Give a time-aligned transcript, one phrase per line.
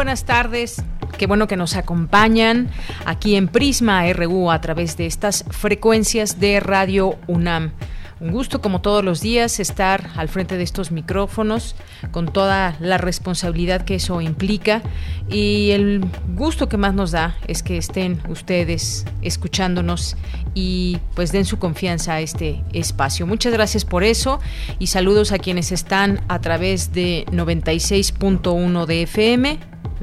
[0.00, 0.82] Buenas tardes.
[1.18, 2.70] Qué bueno que nos acompañan
[3.04, 7.72] aquí en Prisma RU a través de estas frecuencias de Radio UNAM.
[8.18, 11.76] Un gusto, como todos los días, estar al frente de estos micrófonos
[12.12, 14.80] con toda la responsabilidad que eso implica.
[15.28, 20.16] Y el gusto que más nos da es que estén ustedes escuchándonos
[20.54, 23.26] y pues den su confianza a este espacio.
[23.26, 24.40] Muchas gracias por eso
[24.78, 29.58] y saludos a quienes están a través de 96.1 de FM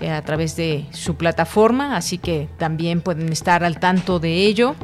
[0.00, 4.74] eh, a través de su plataforma, así que también pueden estar al tanto de ello.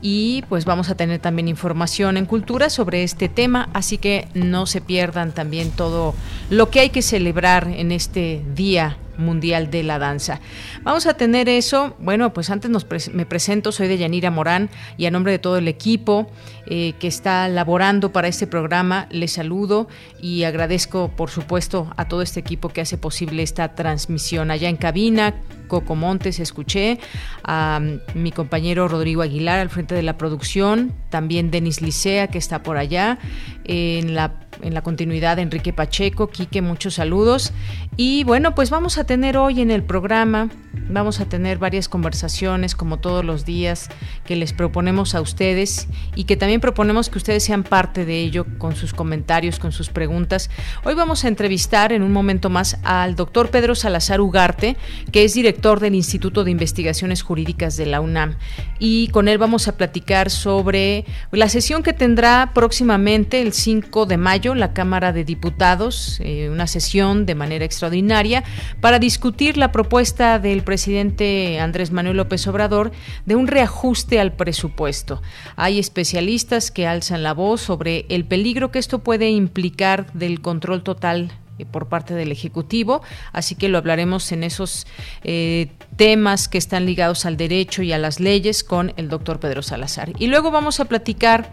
[0.00, 4.66] Y pues vamos a tener también información en cultura sobre este tema, así que no
[4.66, 6.14] se pierdan también todo
[6.50, 10.40] lo que hay que celebrar en este día Mundial de la Danza.
[10.82, 11.94] Vamos a tener eso.
[11.98, 12.70] Bueno, pues antes
[13.12, 16.30] me presento, soy de Yanira Morán y a nombre de todo el equipo
[16.66, 19.86] eh, que está laborando para este programa, les saludo
[20.20, 24.50] y agradezco, por supuesto, a todo este equipo que hace posible esta transmisión.
[24.50, 25.34] Allá en cabina,
[25.68, 26.98] Coco Montes, escuché
[27.42, 27.80] a
[28.14, 32.78] mi compañero Rodrigo Aguilar al frente de la producción, también Denis Licea, que está por
[32.78, 33.18] allá,
[33.64, 37.52] en la en la continuidad Enrique Pacheco, Quique, muchos saludos.
[37.96, 40.48] Y bueno, pues vamos a tener hoy en el programa,
[40.88, 43.88] vamos a tener varias conversaciones como todos los días
[44.24, 48.46] que les proponemos a ustedes y que también proponemos que ustedes sean parte de ello
[48.58, 50.50] con sus comentarios, con sus preguntas.
[50.84, 54.76] Hoy vamos a entrevistar en un momento más al doctor Pedro Salazar Ugarte,
[55.12, 58.36] que es director del Instituto de Investigaciones Jurídicas de la UNAM.
[58.78, 64.16] Y con él vamos a platicar sobre la sesión que tendrá próximamente el 5 de
[64.16, 68.44] mayo la Cámara de Diputados, eh, una sesión de manera extraordinaria
[68.80, 72.92] para discutir la propuesta del presidente Andrés Manuel López Obrador
[73.24, 75.22] de un reajuste al presupuesto.
[75.56, 80.82] Hay especialistas que alzan la voz sobre el peligro que esto puede implicar del control
[80.82, 84.88] total eh, por parte del Ejecutivo, así que lo hablaremos en esos
[85.22, 89.62] eh, temas que están ligados al derecho y a las leyes con el doctor Pedro
[89.62, 90.12] Salazar.
[90.18, 91.52] Y luego vamos a platicar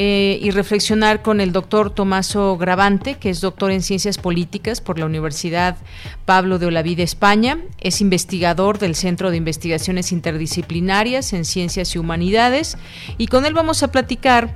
[0.00, 4.96] eh, y reflexionar con el doctor Tomaso Gravante, que es doctor en Ciencias Políticas por
[4.96, 5.76] la Universidad
[6.24, 7.58] Pablo de Olavide, España.
[7.80, 12.78] Es investigador del Centro de Investigaciones Interdisciplinarias en Ciencias y Humanidades.
[13.16, 14.54] Y con él vamos a platicar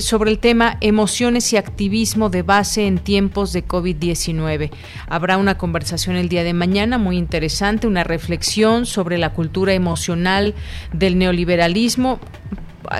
[0.00, 4.70] sobre el tema emociones y activismo de base en tiempos de COVID-19
[5.08, 10.54] Habrá una conversación el día de mañana muy interesante, una reflexión sobre la cultura emocional
[10.92, 12.20] del neoliberalismo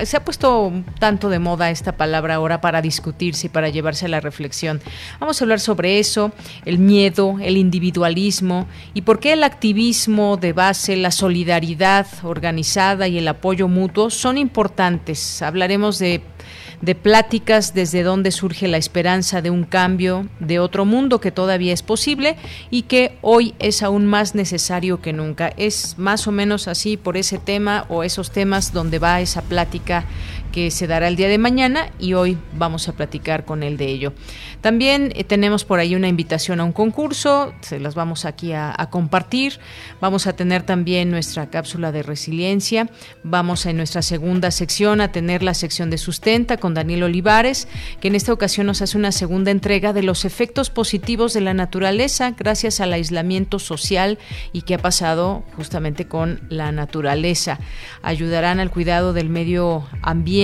[0.03, 4.09] se ha puesto tanto de moda esta palabra ahora para discutirse y para llevarse a
[4.09, 4.81] la reflexión.
[5.19, 6.31] Vamos a hablar sobre eso,
[6.65, 13.17] el miedo, el individualismo y por qué el activismo de base, la solidaridad organizada y
[13.17, 15.41] el apoyo mutuo son importantes.
[15.41, 16.21] Hablaremos de
[16.83, 21.71] de pláticas desde donde surge la esperanza de un cambio, de otro mundo que todavía
[21.71, 22.35] es posible
[22.71, 25.53] y que hoy es aún más necesario que nunca.
[25.55, 30.03] Es más o menos así por ese tema o esos temas donde va esa plática
[30.53, 33.87] que se dará el día de mañana y hoy vamos a platicar con él de
[33.87, 34.13] ello.
[34.61, 38.77] También eh, tenemos por ahí una invitación a un concurso, se las vamos aquí a,
[38.91, 39.59] compartir.
[39.99, 42.87] Vamos a tener también nuestra cápsula de resiliencia.
[43.23, 47.67] Vamos en nuestra segunda sección a tener la sección de sustenta con Daniel Olivares,
[47.99, 51.55] que en esta ocasión nos hace una segunda entrega de los efectos positivos de la
[51.55, 54.19] naturaleza gracias al aislamiento social
[54.51, 57.59] y qué ha pasado justamente con la naturaleza.
[58.03, 60.42] Ayudarán al cuidado del medio ambiente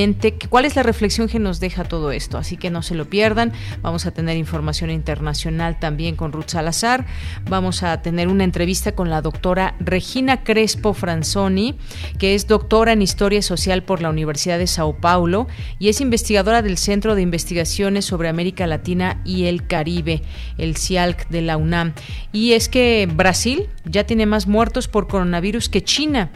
[0.49, 2.37] ¿Cuál es la reflexión que nos deja todo esto?
[2.37, 3.51] Así que no se lo pierdan.
[3.81, 7.05] Vamos a tener información internacional también con Ruth Salazar.
[7.49, 11.77] Vamos a tener una entrevista con la doctora Regina Crespo Franzoni,
[12.17, 15.47] que es doctora en Historia Social por la Universidad de Sao Paulo
[15.79, 20.21] y es investigadora del Centro de Investigaciones sobre América Latina y el Caribe,
[20.57, 21.93] el CIALC de la UNAM.
[22.31, 26.31] Y es que Brasil ya tiene más muertos por coronavirus que China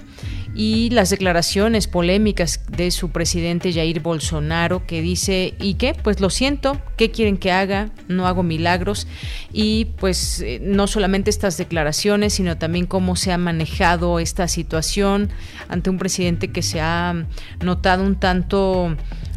[0.56, 5.96] y las declaraciones polémicas de su presidente Jair Bolsonaro que dice, ¿y qué?
[5.96, 7.90] Pues lo siento, ¿qué quieren que haga?
[8.08, 9.08] No hago milagros.
[9.52, 15.30] Y pues eh, no solamente estas declaraciones, sino también cómo se ha manejado esta situación
[15.70, 17.26] ante un presidente que se ha
[17.62, 18.96] notado un tanto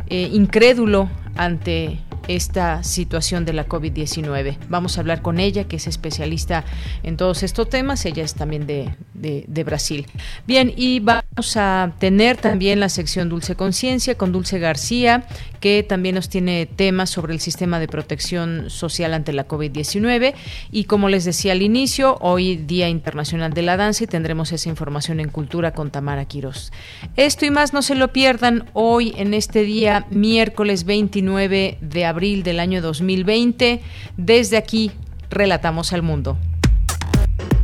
[0.08, 1.98] eh, incrédulo ante
[2.28, 4.56] esta situación de la COVID-19.
[4.68, 6.64] Vamos a hablar con ella, que es especialista
[7.02, 8.04] en todos estos temas.
[8.04, 10.06] Ella es también de, de, Brasil.
[10.46, 15.24] Bien, y vamos a tener también la sección Dulce Conciencia con Dulce García,
[15.60, 20.34] que también nos tiene temas sobre el sistema de protección social ante la COVID-19.
[20.72, 24.68] Y como les decía al inicio, hoy Día Internacional de la Danza y tendremos esa
[24.68, 26.72] información en Cultura con Tamara Quiroz.
[27.16, 32.17] Esto y más no se lo pierdan hoy en este día, miércoles 29 de abril
[32.17, 33.82] abril del año 2020.
[34.17, 34.93] Desde aquí,
[35.28, 36.38] relatamos al mundo.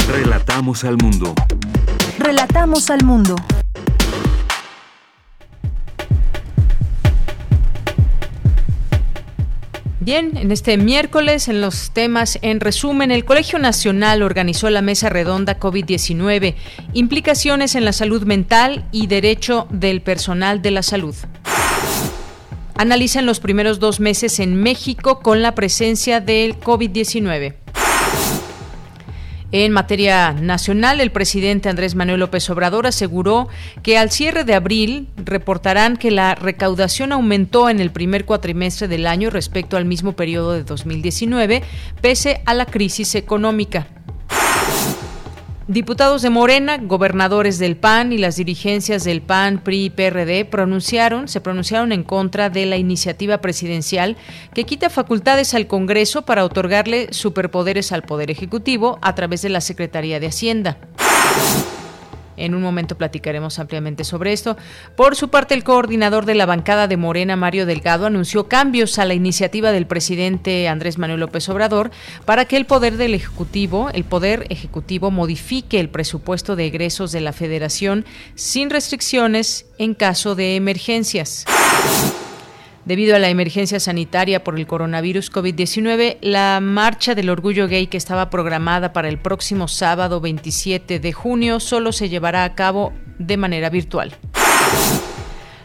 [0.09, 1.35] Relatamos al mundo.
[2.19, 3.37] Relatamos al mundo.
[10.00, 15.09] Bien, en este miércoles, en los temas, en resumen, el Colegio Nacional organizó la mesa
[15.09, 16.56] redonda COVID-19,
[16.93, 21.14] implicaciones en la salud mental y derecho del personal de la salud
[22.76, 27.54] analizan los primeros dos meses en México con la presencia del COVID-19.
[29.54, 33.48] En materia nacional, el presidente Andrés Manuel López Obrador aseguró
[33.82, 39.06] que al cierre de abril reportarán que la recaudación aumentó en el primer cuatrimestre del
[39.06, 41.62] año respecto al mismo periodo de 2019,
[42.00, 43.88] pese a la crisis económica.
[45.72, 51.28] Diputados de Morena, gobernadores del PAN y las dirigencias del PAN, PRI y PRD pronunciaron,
[51.28, 54.19] se pronunciaron en contra de la iniciativa presidencial
[54.52, 59.62] que quita facultades al Congreso para otorgarle superpoderes al Poder Ejecutivo a través de la
[59.62, 60.76] Secretaría de Hacienda.
[62.37, 64.56] En un momento platicaremos ampliamente sobre esto.
[64.96, 69.05] Por su parte, el coordinador de la bancada de Morena, Mario Delgado, anunció cambios a
[69.05, 71.90] la iniciativa del presidente Andrés Manuel López Obrador
[72.25, 77.20] para que el poder del Ejecutivo, el poder ejecutivo modifique el presupuesto de egresos de
[77.20, 78.05] la Federación
[78.35, 81.44] sin restricciones en caso de emergencias.
[82.84, 87.96] Debido a la emergencia sanitaria por el coronavirus COVID-19, la marcha del orgullo gay que
[87.96, 93.37] estaba programada para el próximo sábado 27 de junio solo se llevará a cabo de
[93.37, 94.17] manera virtual.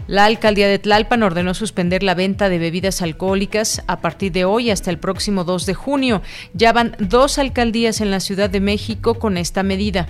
[0.06, 4.70] La alcaldía de Tlalpan ordenó suspender la venta de bebidas alcohólicas a partir de hoy
[4.70, 6.22] hasta el próximo 2 de junio.
[6.54, 10.08] Ya van dos alcaldías en la Ciudad de México con esta medida.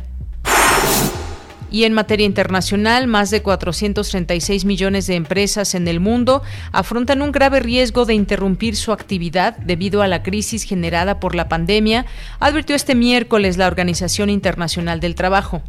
[1.70, 6.42] Y en materia internacional, más de 436 millones de empresas en el mundo
[6.72, 11.50] afrontan un grave riesgo de interrumpir su actividad debido a la crisis generada por la
[11.50, 12.06] pandemia,
[12.40, 15.62] advirtió este miércoles la Organización Internacional del Trabajo.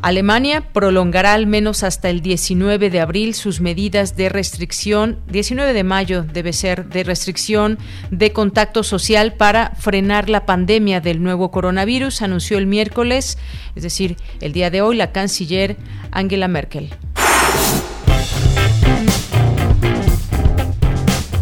[0.00, 5.84] Alemania prolongará al menos hasta el 19 de abril sus medidas de restricción, 19 de
[5.84, 7.78] mayo debe ser, de restricción
[8.10, 13.38] de contacto social para frenar la pandemia del nuevo coronavirus, anunció el miércoles,
[13.74, 15.76] es decir, el día de hoy, la canciller
[16.12, 16.90] Angela Merkel.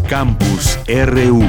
[0.09, 1.45] Campus RU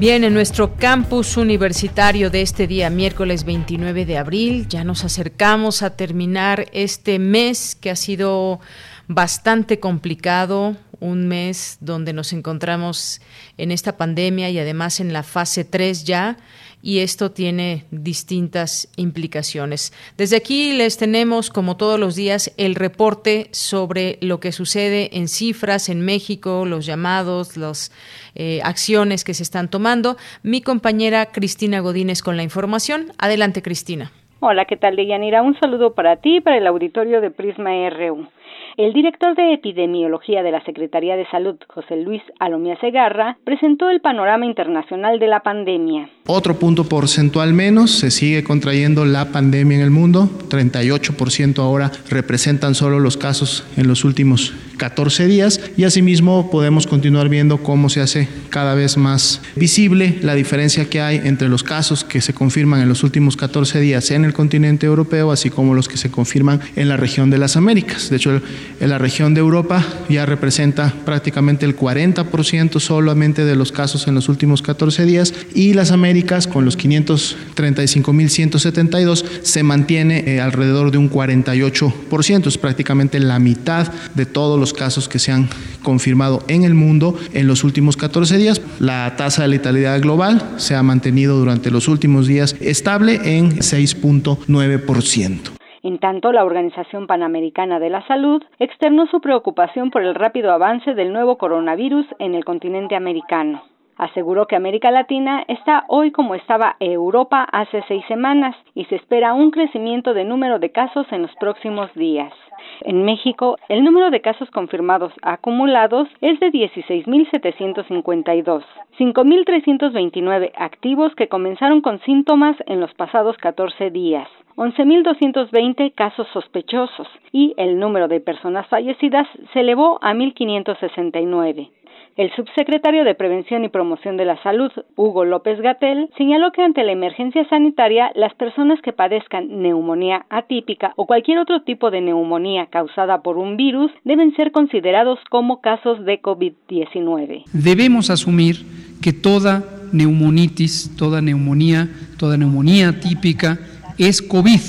[0.00, 5.82] Bien, en nuestro campus universitario de este día, miércoles 29 de abril, ya nos acercamos
[5.82, 8.58] a terminar este mes que ha sido
[9.06, 13.20] bastante complicado, un mes donde nos encontramos
[13.56, 16.38] en esta pandemia y además en la fase 3 ya
[16.84, 19.90] y esto tiene distintas implicaciones.
[20.18, 25.28] Desde aquí les tenemos, como todos los días, el reporte sobre lo que sucede en
[25.28, 27.90] cifras en México, los llamados, las
[28.34, 30.16] eh, acciones que se están tomando.
[30.42, 33.06] Mi compañera Cristina Godínez con la información.
[33.18, 34.12] Adelante, Cristina.
[34.40, 35.40] Hola, ¿qué tal, Deyanira?
[35.40, 38.28] Un saludo para ti y para el auditorio de Prisma RU.
[38.76, 44.00] El director de epidemiología de la Secretaría de Salud, José Luis Alomía Segarra, presentó el
[44.00, 46.10] panorama internacional de la pandemia.
[46.26, 52.74] Otro punto porcentual menos, se sigue contrayendo la pandemia en el mundo, 38% ahora representan
[52.74, 58.00] solo los casos en los últimos 14 días y asimismo podemos continuar viendo cómo se
[58.00, 62.80] hace cada vez más visible la diferencia que hay entre los casos que se confirman
[62.80, 66.60] en los últimos 14 días en el continente europeo, así como los que se confirman
[66.76, 68.10] en la región de las Américas.
[68.10, 68.40] De hecho,
[68.80, 74.14] en la región de Europa ya representa prácticamente el 40% solamente de los casos en
[74.14, 80.98] los últimos 14 días y las Américas con los 535.172 se mantiene eh, alrededor de
[80.98, 85.48] un 48%, es prácticamente la mitad de todos los casos que se han
[85.82, 88.62] confirmado en el mundo en los últimos 14 días.
[88.80, 95.50] La tasa de letalidad global se ha mantenido durante los últimos días estable en 6.9%.
[95.82, 100.94] En tanto, la Organización Panamericana de la Salud externó su preocupación por el rápido avance
[100.94, 103.62] del nuevo coronavirus en el continente americano.
[103.96, 109.34] Aseguró que América Latina está hoy como estaba Europa hace seis semanas y se espera
[109.34, 112.32] un crecimiento de número de casos en los próximos días.
[112.80, 118.64] En México, el número de casos confirmados acumulados es de 16.752,
[118.98, 124.28] 5.329 activos que comenzaron con síntomas en los pasados 14 días.
[124.56, 131.70] 11.220 casos sospechosos y el número de personas fallecidas se elevó a 1.569.
[132.16, 136.84] El subsecretario de Prevención y Promoción de la Salud, Hugo López Gatel, señaló que ante
[136.84, 142.66] la emergencia sanitaria, las personas que padezcan neumonía atípica o cualquier otro tipo de neumonía
[142.66, 147.46] causada por un virus deben ser considerados como casos de COVID-19.
[147.52, 148.64] Debemos asumir
[149.02, 153.58] que toda neumonitis, toda neumonía, toda neumonía atípica
[153.98, 154.60] es COVID,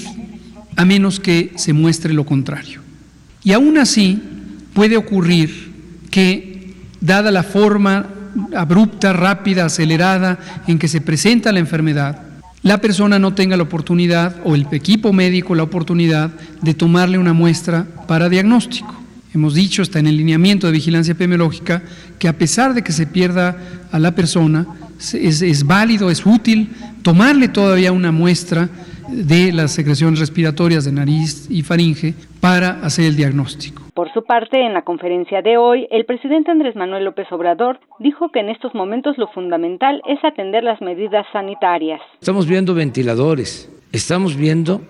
[0.77, 2.81] a menos que se muestre lo contrario.
[3.43, 4.19] Y aún así
[4.73, 5.51] puede ocurrir
[6.09, 6.54] que
[7.01, 8.07] dada la forma
[8.55, 12.21] abrupta, rápida, acelerada en que se presenta la enfermedad,
[12.65, 17.33] la persona no tenga la oportunidad o el equipo médico la oportunidad de tomarle una
[17.33, 18.93] muestra para diagnóstico.
[19.35, 21.83] Hemos dicho, está en el lineamiento de vigilancia epidemiológica,
[22.17, 23.57] que a pesar de que se pierda
[23.91, 24.65] a la persona,
[24.97, 26.71] es, es válido, es útil
[27.03, 28.69] tomarle todavía una muestra
[29.07, 33.83] de las secreciones respiratorias de nariz y faringe para hacer el diagnóstico.
[33.93, 38.29] Por su parte, en la conferencia de hoy, el presidente Andrés Manuel López Obrador dijo
[38.29, 42.01] que en estos momentos lo fundamental es atender las medidas sanitarias.
[42.19, 44.81] Estamos viendo ventiladores, estamos viendo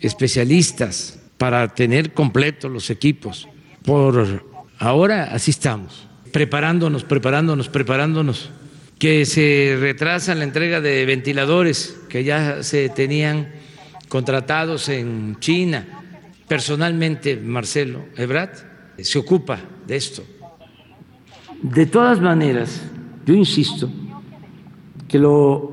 [0.00, 3.48] especialistas para tener completos los equipos.
[3.84, 4.44] Por
[4.78, 8.52] ahora así estamos, preparándonos, preparándonos, preparándonos
[9.00, 13.48] que se retrasa la entrega de ventiladores que ya se tenían
[14.12, 15.86] contratados en China.
[16.46, 18.54] Personalmente, Marcelo Ebrat
[18.98, 20.22] se ocupa de esto.
[21.62, 22.86] De todas maneras,
[23.24, 23.88] yo insisto
[25.08, 25.72] que lo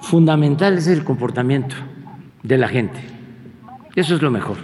[0.00, 1.74] fundamental es el comportamiento
[2.44, 3.00] de la gente.
[3.96, 4.58] Eso es lo mejor.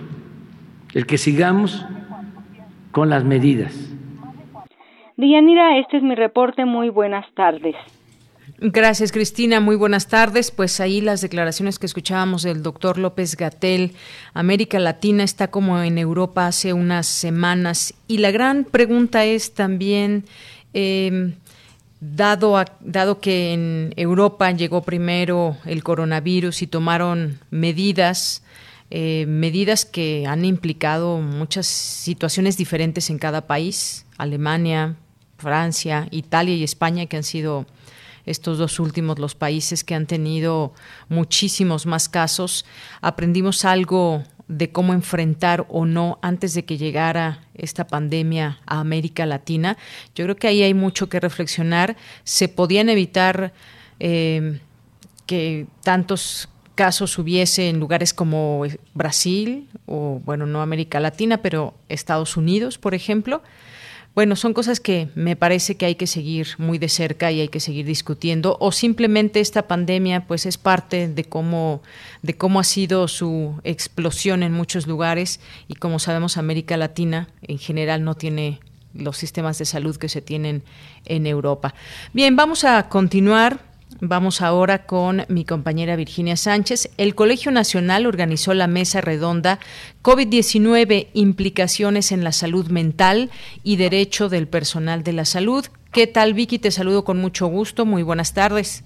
[0.95, 1.85] El que sigamos
[2.93, 3.75] con las medidas.
[5.17, 6.65] Dianira, este es mi reporte.
[6.67, 7.75] Muy buenas tardes.
[8.65, 9.59] Gracias, Cristina.
[9.59, 10.53] Muy buenas tardes.
[10.53, 13.97] Pues ahí las declaraciones que escuchábamos del doctor López Gatel.
[14.35, 17.93] América Latina está como en Europa hace unas semanas.
[18.07, 20.27] Y la gran pregunta es también,
[20.75, 21.35] em,
[22.01, 28.45] dado, dado que en Europa llegó primero el coronavirus y tomaron medidas,
[28.91, 34.95] eh, medidas que han implicado muchas situaciones diferentes en cada país, Alemania,
[35.37, 37.67] Francia, Italia y España, que han sido
[38.27, 40.73] estos dos últimos los países que han tenido
[41.09, 42.65] muchísimos más casos.
[43.01, 49.25] Aprendimos algo de cómo enfrentar o no antes de que llegara esta pandemia a América
[49.27, 49.79] Latina.
[50.15, 51.97] Yo creo que ahí hay mucho que reflexionar.
[52.25, 53.53] Se podían evitar
[53.99, 54.61] eh,
[55.27, 58.65] que tantos casos hubiese en lugares como
[58.95, 63.43] Brasil o, bueno, no América Latina, pero Estados Unidos, por ejemplo.
[64.15, 67.49] Bueno, son cosas que me parece que hay que seguir muy de cerca y hay
[67.49, 71.83] que seguir discutiendo o simplemente esta pandemia pues es parte de cómo
[72.21, 77.59] de cómo ha sido su explosión en muchos lugares y como sabemos América Latina en
[77.59, 78.61] general no tiene
[78.93, 80.63] los sistemas de salud que se tienen
[81.07, 81.75] en Europa.
[82.13, 83.72] Bien, vamos a continuar
[84.05, 86.93] Vamos ahora con mi compañera Virginia Sánchez.
[86.99, 89.61] El Colegio Nacional organizó la mesa redonda
[90.03, 93.31] COVID-19, implicaciones en la salud mental
[93.63, 95.67] y derecho del personal de la salud.
[95.93, 96.59] ¿Qué tal, Vicky?
[96.59, 97.87] Te saludo con mucho gusto.
[97.87, 98.85] Muy buenas tardes.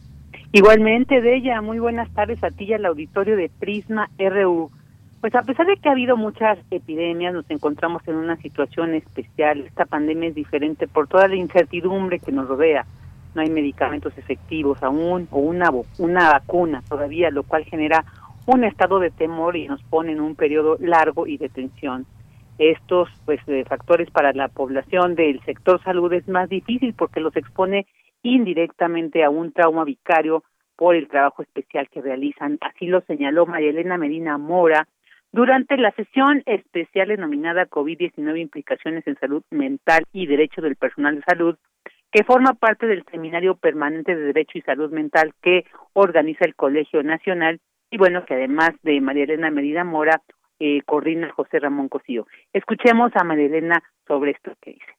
[0.53, 4.71] Igualmente, de ella, muy buenas tardes a ti y al auditorio de Prisma RU.
[5.23, 9.61] Pues a pesar de que ha habido muchas epidemias, nos encontramos en una situación especial.
[9.61, 12.85] Esta pandemia es diferente por toda la incertidumbre que nos rodea
[13.37, 18.05] no hay medicamentos efectivos aún o una, una vacuna todavía, lo cual genera
[18.47, 22.07] un estado de temor y nos pone en un periodo largo y de tensión.
[22.59, 27.87] estos pues factores para la población del sector salud es más difícil porque los expone
[28.23, 30.43] indirectamente a un trauma vicario
[30.75, 32.59] por el trabajo especial que realizan.
[32.63, 34.89] Así lo señaló María Elena Medina Mora
[35.33, 41.23] durante la sesión especial denominada COVID-19 implicaciones en salud mental y derecho del personal de
[41.23, 41.57] salud,
[42.11, 47.03] que forma parte del Seminario Permanente de Derecho y Salud Mental que organiza el Colegio
[47.03, 47.61] Nacional
[47.91, 50.23] y bueno, que además de María Elena Medina Mora,
[50.59, 52.27] eh, coordina José Ramón Cosío.
[52.53, 54.97] Escuchemos a María Elena sobre esto que dice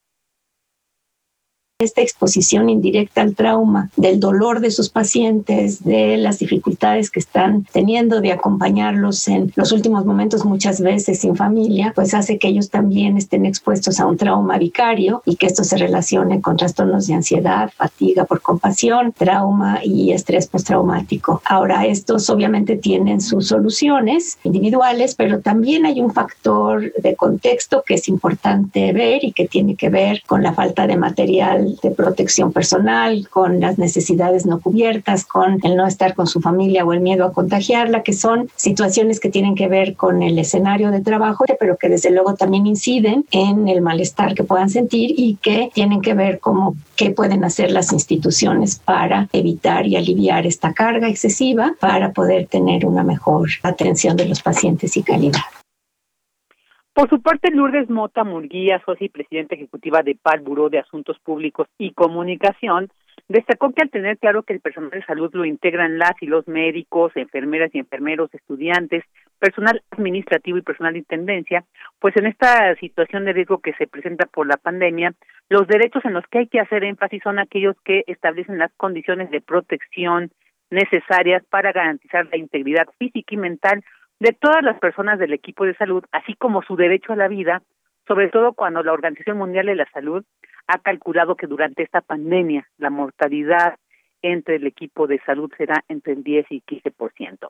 [1.80, 7.68] esta exposición indirecta al trauma, del dolor de sus pacientes, de las dificultades que están
[7.72, 12.72] teniendo de acompañarlos en los últimos momentos muchas veces sin familia, pues hace que ellos
[12.72, 17.14] también estén expuestos a un trauma vicario y que esto se relacione con trastornos de
[17.14, 21.44] ansiedad, fatiga por compasión, trauma y estrés postraumático.
[21.46, 27.94] Ahora, estos obviamente tienen sus soluciones individuales, pero también hay un factor de contexto que
[27.94, 32.52] es importante ver y que tiene que ver con la falta de material de protección
[32.54, 37.02] personal, con las necesidades no cubiertas, con el no estar con su familia o el
[37.02, 41.46] miedo a contagiarla, que son situaciones que tienen que ver con el escenario de trabajo,
[41.60, 46.02] pero que desde luego también inciden en el malestar que puedan sentir y que tienen
[46.02, 51.76] que ver como qué pueden hacer las instituciones para evitar y aliviar esta carga excesiva
[51.80, 55.57] para poder tener una mejor atención de los pacientes y calidad.
[56.98, 61.20] Por su parte, Lourdes Mota Murguía, socia y presidenta ejecutiva de PAL, Buró de Asuntos
[61.20, 62.90] Públicos y Comunicación,
[63.28, 66.48] destacó que al tener claro que el personal de salud lo integran las y los
[66.48, 69.04] médicos, enfermeras y enfermeros, estudiantes,
[69.38, 71.66] personal administrativo y personal de intendencia,
[72.00, 75.14] pues en esta situación de riesgo que se presenta por la pandemia,
[75.50, 79.30] los derechos en los que hay que hacer énfasis son aquellos que establecen las condiciones
[79.30, 80.32] de protección
[80.72, 83.84] necesarias para garantizar la integridad física y mental
[84.20, 87.62] de todas las personas del equipo de salud, así como su derecho a la vida,
[88.08, 90.24] sobre todo cuando la Organización Mundial de la Salud
[90.68, 93.76] ha calculado que durante esta pandemia la mortalidad
[94.22, 97.50] entre el equipo de salud será entre el 10 y 15%.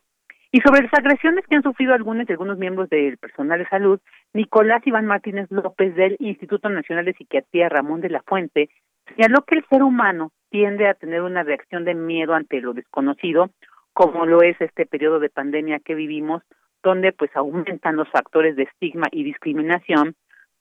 [0.51, 3.99] Y sobre las agresiones que han sufrido algunos algunos miembros del personal de salud,
[4.33, 8.69] Nicolás Iván Martínez López del Instituto Nacional de Psiquiatría Ramón de la Fuente
[9.07, 13.49] señaló que el ser humano tiende a tener una reacción de miedo ante lo desconocido
[13.97, 16.43] como lo es este periodo de pandemia que vivimos,
[16.83, 20.13] donde pues aumentan los factores de estigma y discriminación,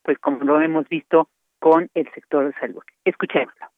[0.03, 1.29] pues como lo hemos visto
[1.59, 2.83] con el sector de salud.
[3.05, 3.76] Escuchémoslo.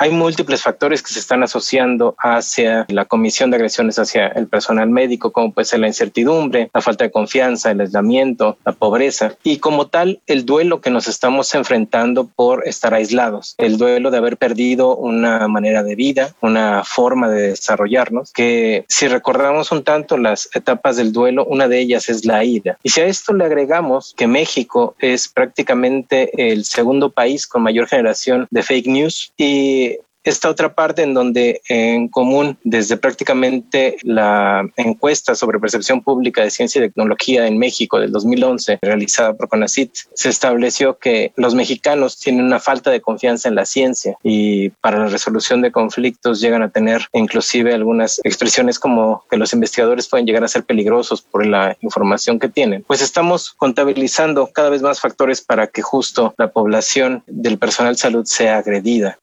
[0.00, 4.88] Hay múltiples factores que se están asociando hacia la comisión de agresiones hacia el personal
[4.88, 9.58] médico, como puede ser la incertidumbre, la falta de confianza, el aislamiento, la pobreza y
[9.58, 14.36] como tal el duelo que nos estamos enfrentando por estar aislados, el duelo de haber
[14.36, 20.48] perdido una manera de vida, una forma de desarrollarnos, que si recordamos un tanto las
[20.54, 22.78] etapas del duelo, una de ellas es la ida.
[22.84, 27.88] Y si a esto le agregamos que México es prácticamente el segundo país con mayor
[27.88, 29.87] generación de fake news y
[30.24, 36.50] esta otra parte en donde en común desde prácticamente la encuesta sobre percepción pública de
[36.50, 42.18] ciencia y tecnología en México del 2011 realizada por CONACIT se estableció que los mexicanos
[42.18, 46.62] tienen una falta de confianza en la ciencia y para la resolución de conflictos llegan
[46.62, 51.46] a tener inclusive algunas expresiones como que los investigadores pueden llegar a ser peligrosos por
[51.46, 52.84] la información que tienen.
[52.86, 58.24] Pues estamos contabilizando cada vez más factores para que justo la población del personal salud
[58.24, 59.18] sea agredida.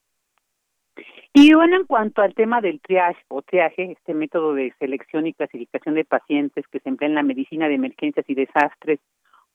[1.38, 5.34] Y bueno, en cuanto al tema del triage o triaje, este método de selección y
[5.34, 9.02] clasificación de pacientes que se emplea en la medicina de emergencias y desastres,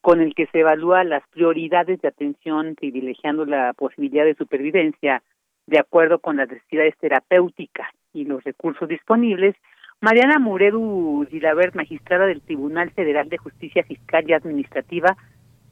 [0.02, 5.22] con el que se evalúa las prioridades de atención, privilegiando la posibilidad de supervivencia
[5.66, 9.56] de acuerdo con las necesidades terapéuticas y los recursos disponibles,
[10.02, 15.16] Mariana Muredu Gilabert, magistrada del Tribunal Federal de Justicia Fiscal y Administrativa,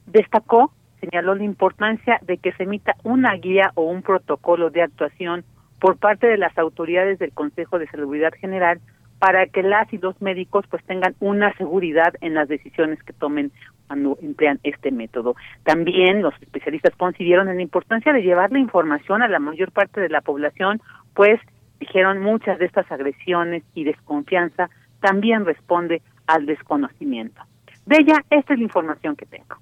[0.07, 5.45] destacó, señaló la importancia de que se emita una guía o un protocolo de actuación
[5.81, 8.81] por parte de las autoridades del Consejo de Salubridad General
[9.19, 13.51] para que las y los médicos pues tengan una seguridad en las decisiones que tomen
[13.87, 15.35] cuando emplean este método.
[15.65, 20.09] También los especialistas consideraron la importancia de llevar la información a la mayor parte de
[20.09, 20.81] la población,
[21.15, 21.41] pues
[21.81, 27.41] dijeron muchas de estas agresiones y desconfianza también responde al desconocimiento.
[27.87, 29.57] De ella, esta es la información que tengo.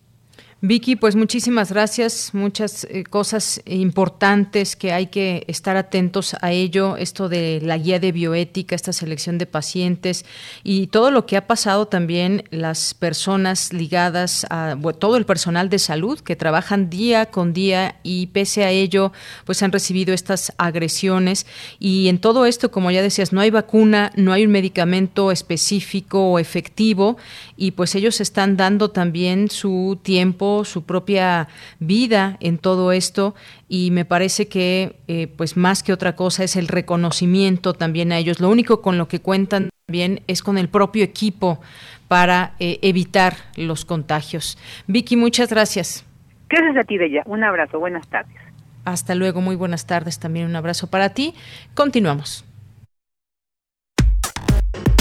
[0.62, 2.30] Vicky, pues muchísimas gracias.
[2.32, 6.96] Muchas eh, cosas importantes que hay que estar atentos a ello.
[6.96, 10.24] Esto de la guía de bioética, esta selección de pacientes
[10.64, 15.78] y todo lo que ha pasado también las personas ligadas a todo el personal de
[15.78, 19.12] salud que trabajan día con día y pese a ello,
[19.44, 21.46] pues han recibido estas agresiones.
[21.78, 26.30] Y en todo esto, como ya decías, no hay vacuna, no hay un medicamento específico
[26.30, 27.18] o efectivo
[27.58, 33.34] y pues ellos están dando también su tiempo su propia vida en todo esto
[33.68, 38.18] y me parece que eh, pues más que otra cosa es el reconocimiento también a
[38.18, 38.40] ellos.
[38.40, 41.60] Lo único con lo que cuentan también es con el propio equipo
[42.08, 44.58] para eh, evitar los contagios.
[44.86, 46.04] Vicky, muchas gracias.
[46.48, 47.22] Gracias a ti, Bella.
[47.26, 47.78] Un abrazo.
[47.78, 48.36] Buenas tardes.
[48.84, 49.40] Hasta luego.
[49.40, 50.18] Muy buenas tardes.
[50.18, 51.34] También un abrazo para ti.
[51.74, 52.44] Continuamos.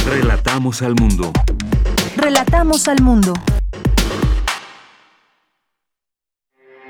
[0.07, 1.31] Relatamos al mundo.
[2.15, 3.33] Relatamos al mundo.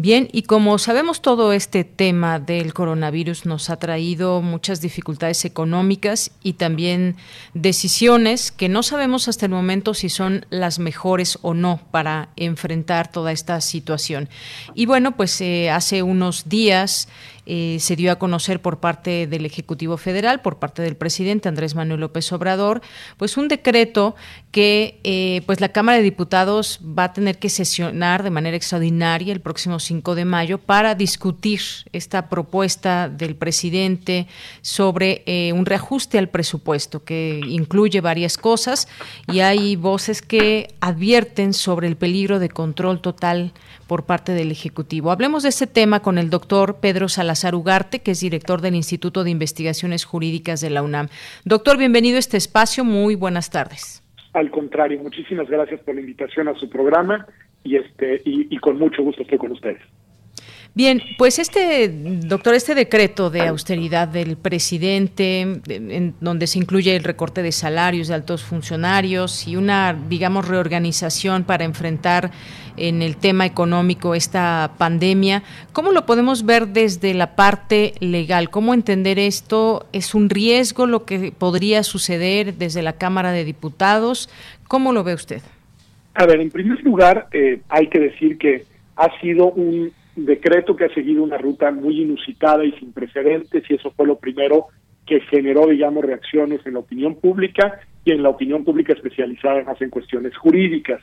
[0.00, 6.30] Bien, y como sabemos todo este tema del coronavirus nos ha traído muchas dificultades económicas
[6.40, 7.16] y también
[7.52, 13.10] decisiones que no sabemos hasta el momento si son las mejores o no para enfrentar
[13.10, 14.28] toda esta situación.
[14.72, 17.08] Y bueno, pues eh, hace unos días
[17.50, 21.74] eh, se dio a conocer por parte del Ejecutivo Federal, por parte del presidente Andrés
[21.74, 22.82] Manuel López Obrador,
[23.16, 24.14] pues un decreto
[24.50, 29.32] que eh, pues la Cámara de Diputados va a tener que sesionar de manera extraordinaria
[29.32, 31.60] el próximo 5 de mayo para discutir
[31.92, 34.26] esta propuesta del presidente
[34.62, 38.88] sobre eh, un reajuste al presupuesto que incluye varias cosas
[39.30, 43.52] y hay voces que advierten sobre el peligro de control total
[43.86, 45.10] por parte del Ejecutivo.
[45.10, 49.24] Hablemos de este tema con el doctor Pedro Salazar Ugarte, que es director del Instituto
[49.24, 51.08] de Investigaciones Jurídicas de la UNAM.
[51.44, 52.84] Doctor, bienvenido a este espacio.
[52.84, 53.97] Muy buenas tardes.
[54.32, 57.26] Al contrario, muchísimas gracias por la invitación a su programa
[57.64, 59.80] y, este, y, con mucho gusto estoy con ustedes.
[60.74, 67.02] Bien, pues este, doctor, este decreto de austeridad del presidente, en donde se incluye el
[67.02, 72.30] recorte de salarios de altos funcionarios y una, digamos, reorganización para enfrentar
[72.80, 78.50] en el tema económico esta pandemia, ¿cómo lo podemos ver desde la parte legal?
[78.50, 79.86] ¿Cómo entender esto?
[79.92, 84.28] ¿Es un riesgo lo que podría suceder desde la Cámara de Diputados?
[84.68, 85.42] ¿Cómo lo ve usted?
[86.14, 88.64] A ver, en primer lugar, eh, hay que decir que
[88.96, 93.74] ha sido un decreto que ha seguido una ruta muy inusitada y sin precedentes y
[93.74, 94.66] eso fue lo primero
[95.06, 99.80] que generó, digamos, reacciones en la opinión pública y en la opinión pública especializada más
[99.80, 101.00] en cuestiones jurídicas.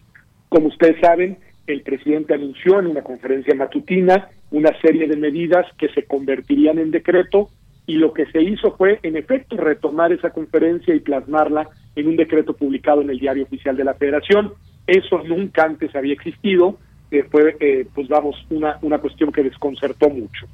[0.50, 5.90] Como ustedes saben, el presidente anunció en una conferencia matutina una serie de medidas que
[5.90, 7.50] se convertirían en decreto
[7.88, 12.16] y lo que se hizo fue, en efecto, retomar esa conferencia y plasmarla en un
[12.16, 14.54] decreto publicado en el Diario Oficial de la Federación.
[14.88, 16.78] Eso nunca antes había existido
[17.24, 20.48] fue, eh, pues vamos, una, una cuestión que desconcertó mucho.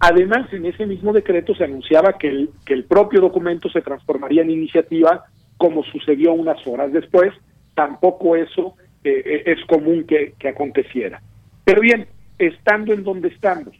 [0.00, 4.42] Además, en ese mismo decreto se anunciaba que el, que el propio documento se transformaría
[4.42, 5.24] en iniciativa,
[5.56, 7.32] como sucedió unas horas después.
[7.74, 11.20] Tampoco eso eh, es común que, que aconteciera.
[11.64, 12.06] Pero bien,
[12.38, 13.74] estando en donde estamos,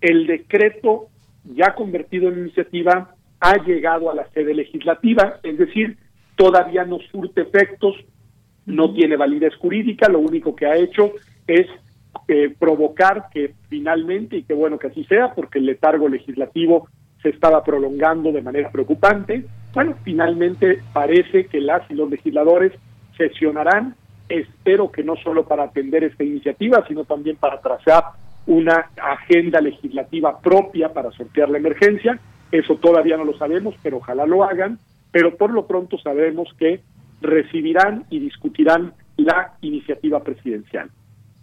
[0.00, 1.08] el decreto
[1.44, 5.96] ya convertido en iniciativa ha llegado a la sede legislativa, es decir,
[6.36, 7.94] todavía no surte efectos,
[8.64, 11.12] no tiene validez jurídica, lo único que ha hecho
[11.46, 11.66] es
[12.28, 16.88] eh, provocar que finalmente, y qué bueno que así sea, porque el letargo legislativo
[17.22, 22.72] se estaba prolongando de manera preocupante, bueno, finalmente parece que las y los legisladores
[23.16, 23.94] sesionarán,
[24.28, 28.04] espero que no solo para atender esta iniciativa, sino también para trazar
[28.46, 32.18] una agenda legislativa propia para sortear la emergencia,
[32.52, 34.78] eso todavía no lo sabemos, pero ojalá lo hagan,
[35.10, 36.80] pero por lo pronto sabemos que
[37.20, 40.90] recibirán y discutirán la iniciativa presidencial.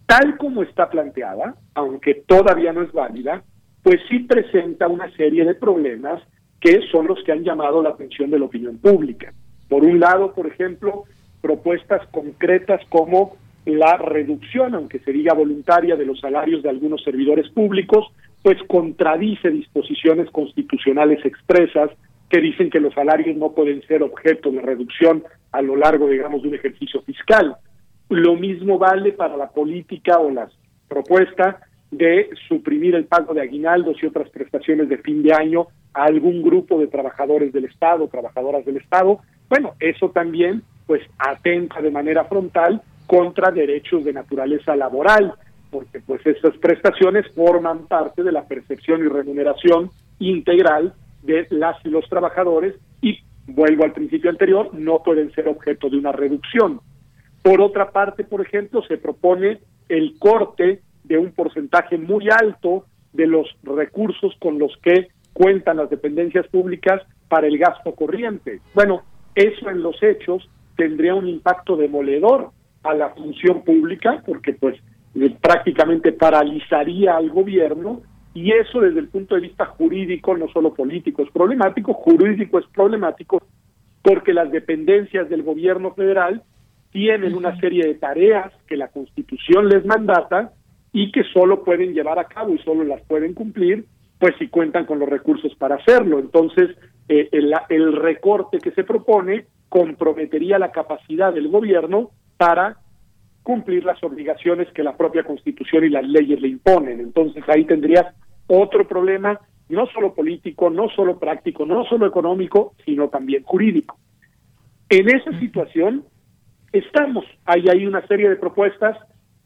[0.06, 3.44] Tal como está planteada, aunque todavía no es válida,
[3.82, 6.22] pues sí presenta una serie de problemas
[6.62, 9.34] que son los que han llamado la atención de la opinión pública.
[9.68, 11.04] Por un lado, por ejemplo,
[11.44, 17.50] propuestas concretas como la reducción, aunque se diga voluntaria, de los salarios de algunos servidores
[17.50, 18.08] públicos,
[18.42, 21.92] pues contradice disposiciones constitucionales expresas
[22.30, 26.42] que dicen que los salarios no pueden ser objeto de reducción a lo largo, digamos,
[26.42, 27.58] de un ejercicio fiscal.
[28.08, 30.50] Lo mismo vale para la política o la
[30.88, 31.60] propuesta
[31.92, 36.42] de suprimir el pago de aguinaldos y otras prestaciones de fin de año a algún
[36.42, 39.20] grupo de trabajadores del Estado, trabajadoras del Estado.
[39.50, 45.34] Bueno, eso también pues atenta de manera frontal contra derechos de naturaleza laboral,
[45.72, 51.90] porque pues esas prestaciones forman parte de la percepción y remuneración integral de las y
[51.90, 56.80] los trabajadores y vuelvo al principio anterior, no pueden ser objeto de una reducción.
[57.42, 63.26] Por otra parte, por ejemplo, se propone el corte de un porcentaje muy alto de
[63.26, 68.62] los recursos con los que cuentan las dependencias públicas para el gasto corriente.
[68.76, 69.02] Bueno,
[69.34, 72.52] eso en los hechos tendría un impacto demoledor
[72.84, 74.78] a la función pública porque pues
[75.16, 78.02] eh, prácticamente paralizaría al gobierno
[78.34, 82.66] y eso desde el punto de vista jurídico, no solo político, es problemático, jurídico es
[82.68, 83.42] problemático
[84.02, 86.42] porque las dependencias del gobierno federal
[86.92, 90.52] tienen una serie de tareas que la Constitución les mandata
[90.92, 93.86] y que solo pueden llevar a cabo y solo las pueden cumplir,
[94.20, 96.20] pues si cuentan con los recursos para hacerlo.
[96.20, 96.70] Entonces,
[97.10, 102.78] eh, el, el recorte que se propone comprometería la capacidad del gobierno para
[103.42, 107.00] cumplir las obligaciones que la propia Constitución y las leyes le imponen.
[107.00, 108.06] Entonces ahí tendrías
[108.46, 113.98] otro problema, no solo político, no solo práctico, no solo económico, sino también jurídico.
[114.90, 116.06] En esa situación
[116.72, 117.26] estamos.
[117.46, 118.96] Hay ahí una serie de propuestas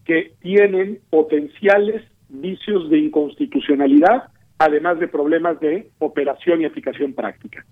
[0.03, 4.23] que tienen potenciales vicios de inconstitucionalidad,
[4.59, 7.65] además de problemas de operación y aplicación práctica.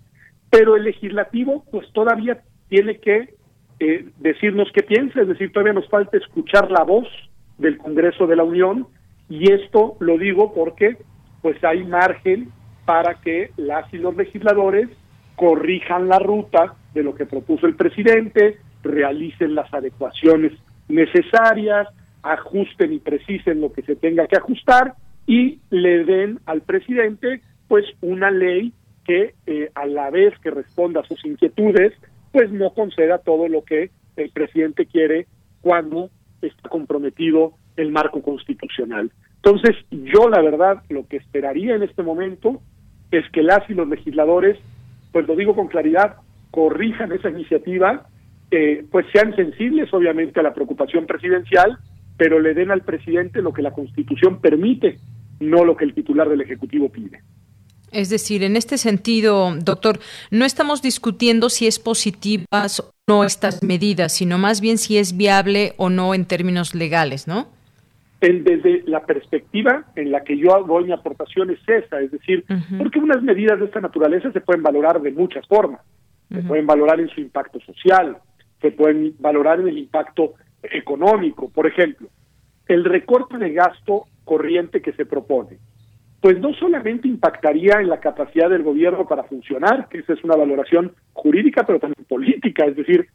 [0.50, 3.34] Pero el legislativo, pues todavía tiene que
[3.80, 7.08] eh, decirnos qué piensa, es decir, todavía nos falta escuchar la voz
[7.58, 8.86] del Congreso de la Unión.
[9.28, 10.96] Y esto lo digo porque
[11.42, 12.50] pues hay margen
[12.84, 14.88] para que las y los legisladores
[15.34, 20.52] corrijan la ruta de lo que propuso el presidente, realicen las adecuaciones
[20.88, 21.88] necesarias,
[22.22, 24.94] ajusten y precisen lo que se tenga que ajustar
[25.26, 28.72] y le den al presidente pues una ley
[29.06, 31.92] que eh, a la vez que responda a sus inquietudes
[32.32, 35.26] pues no conceda todo lo que el presidente quiere
[35.60, 36.10] cuando
[36.42, 39.10] está comprometido el marco constitucional.
[39.36, 42.60] Entonces, yo la verdad lo que esperaría en este momento
[43.10, 44.58] es que las y los legisladores,
[45.12, 46.16] pues lo digo con claridad,
[46.50, 48.06] corrijan esa iniciativa,
[48.50, 51.78] eh, pues sean sensibles obviamente a la preocupación presidencial,
[52.16, 54.98] pero le den al presidente lo que la Constitución permite,
[55.40, 57.20] no lo que el titular del Ejecutivo pide.
[57.92, 63.62] Es decir, en este sentido, doctor, no estamos discutiendo si es positivas o no estas
[63.62, 67.48] medidas, sino más bien si es viable o no en términos legales, ¿no?
[68.20, 72.44] desde la perspectiva en la que yo hago mi aportación es esa, es decir,
[72.78, 75.80] porque unas medidas de esta naturaleza se pueden valorar de muchas formas.
[76.32, 78.16] Se pueden valorar en su impacto social,
[78.60, 81.48] se pueden valorar en el impacto económico.
[81.50, 82.08] Por ejemplo,
[82.66, 85.58] el recorte de gasto corriente que se propone
[86.20, 90.36] pues no solamente impactaría en la capacidad del gobierno para funcionar, que esa es una
[90.36, 93.06] valoración jurídica, pero también política, es decir,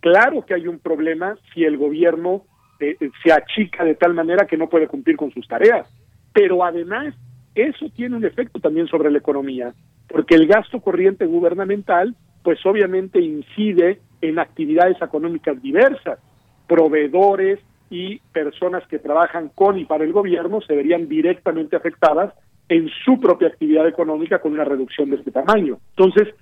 [0.00, 2.44] claro que hay un problema si el gobierno
[2.80, 5.88] eh, eh, se achica de tal manera que no puede cumplir con sus tareas,
[6.32, 7.14] pero además
[7.54, 9.74] eso tiene un efecto también sobre la economía,
[10.08, 16.18] porque el gasto corriente gubernamental, pues obviamente incide en actividades económicas diversas,
[16.66, 22.32] proveedores y personas que trabajan con y para el gobierno se verían directamente afectadas
[22.68, 25.78] en su propia actividad económica con una reducción de este tamaño.
[25.90, 26.34] Entonces,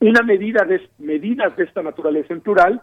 [0.00, 2.80] una medida de medidas de esta naturaleza en plural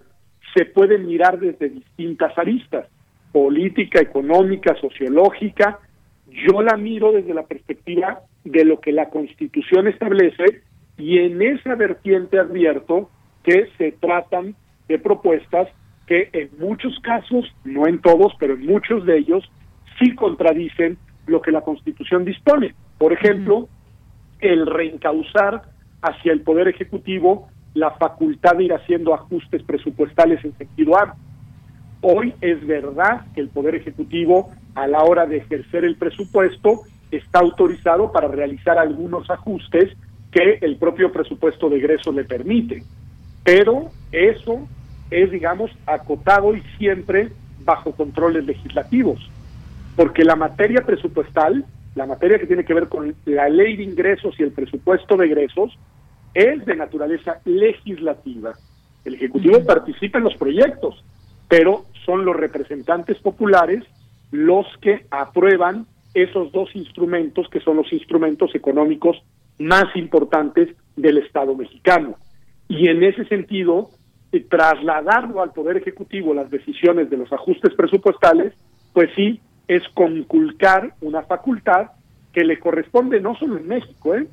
[0.53, 2.87] se pueden mirar desde distintas aristas,
[3.31, 5.79] política, económica, sociológica.
[6.27, 10.61] Yo la miro desde la perspectiva de lo que la Constitución establece
[10.97, 13.09] y en esa vertiente advierto
[13.43, 14.55] que se tratan
[14.87, 15.69] de propuestas
[16.07, 19.43] que en muchos casos, no en todos, pero en muchos de ellos,
[19.99, 22.75] sí contradicen lo que la Constitución dispone.
[22.97, 23.67] Por ejemplo,
[24.39, 25.63] el reencauzar
[26.01, 31.21] hacia el Poder Ejecutivo la facultad de ir haciendo ajustes presupuestales en sentido amplio.
[32.01, 37.39] Hoy es verdad que el Poder Ejecutivo, a la hora de ejercer el presupuesto, está
[37.39, 39.95] autorizado para realizar algunos ajustes
[40.31, 42.83] que el propio presupuesto de egreso le permite.
[43.43, 44.67] Pero eso
[45.11, 47.29] es, digamos, acotado y siempre
[47.63, 49.19] bajo controles legislativos
[49.95, 51.65] porque la materia presupuestal,
[51.95, 55.27] la materia que tiene que ver con la ley de ingresos y el presupuesto de
[55.27, 55.77] egresos,
[56.33, 58.53] es de naturaleza legislativa.
[59.05, 61.03] El Ejecutivo participa en los proyectos,
[61.47, 63.83] pero son los representantes populares
[64.31, 69.21] los que aprueban esos dos instrumentos que son los instrumentos económicos
[69.59, 72.15] más importantes del Estado mexicano.
[72.67, 73.91] Y en ese sentido,
[74.31, 78.53] eh, trasladarlo al Poder Ejecutivo las decisiones de los ajustes presupuestales,
[78.93, 81.91] pues sí, es conculcar una facultad
[82.33, 84.27] que le corresponde no solo en México, ¿eh?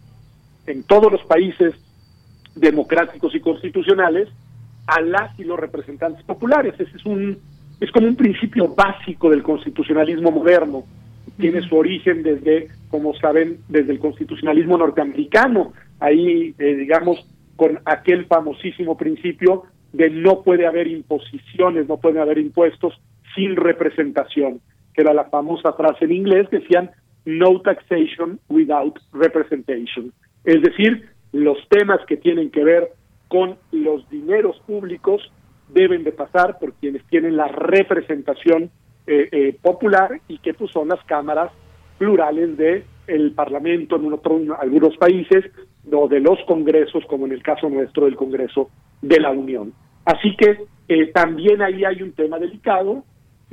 [0.66, 1.74] en todos los países
[2.54, 4.28] democráticos y constitucionales,
[4.86, 6.74] a las y los representantes populares.
[6.78, 7.38] Ese es un
[7.82, 10.84] es como un principio básico del constitucionalismo moderno.
[11.36, 15.72] Tiene su origen desde, como saben, desde el constitucionalismo norteamericano.
[15.98, 17.26] Ahí, eh, digamos,
[17.56, 22.94] con aquel famosísimo principio de no puede haber imposiciones, no puede haber impuestos
[23.34, 24.60] sin representación
[24.94, 26.90] que era la famosa frase en inglés, decían
[27.24, 30.12] no taxation without representation.
[30.44, 32.90] Es decir, los temas que tienen que ver
[33.28, 35.32] con los dineros públicos
[35.68, 38.70] deben de pasar por quienes tienen la representación
[39.06, 41.50] eh, eh, popular y que pues, son las cámaras
[41.98, 42.84] plurales de
[43.34, 45.44] Parlamento en, otro, algunos países
[45.90, 49.72] o de los congresos, como en el caso nuestro del Congreso de la Unión.
[50.04, 53.04] Así que eh, también ahí hay un tema delicado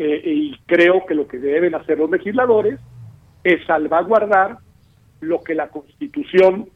[0.01, 2.79] y creo que lo que deben hacer los legisladores
[3.43, 4.59] es salvaguardar
[5.19, 6.69] lo que la Constitución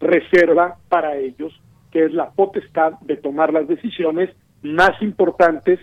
[0.00, 1.52] reserva para ellos,
[1.90, 4.30] que es la potestad de tomar las decisiones
[4.62, 5.80] más importantes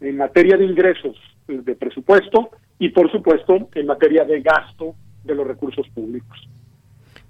[0.00, 5.46] en materia de ingresos de presupuesto y, por supuesto, en materia de gasto de los
[5.46, 6.48] recursos públicos.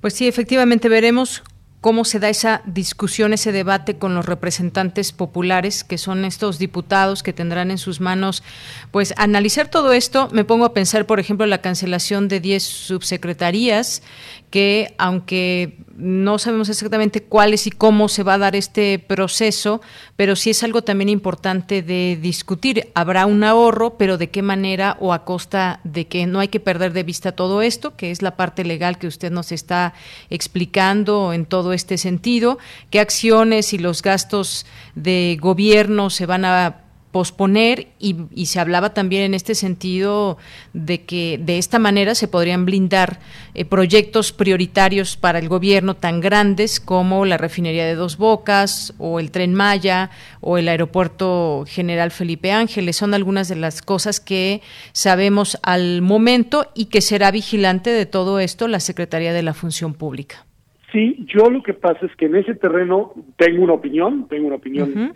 [0.01, 1.43] Pues sí, efectivamente veremos
[1.81, 7.23] cómo se da esa discusión, ese debate con los representantes populares, que son estos diputados
[7.23, 8.43] que tendrán en sus manos,
[8.91, 10.29] pues analizar todo esto.
[10.33, 14.03] Me pongo a pensar, por ejemplo, la cancelación de 10 subsecretarías
[14.51, 19.81] que aunque no sabemos exactamente cuáles y cómo se va a dar este proceso,
[20.15, 22.91] pero sí es algo también importante de discutir.
[22.95, 26.61] Habrá un ahorro, pero de qué manera o a costa de que no hay que
[26.61, 29.93] perder de vista todo esto, que es la parte legal que usted nos está
[30.31, 32.59] explicando en todo este sentido,
[32.91, 36.88] qué acciones y los gastos de gobierno se van a
[37.19, 40.39] posponer y, se hablaba también en este sentido
[40.73, 43.19] de que de esta manera se podrían blindar
[43.55, 49.19] eh, proyectos prioritarios para el gobierno tan grandes como la refinería de Dos Bocas o
[49.19, 54.63] el tren Maya o el aeropuerto General Felipe Ángeles son algunas de las cosas que
[54.93, 59.93] sabemos al momento y que será vigilante de todo esto la Secretaría de la Función
[59.93, 60.48] Pública.
[60.93, 64.57] Sí, yo lo que pasa es que en ese terreno tengo una opinión, tengo una
[64.57, 65.15] opinión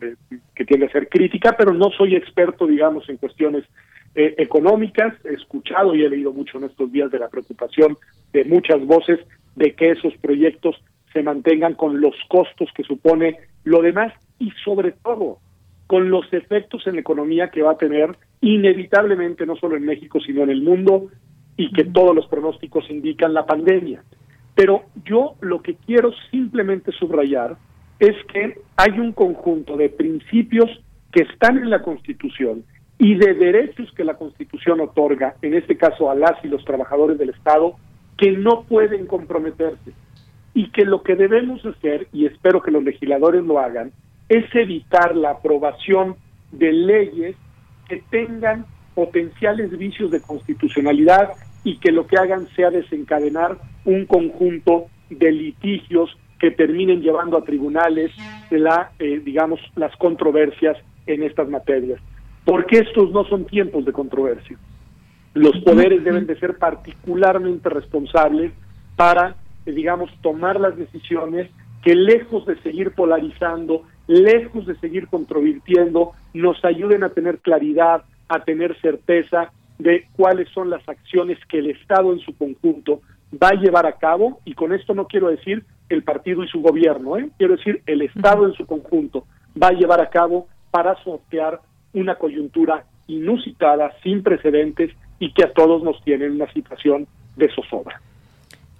[0.55, 3.65] que tiende a ser crítica, pero no soy experto, digamos, en cuestiones
[4.15, 5.15] eh, económicas.
[5.25, 7.97] He escuchado y he leído mucho en estos días de la preocupación
[8.35, 9.21] de muchas voces
[9.57, 10.77] de que esos proyectos
[11.13, 15.39] se mantengan con los costos que supone lo demás y sobre todo
[15.87, 20.21] con los efectos en la economía que va a tener inevitablemente no solo en México
[20.21, 21.09] sino en el mundo
[21.57, 24.03] y que todos los pronósticos indican la pandemia.
[24.55, 27.57] Pero yo lo que quiero simplemente subrayar
[27.99, 30.69] es que hay un conjunto de principios
[31.13, 32.65] que están en la Constitución
[32.99, 37.19] y de derechos que la Constitución otorga, en este caso a las y los trabajadores
[37.19, 37.77] del Estado,
[38.17, 39.93] que no pueden comprometerse.
[40.55, 43.93] Y que lo que debemos hacer, y espero que los legisladores lo hagan,
[44.29, 46.17] es evitar la aprobación
[46.53, 47.37] de leyes
[47.89, 51.33] que tengan potenciales vicios de constitucionalidad
[51.65, 57.45] y que lo que hagan sea desencadenar un conjunto de litigios que terminen llevando a
[57.45, 58.11] tribunales
[58.51, 62.01] la, eh, digamos, las controversias en estas materias.
[62.45, 64.59] Porque estos no son tiempos de controversia.
[65.35, 68.53] Los poderes deben de ser particularmente responsables
[68.97, 71.49] para, eh, digamos, tomar las decisiones
[71.83, 78.45] que lejos de seguir polarizando, lejos de seguir controvirtiendo, nos ayuden a tener claridad, a
[78.45, 83.03] tener certeza de cuáles son las acciones que el Estado en su conjunto
[83.43, 86.61] va a llevar a cabo, y con esto no quiero decir el partido y su
[86.61, 87.31] gobierno, ¿eh?
[87.37, 89.27] quiero decir el Estado en su conjunto
[89.61, 91.61] va a llevar a cabo para sortear
[91.93, 97.51] una coyuntura inusitada, sin precedentes y que a todos nos tiene en una situación de
[97.55, 98.01] zozobra.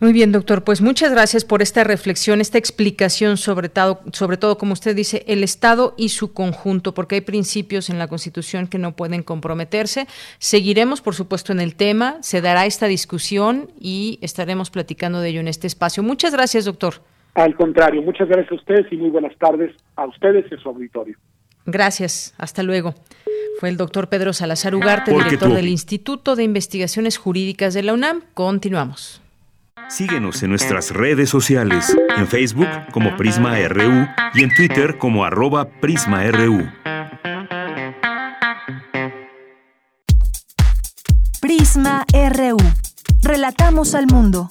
[0.03, 0.65] Muy bien, doctor.
[0.65, 5.23] Pues muchas gracias por esta reflexión, esta explicación sobre todo, sobre todo, como usted dice,
[5.29, 10.09] el Estado y su conjunto, porque hay principios en la Constitución que no pueden comprometerse.
[10.41, 15.39] Seguiremos, por supuesto, en el tema, se dará esta discusión y estaremos platicando de ello
[15.39, 16.03] en este espacio.
[16.03, 16.95] Muchas gracias, doctor.
[17.35, 20.69] Al contrario, muchas gracias a ustedes y muy buenas tardes a ustedes y a su
[20.69, 21.17] auditorio.
[21.65, 22.97] Gracias, hasta luego.
[23.61, 28.23] Fue el doctor Pedro Salazar Ugarte, director del Instituto de Investigaciones Jurídicas de la UNAM.
[28.35, 29.22] Continuamos.
[29.93, 35.69] Síguenos en nuestras redes sociales, en Facebook como Prisma RU y en Twitter como arroba
[35.69, 36.67] PrismaRU.
[41.43, 42.57] Prisma RU.
[43.21, 44.49] Relatamos al mundo.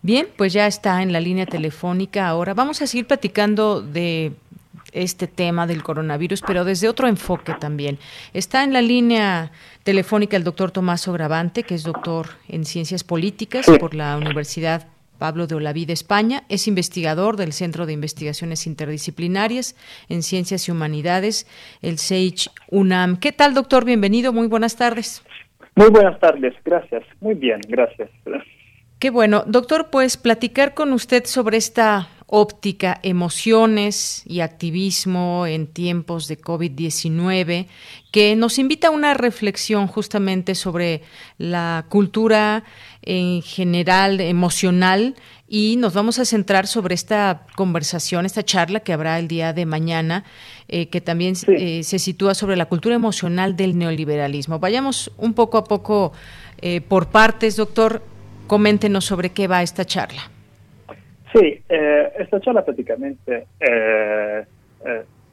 [0.00, 2.54] Bien, pues ya está en la línea telefónica ahora.
[2.54, 4.36] Vamos a seguir platicando de
[5.02, 7.98] este tema del coronavirus, pero desde otro enfoque también.
[8.32, 13.66] Está en la línea telefónica el doctor Tomás Ogravante, que es doctor en ciencias políticas
[13.78, 16.44] por la Universidad Pablo de Olavide, España.
[16.48, 19.76] Es investigador del Centro de Investigaciones Interdisciplinarias
[20.08, 21.46] en Ciencias y Humanidades,
[21.82, 23.16] el SEICH UNAM.
[23.18, 23.84] ¿Qué tal, doctor?
[23.84, 25.22] Bienvenido, muy buenas tardes.
[25.74, 27.04] Muy buenas tardes, gracias.
[27.20, 28.10] Muy bien, gracias.
[28.98, 29.44] Qué bueno.
[29.46, 37.68] Doctor, pues platicar con usted sobre esta óptica emociones y activismo en tiempos de COVID-19,
[38.10, 41.02] que nos invita a una reflexión justamente sobre
[41.38, 42.64] la cultura
[43.02, 45.14] en general emocional
[45.48, 49.64] y nos vamos a centrar sobre esta conversación, esta charla que habrá el día de
[49.64, 50.24] mañana,
[50.66, 54.58] eh, que también eh, se sitúa sobre la cultura emocional del neoliberalismo.
[54.58, 56.12] Vayamos un poco a poco
[56.60, 58.02] eh, por partes, doctor.
[58.48, 60.35] Coméntenos sobre qué va esta charla.
[61.38, 61.60] Sí,
[62.18, 63.46] esta charla prácticamente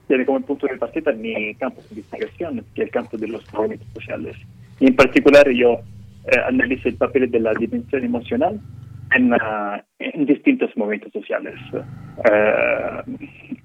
[0.07, 3.53] tiene como punto de partida mi campo de investigación, que es el campo de los
[3.53, 4.35] movimientos sociales.
[4.79, 5.79] Y en particular yo
[6.45, 8.59] analizo el papel de la dimensión emocional
[9.99, 13.01] en, distintos movimientos sociales, eh,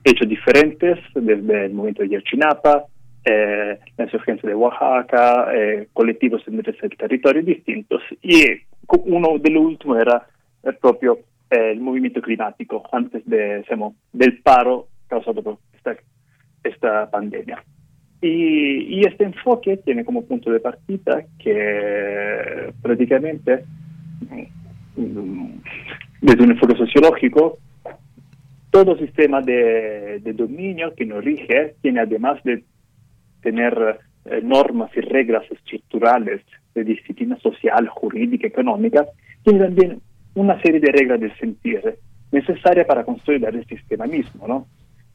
[0.05, 2.85] hechos diferentes, desde el movimiento de Yerchinapa,
[3.25, 8.03] eh, la insurgencia de Oaxaca, eh, colectivos en el territorio distintos.
[8.23, 8.45] Y
[9.05, 10.27] uno de los últimos era
[10.63, 11.19] el propio
[11.51, 13.65] el movimiento climático, antes de,
[14.13, 15.59] del paro causado por
[16.65, 17.63] esta, pandemia.
[18.21, 23.65] Y, este enfoque tiene como punto de partida que prácticamente
[26.21, 27.59] desde un enfoque sociológico,
[28.71, 32.65] todo sistema de, dominio que nos rige tiene además de
[33.41, 36.43] tener eh, normas y reglas estructurales
[36.75, 39.07] de disciplina social, jurídica, económica,
[39.43, 40.01] tiene también
[40.39, 41.99] una serie de reglas de sentir
[42.31, 44.47] necesarias para construir el sistema mismo.
[44.47, 44.67] ¿no?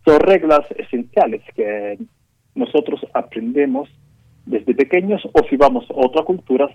[0.05, 1.97] Son reglas esenciales que
[2.55, 3.89] nosotros aprendemos
[4.45, 6.71] desde pequeños o si vamos a otras culturas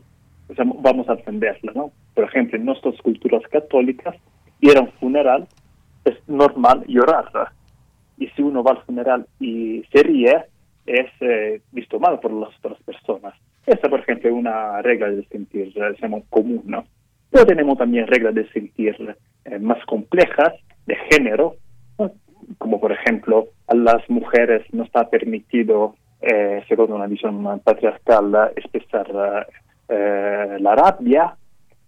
[0.57, 1.93] vamos a aprenderla, ¿no?
[2.15, 4.17] Por ejemplo, en nuestras culturas católicas,
[4.61, 5.47] ir a un funeral
[6.05, 7.53] es normal llorar.
[8.17, 10.45] Y si uno va al funeral y se ríe,
[10.87, 13.35] es eh, visto mal por las otras personas.
[13.67, 16.85] Esta, por ejemplo, es una regla de sentir, digamos, común, ¿no?
[17.31, 20.55] Pero tenemos también reglas de sentir eh, más complejas,
[20.87, 21.57] de género,
[22.57, 29.47] como por ejemplo, a las mujeres no está permitido, eh, según una visión patriarcal, expresar
[29.89, 31.37] eh, la rabia,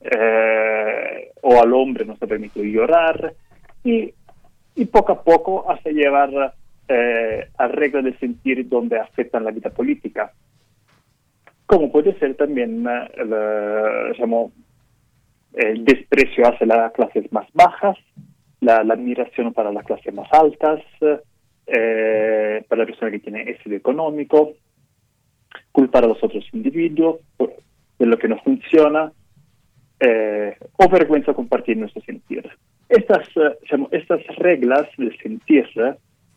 [0.00, 3.32] eh, o al hombre no se permite llorar,
[3.82, 4.12] y,
[4.74, 6.54] y poco a poco hace llevar
[7.56, 10.32] a reglas de sentir donde afectan la vida política.
[11.64, 12.84] Como puede ser también
[13.14, 14.14] el,
[15.52, 17.96] el desprecio hacia las clases más bajas,
[18.60, 24.52] la, admiración para las clases más altas, para la persona que tiene éxito económico,
[25.72, 27.20] culpar a los otros individuos,
[28.00, 29.12] de lo que no funciona
[30.00, 32.48] eh, o vergüenza compartir nuestro sentir.
[32.88, 35.68] Estas, eh, estas reglas del sentir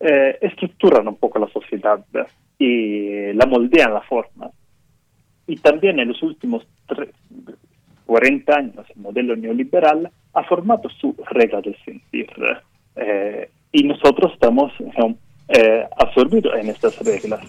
[0.02, 2.06] eh, estructuran un poco la sociedad
[2.60, 4.52] y la moldean la forma.
[5.48, 6.68] Y también en los últimos
[8.06, 12.28] 40 años el modelo neoliberal ha formado su regla del sentir.
[13.72, 14.72] y nosotros estamos
[15.98, 17.42] absorbidos en estas reglas.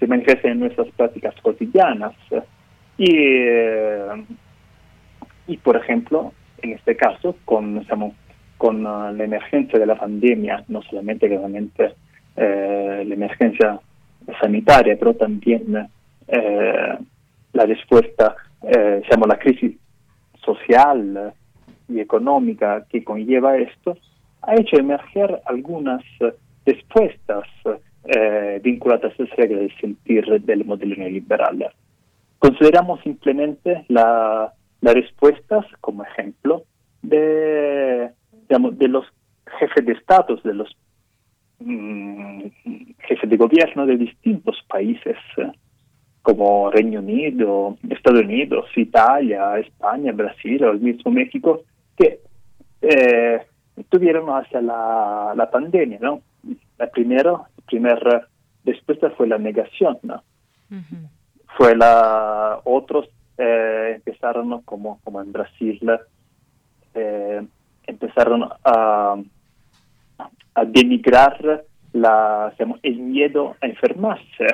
[0.00, 2.14] Se manifiestan en nuestras prácticas cotidianas,
[2.96, 4.24] y, eh,
[5.46, 6.32] y por ejemplo,
[6.62, 7.84] en este caso, con,
[8.56, 13.78] con uh, la emergencia de la pandemia, no solamente eh, la emergencia
[14.40, 15.88] sanitaria, pero también
[16.28, 16.98] eh,
[17.52, 18.36] la respuesta,
[18.66, 19.76] eh, la crisis
[20.44, 21.32] social
[21.88, 23.96] y económica que conlleva esto,
[24.42, 26.02] ha hecho emerger algunas
[26.66, 27.44] respuestas
[28.62, 31.70] vinculadas a esa regla de sentir del modelo neoliberal.
[32.38, 34.52] Consideramos simplemente las
[34.82, 36.64] respuestas como ejemplo
[37.02, 38.10] de,
[38.48, 39.06] de los
[39.58, 40.76] jefes de Estado, de los
[41.60, 42.42] mm,
[43.08, 45.16] jefes de gobierno de distintos países,
[46.24, 51.64] como Reino Unido, Estados Unidos, Italia, España, Brasil o el mismo México,
[51.98, 52.18] que
[52.80, 53.42] eh,
[53.90, 56.22] tuvieron hacia la, la pandemia, ¿no?
[56.78, 57.34] La primera,
[57.66, 58.26] primera
[58.64, 60.22] respuesta fue la negación, ¿no?
[61.58, 63.06] fue la otros
[63.36, 65.78] eh, empezaron como como en Brasil
[66.94, 67.42] eh,
[67.86, 69.16] empezaron a,
[70.54, 72.52] a denigrar la
[72.82, 74.46] el miedo a enfermarse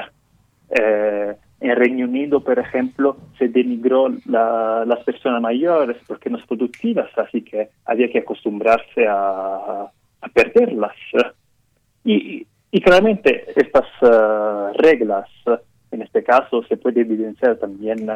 [0.71, 6.47] eh, en Reino Unido, por ejemplo, se denigró la, las personas mayores porque no son
[6.47, 9.87] productivas, así que había que acostumbrarse a,
[10.21, 10.95] a perderlas.
[12.05, 13.87] Y, y claramente estas
[14.79, 15.29] reglas
[15.91, 18.09] en este caso se puede evidenciar también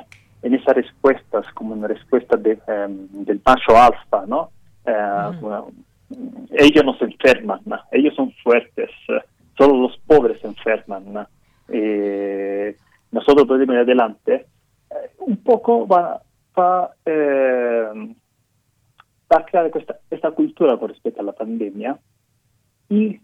[0.42, 4.50] en esas respuestas como una respuesta de, em, del macho alfa, ¿no?
[4.86, 5.30] Eh,
[6.52, 8.90] ellos no se enferman, ellos son fuertes,
[9.56, 11.26] solo los pobres se enferman.
[11.68, 12.76] Eh,
[13.14, 14.46] nosotros podemos ir adelante.
[14.90, 16.20] Eh, un poco va,
[16.58, 16.90] va,
[19.30, 21.98] a crear esta, esta cultura con respecto a la pandemia
[22.88, 23.20] y,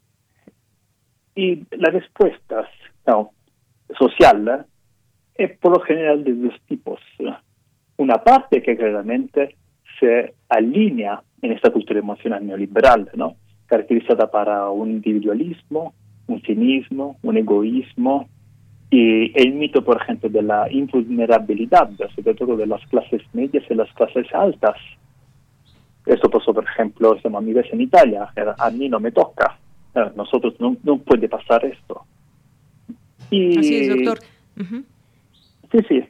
[1.35, 2.67] y las respuestas
[3.07, 3.31] no,
[3.99, 4.67] social
[5.35, 7.01] es por lo general de dos tipos.
[7.97, 9.57] Una parte que claramente
[9.99, 13.37] se alinea en esta cultura emocional neoliberal, ¿no?
[13.67, 15.95] caracterizada para un individualismo,
[16.27, 18.29] un cinismo, un egoísmo,
[18.91, 23.75] y el mito, por ejemplo, de la invulnerabilidad, sobre todo de las clases medias y
[23.75, 24.77] las clases altas.
[26.07, 29.59] Esto pasó, por ejemplo, a mi vez en Italia, a mí no me toca,
[30.17, 32.05] nosotros no, no puede pasar esto.
[33.31, 34.19] Y, Así es, doctor.
[35.71, 36.05] Sí, sí.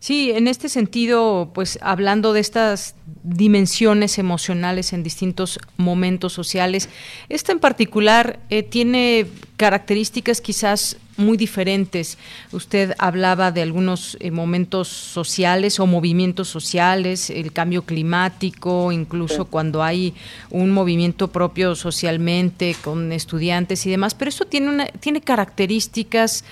[0.00, 6.88] Sí, en este sentido, pues hablando de estas dimensiones emocionales en distintos momentos sociales,
[7.28, 9.26] esta en particular eh, tiene
[9.56, 12.16] características quizás muy diferentes.
[12.52, 19.82] Usted hablaba de algunos eh, momentos sociales o movimientos sociales, el cambio climático, incluso cuando
[19.82, 20.14] hay
[20.50, 26.44] un movimiento propio socialmente con estudiantes y demás, pero eso tiene una tiene características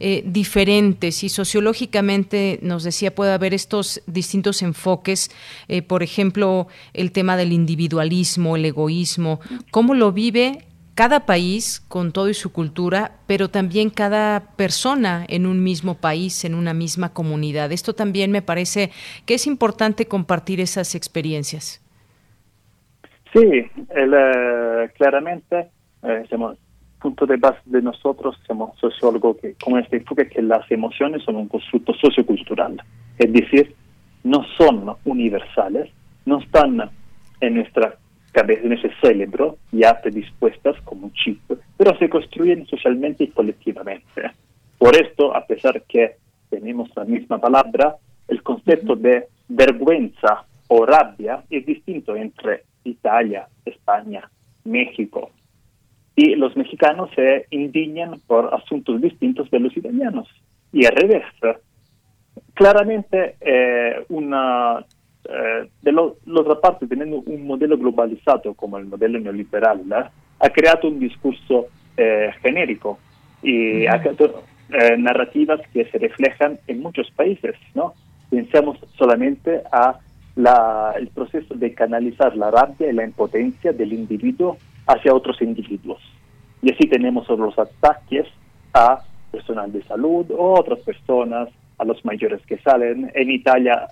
[0.00, 5.30] eh, diferentes y sociológicamente nos decía puede haber estos distintos enfoques,
[5.68, 10.64] eh, por ejemplo, el tema del individualismo, el egoísmo, cómo lo vive
[10.94, 16.44] cada país con todo y su cultura, pero también cada persona en un mismo país,
[16.44, 17.72] en una misma comunidad.
[17.72, 18.90] Esto también me parece
[19.26, 21.80] que es importante compartir esas experiencias.
[23.32, 25.70] Sí, eh, claramente
[26.02, 26.24] eh,
[27.04, 31.36] punto de base de nosotros somos sociólogos que con este enfoque que las emociones son
[31.36, 32.82] un constructo sociocultural,
[33.18, 33.74] es decir,
[34.22, 35.90] no son universales,
[36.24, 36.90] no están
[37.40, 37.98] en nuestra
[38.34, 41.40] cabeza, en ese cerebro ya predispuestas como un chip,
[41.78, 44.30] pero se construyen socialmente y colectivamente.
[44.78, 46.16] Por esto, a pesar que
[46.50, 47.96] tenemos la misma palabra,
[48.28, 54.28] el concepto de vergüenza o rabia es distinto entre Italia, España,
[54.64, 55.30] México,
[56.16, 60.28] y los mexicanos se indignan por asuntos distintos de los italianos
[60.72, 61.24] y al revés.
[62.54, 64.84] Claramente, eh, una
[65.28, 70.88] eh, de lo, otra parte, teniendo un modelo globalizado como el modelo neoliberal, ha creado
[70.88, 71.66] un discurso
[71.96, 72.98] eh, genérico
[73.42, 74.42] y ha creado
[74.98, 77.54] narrativas que se reflejan en muchos países.
[77.74, 77.94] ¿no?
[78.30, 79.98] Pensamos solamente a
[80.36, 84.56] la, el proceso de canalizar la rabia y la impotencia del individuo
[84.86, 86.00] hacia otros individuos.
[86.62, 88.26] Y así tenemos los ataques
[88.72, 91.48] a personal de salud o otras personas,
[91.78, 93.10] a los mayores que salen.
[93.14, 93.88] En Italia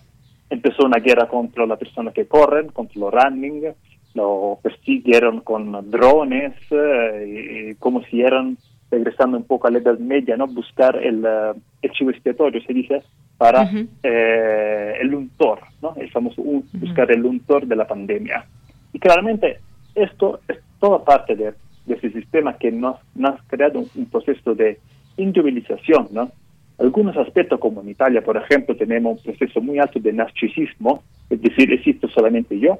[0.52, 3.72] empezó una guerra contra las personas que corren, contra los running,
[4.14, 8.58] lo persiguieron con drones, eh, y como si eran,
[8.90, 10.46] regresando un poco a la Edad Media, ¿no?
[10.46, 13.02] buscar el, uh, chivo expiatorio, se dice,
[13.38, 13.70] para
[14.02, 15.94] eh, el untor, ¿no?
[15.96, 16.42] el famoso
[16.74, 18.44] buscar el untor de la pandemia.
[18.92, 19.58] Y claramente
[19.94, 21.54] esto es toda parte de,
[21.88, 24.78] ese sistema que nos, nos ha creado un, proceso de
[25.16, 26.30] individualización, ¿no?
[26.78, 31.40] Algunos aspectos, como en Italia, por ejemplo, tenemos un proceso muy alto de narcisismo, es
[31.40, 32.78] decir, existo solamente yo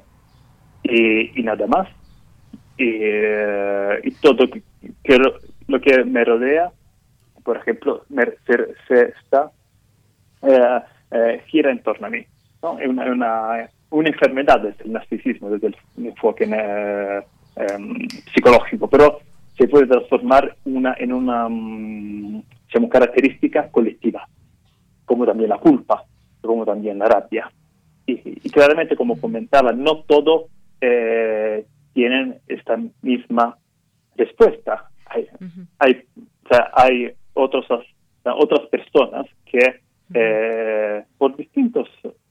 [0.83, 1.87] y, nada más.
[2.77, 4.49] Y, todo
[5.03, 5.17] que,
[5.67, 6.71] lo, que me rodea,
[7.43, 8.05] por ejemplo,
[8.87, 9.51] se, está
[10.41, 10.79] eh,
[11.11, 12.25] eh, gira en torno a mí.
[12.61, 12.79] ¿no?
[12.79, 15.75] Es una, una, una enfermedad del narcisismo desde el
[16.07, 17.21] enfoque eh,
[17.55, 19.19] em, psicológico, pero
[19.57, 22.41] se puede transformar una, en una um,
[22.89, 24.27] característica colectiva,
[25.05, 26.05] como también la culpa,
[26.41, 27.51] como también la rabia.
[28.05, 30.49] Y, claramente, como comentaba, no todos
[30.81, 33.57] eh, tienen esta misma
[34.15, 34.89] respuesta.
[35.05, 35.27] Hay,
[35.79, 36.03] hay,
[36.73, 37.65] hay otros,
[38.23, 39.81] otras personas que,
[40.13, 41.87] eh, por distintos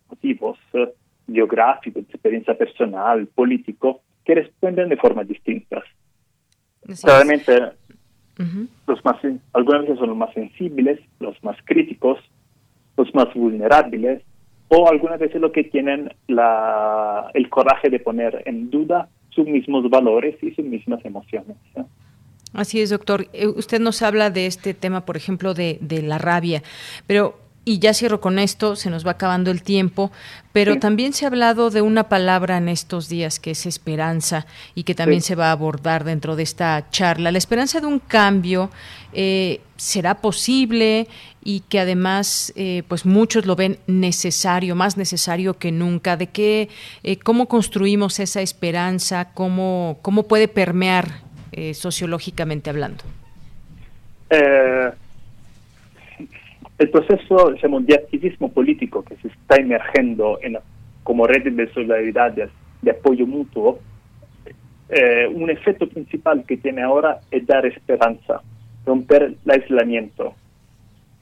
[0.09, 0.93] motivos, eh,
[1.32, 5.84] geográficos, de experiencia personal, político, que responden de formas distintas.
[7.01, 7.53] Claramente,
[8.86, 9.16] los más,
[9.53, 12.18] algunas veces son los más sensibles, los más críticos,
[12.97, 14.22] los más vulnerables,
[14.68, 19.88] o algunas veces los que tienen la, el coraje de poner en duda sus mismos
[19.90, 21.57] valores y sus mismas emociones.
[22.53, 23.26] Así es, doctor.
[23.32, 26.62] Eh, usted nos habla de este tema, por ejemplo, de, de la rabia,
[27.07, 30.11] pero y ya cierro con esto, se nos va acabando el tiempo,
[30.53, 34.83] pero también se ha hablado de una palabra en estos días que es esperanza y
[34.83, 37.31] que también se va a abordar dentro de esta charla.
[37.31, 38.69] La esperanza de un cambio
[39.13, 41.07] eh, será posible
[41.45, 46.17] y que además eh, pues muchos lo ven necesario, más necesario que nunca.
[46.17, 46.69] ¿De qué,
[47.05, 49.31] eh, cómo construimos esa esperanza?
[49.35, 51.31] ¿Cómo, cómo puede permear
[51.75, 53.05] sociológicamente hablando?
[56.83, 60.59] El proceso de activismo político que se está emergiendo en,
[61.05, 63.78] como redes de solidaridad, de, apoyo mutuo,
[64.89, 68.43] eh, un efecto principal que tiene ahora es dar esperanza,
[68.85, 70.35] romper el aislamiento,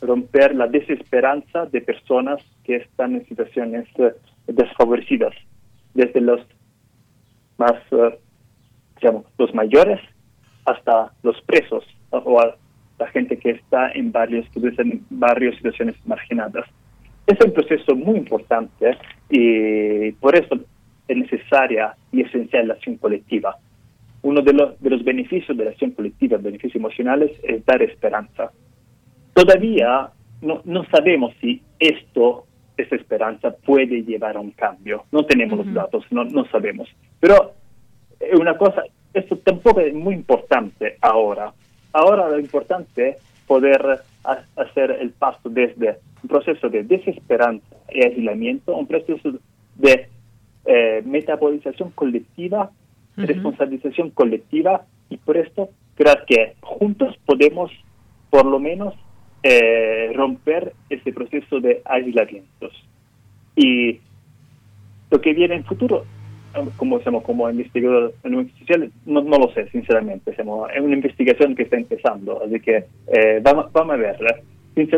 [0.01, 4.15] romper la desesperanza de personas que están en situaciones eh,
[4.47, 5.35] desfavorecidas,
[5.93, 6.41] desde los
[7.59, 8.19] más, eh,
[9.37, 10.01] los mayores
[10.65, 12.57] hasta los presos o a
[13.01, 16.67] la gente que está en varios, en barrios, situaciones marginadas.
[17.27, 18.97] Es un proceso muy importante
[19.31, 20.61] y por eso
[21.09, 23.57] es necesaria y esencial la acción colectiva.
[24.23, 28.53] Uno de los, de los beneficios de la acción colectiva, beneficios emocionales, es dar esperanza.
[29.33, 30.11] Todavía
[30.43, 32.45] no, no sabemos si esto,
[32.77, 35.05] esta esperanza, puede llevar a un cambio.
[35.11, 36.89] No tenemos los datos, no, no sabemos.
[37.19, 37.55] Pero
[38.19, 38.83] es una cosa,
[39.15, 41.55] esto tampoco es muy importante ahora.
[41.93, 43.17] Ahora lo importante es
[43.47, 44.01] poder
[44.57, 49.33] hacer el paso desde un proceso de desesperanza y aislamiento a un proceso
[49.77, 50.09] de
[50.67, 52.71] eh, metabolización colectiva,
[53.17, 57.71] responsabilización colectiva y por esto creo que juntos podemos
[58.31, 58.95] por lo menos
[59.43, 62.73] eh, romper ese proceso de aislamientos.
[63.57, 64.01] Y
[65.11, 66.05] lo que viene en futuro,
[66.77, 68.13] como hacemos como investigador
[68.59, 70.33] social, no, no lo sé, sinceramente.
[70.33, 74.37] es una investigación que está empezando, así que eh, vamos, vamos a verla.
[74.75, 74.89] Sin,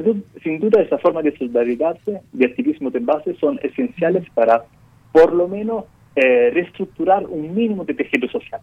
[0.43, 1.97] sin duda, esa forma de solidaridad,
[2.33, 4.65] de activismo de base, son esenciales para,
[5.13, 5.85] por lo menos,
[6.15, 8.61] eh, reestructurar un mínimo de tejido social.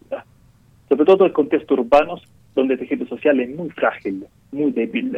[0.87, 2.23] Sobre todo en contextos urbanos,
[2.55, 5.17] donde el tejido social es muy frágil, muy débil.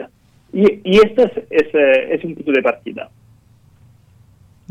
[0.53, 3.09] Y, y este es, es, eh, es un punto de partida.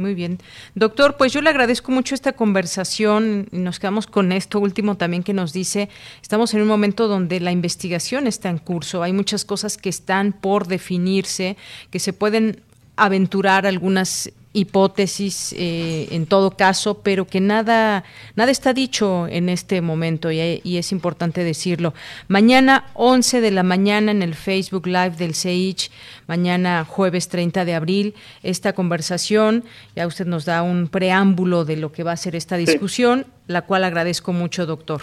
[0.01, 0.38] Muy bien.
[0.74, 3.48] Doctor, pues yo le agradezco mucho esta conversación.
[3.53, 5.90] Nos quedamos con esto último también que nos dice,
[6.22, 10.32] estamos en un momento donde la investigación está en curso, hay muchas cosas que están
[10.32, 11.59] por definirse,
[11.90, 12.62] que se pueden
[12.96, 19.80] aventurar algunas hipótesis eh, en todo caso, pero que nada, nada está dicho en este
[19.80, 21.94] momento y, es importante decirlo.
[22.28, 25.90] Mañana 11 de la mañana en el Facebook Live del CEICH,
[26.26, 31.92] mañana jueves 30 de abril, esta conversación, ya usted nos da un preámbulo de lo
[31.92, 35.03] que va a ser esta discusión, la cual agradezco mucho, doctor.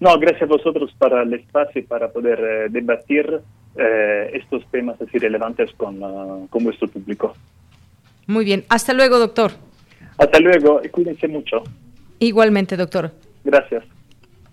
[0.00, 3.40] No, gracias a vosotros para el espacio y para poder eh, debatir
[3.76, 7.34] eh, estos temas así relevantes con, uh, con vuestro público.
[8.30, 8.64] Muy bien.
[8.68, 9.50] Hasta luego, doctor.
[10.16, 11.64] Hasta luego cuídense mucho.
[12.20, 13.10] Igualmente, doctor.
[13.42, 13.82] Gracias.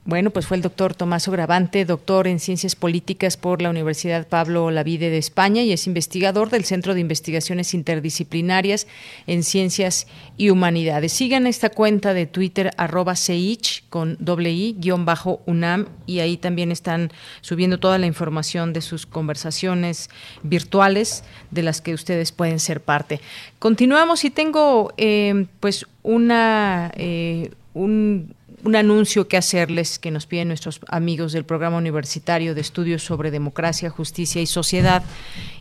[0.07, 4.71] Bueno, pues fue el doctor Tomás Ogravante, doctor en Ciencias Políticas por la Universidad Pablo
[4.71, 8.87] Lavide de España y es investigador del Centro de Investigaciones Interdisciplinarias
[9.27, 11.11] en Ciencias y Humanidades.
[11.11, 16.37] Sigan esta cuenta de Twitter arroba CEICH con doble I guion bajo UNAM y ahí
[16.37, 20.09] también están subiendo toda la información de sus conversaciones
[20.41, 23.19] virtuales de las que ustedes pueden ser parte.
[23.59, 26.93] Continuamos y tengo eh, pues una...
[26.95, 28.33] Eh, un
[28.63, 33.29] un anuncio que hacerles que nos piden nuestros amigos del programa universitario de estudios sobre
[33.29, 35.03] democracia, justicia y sociedad.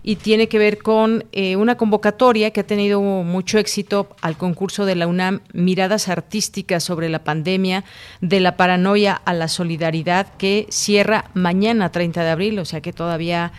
[0.03, 4.87] Y tiene que ver con eh, una convocatoria que ha tenido mucho éxito al concurso
[4.87, 7.85] de la UNAM Miradas Artísticas sobre la pandemia
[8.21, 12.93] de la paranoia a la solidaridad que cierra mañana 30 de abril, o sea que
[12.93, 13.53] todavía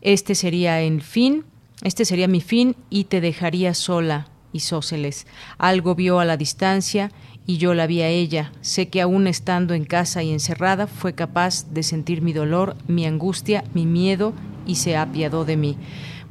[0.00, 1.44] este sería el fin,
[1.82, 5.26] este sería mi fin y te dejaría sola, isóceles.
[5.58, 7.10] Algo vio a la distancia
[7.46, 8.52] y yo la vi a ella.
[8.60, 13.06] Sé que aún estando en casa y encerrada fue capaz de sentir mi dolor, mi
[13.06, 14.32] angustia, mi miedo
[14.66, 15.76] y se apiadó de mí.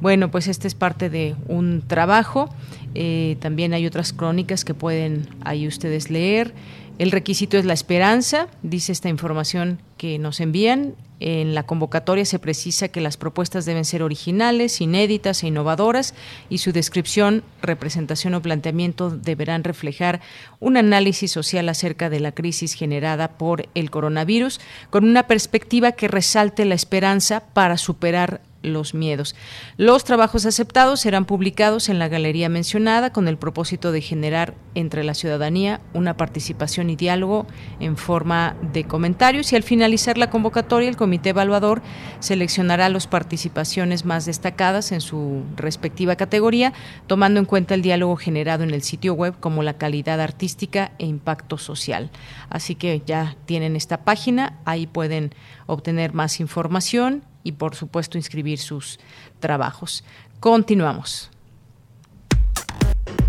[0.02, 2.52] Bueno, pues este es parte de un trabajo.
[2.96, 6.54] Eh, también hay otras crónicas que pueden ahí ustedes leer.
[6.98, 10.96] El requisito es la esperanza, dice esta información que nos envían.
[11.20, 16.14] En la convocatoria se precisa que las propuestas deben ser originales, inéditas e innovadoras
[16.50, 20.20] y su descripción, representación o planteamiento deberán reflejar
[20.58, 26.08] un análisis social acerca de la crisis generada por el coronavirus con una perspectiva que
[26.08, 29.34] resalte la esperanza para superar los miedos.
[29.76, 35.04] Los trabajos aceptados serán publicados en la galería mencionada con el propósito de generar entre
[35.04, 37.46] la ciudadanía una participación y diálogo
[37.80, 41.82] en forma de comentarios y al finalizar la convocatoria el comité evaluador
[42.20, 46.72] seleccionará las participaciones más destacadas en su respectiva categoría,
[47.06, 51.06] tomando en cuenta el diálogo generado en el sitio web como la calidad artística e
[51.06, 52.10] impacto social.
[52.48, 55.34] Así que ya tienen esta página, ahí pueden
[55.66, 58.98] obtener más información y por supuesto inscribir sus
[59.40, 60.04] trabajos.
[60.40, 61.30] Continuamos.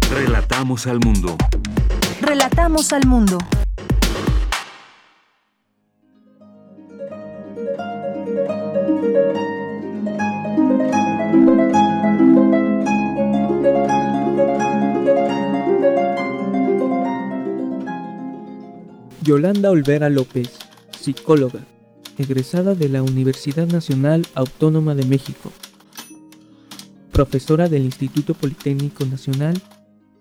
[0.10, 1.38] Relatamos al mundo.
[2.22, 3.38] Relatamos al mundo.
[19.22, 20.52] Yolanda Olvera López,
[20.92, 21.62] psicóloga
[22.18, 25.52] egresada de la Universidad Nacional Autónoma de México,
[27.12, 29.62] profesora del Instituto Politécnico Nacional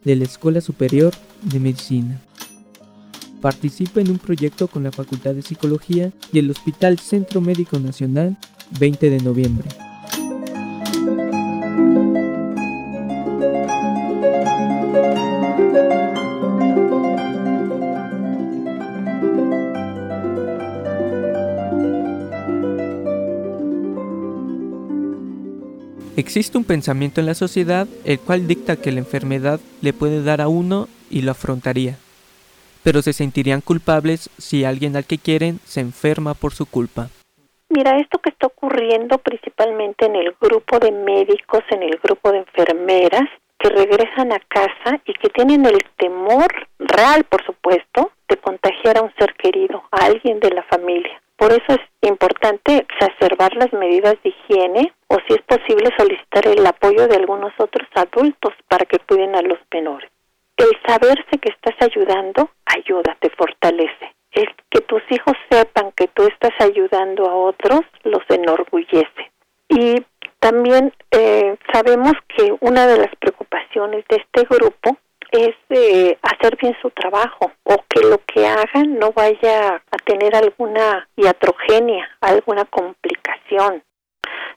[0.04, 1.12] de la Escuela Superior
[1.42, 2.20] de Medicina.
[3.40, 8.36] Participa en un proyecto con la Facultad de Psicología y el Hospital Centro Médico Nacional
[8.78, 9.68] 20 de noviembre.
[26.22, 30.40] Existe un pensamiento en la sociedad el cual dicta que la enfermedad le puede dar
[30.40, 31.96] a uno y lo afrontaría,
[32.84, 37.08] pero se sentirían culpables si alguien al que quieren se enferma por su culpa.
[37.70, 42.38] Mira, esto que está ocurriendo principalmente en el grupo de médicos, en el grupo de
[42.38, 46.46] enfermeras, que regresan a casa y que tienen el temor
[46.78, 51.20] real, por supuesto, de contagiar a un ser querido, a alguien de la familia.
[51.42, 56.64] Por eso es importante exacerbar las medidas de higiene o si es posible solicitar el
[56.64, 60.08] apoyo de algunos otros adultos para que cuiden a los menores.
[60.56, 64.14] El saberse que estás ayudando ayuda, te fortalece.
[64.30, 69.32] El que tus hijos sepan que tú estás ayudando a otros los enorgullece.
[69.68, 69.96] Y
[70.38, 74.96] también eh, sabemos que una de las preocupaciones de este grupo
[75.32, 80.36] es de hacer bien su trabajo o que lo que hagan no vaya a tener
[80.36, 83.82] alguna iatrogenia, alguna complicación.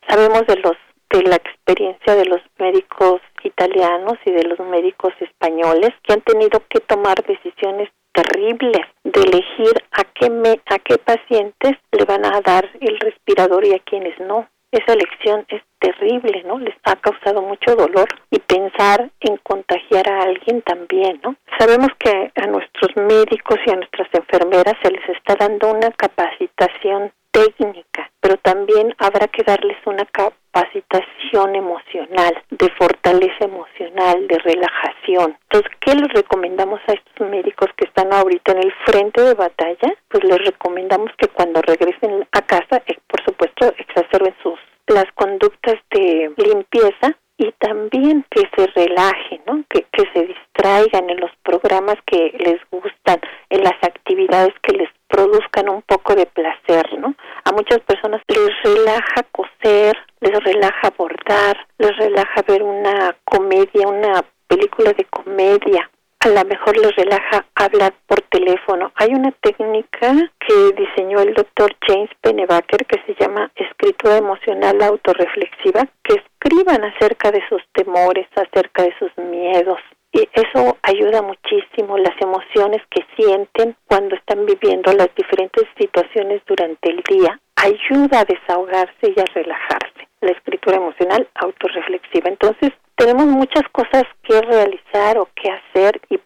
[0.07, 0.76] Sabemos de los
[1.09, 6.61] de la experiencia de los médicos italianos y de los médicos españoles que han tenido
[6.67, 12.41] que tomar decisiones terribles de elegir a qué me, a qué pacientes le van a
[12.41, 16.59] dar el respirador y a quienes no esa elección es terrible, ¿no?
[16.59, 21.36] Les ha causado mucho dolor y pensar en contagiar a alguien también, ¿no?
[21.59, 27.11] Sabemos que a nuestros médicos y a nuestras enfermeras se les está dando una capacitación
[27.36, 35.38] técnica, pero también habrá que darles una capacitación emocional, de fortaleza emocional, de relajación.
[35.43, 39.93] Entonces, ¿qué les recomendamos a estos médicos que están ahorita en el frente de batalla?
[40.07, 45.75] Pues les recomendamos que cuando regresen a casa, eh, por supuesto, exacerben sus las conductas
[45.89, 49.63] de limpieza y también que se relajen, ¿no?
[49.69, 53.19] que, que se distraigan en los programas que les gustan,
[53.49, 57.15] en las actividades que les produzcan un poco de placer, ¿no?
[57.43, 64.23] A muchas personas les relaja coser, les relaja bordar, les relaja ver una comedia, una
[64.47, 65.89] película de comedia.
[66.26, 68.91] A lo mejor les relaja hablar por teléfono.
[68.95, 75.88] Hay una técnica que diseñó el doctor James Pennebaker que se llama escritura emocional autorreflexiva,
[76.03, 79.80] que escriban acerca de sus temores, acerca de sus miedos,
[80.11, 86.89] y eso ayuda muchísimo las emociones que sienten cuando están viviendo las diferentes situaciones durante
[86.89, 87.39] el día.
[87.55, 90.07] Ayuda a desahogarse y a relajarse.
[90.21, 92.30] La escritura emocional autorreflexiva.
[92.30, 96.17] Entonces, tenemos muchas cosas que realizar o que hacer y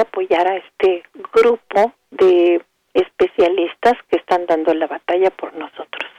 [0.00, 1.02] apoyar a este
[1.32, 2.62] grupo de
[2.94, 6.10] especialistas que están dando la batalla por nosotros.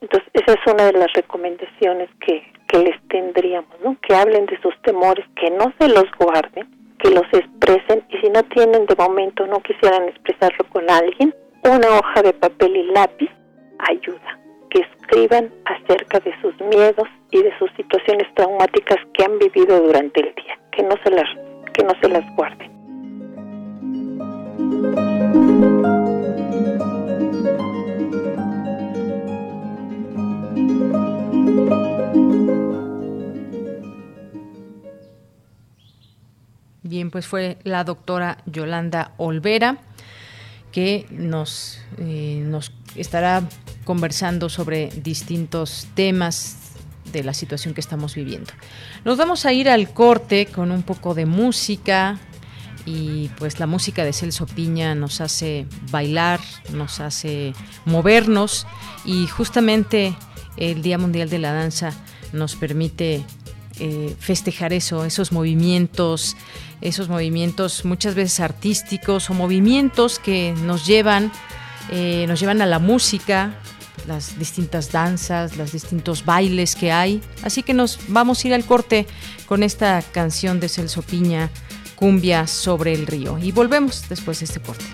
[0.00, 3.96] Entonces, esa es una de las recomendaciones que, que les tendríamos, ¿no?
[4.06, 6.68] Que hablen de sus temores, que no se los guarden,
[6.98, 11.88] que los expresen y si no tienen de momento, no quisieran expresarlo con alguien, una
[11.98, 13.30] hoja de papel y lápiz
[13.78, 14.38] ayuda.
[14.70, 20.20] Que escriban acerca de sus miedos y de sus situaciones traumáticas que han vivido durante
[20.20, 21.28] el día, que no se las,
[21.72, 22.61] que no se las guarden.
[36.82, 39.78] Bien, pues fue la doctora Yolanda Olvera
[40.72, 43.48] que nos, eh, nos estará
[43.84, 46.74] conversando sobre distintos temas
[47.12, 48.52] de la situación que estamos viviendo.
[49.04, 52.18] Nos vamos a ir al corte con un poco de música
[52.84, 56.40] y pues la música de Celso Piña nos hace bailar,
[56.72, 57.52] nos hace
[57.84, 58.66] movernos
[59.04, 60.14] y justamente
[60.56, 61.92] el Día Mundial de la Danza
[62.32, 63.24] nos permite
[63.78, 66.36] eh, festejar eso, esos movimientos,
[66.80, 71.32] esos movimientos muchas veces artísticos o movimientos que nos llevan,
[71.90, 73.54] eh, nos llevan a la música,
[74.06, 77.20] las distintas danzas, los distintos bailes que hay.
[77.42, 79.06] Así que nos vamos a ir al corte
[79.46, 81.50] con esta canción de Celso Piña,
[82.02, 83.38] Cumbia sobre el río.
[83.38, 84.84] Y volvemos después de este corte.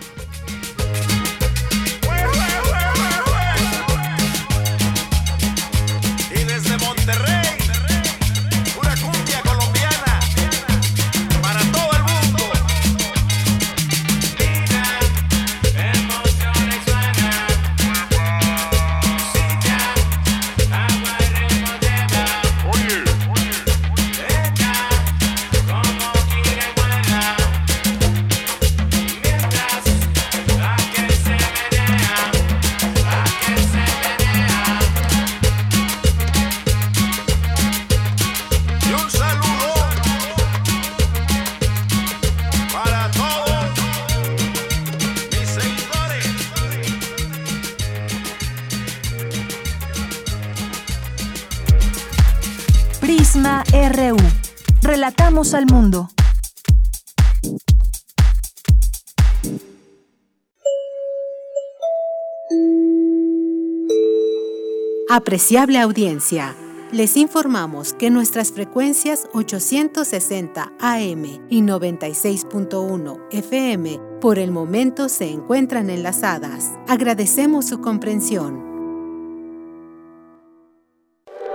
[65.18, 66.54] Apreciable audiencia,
[66.92, 75.90] les informamos que nuestras frecuencias 860 AM y 96.1 FM por el momento se encuentran
[75.90, 76.70] enlazadas.
[76.86, 78.62] Agradecemos su comprensión.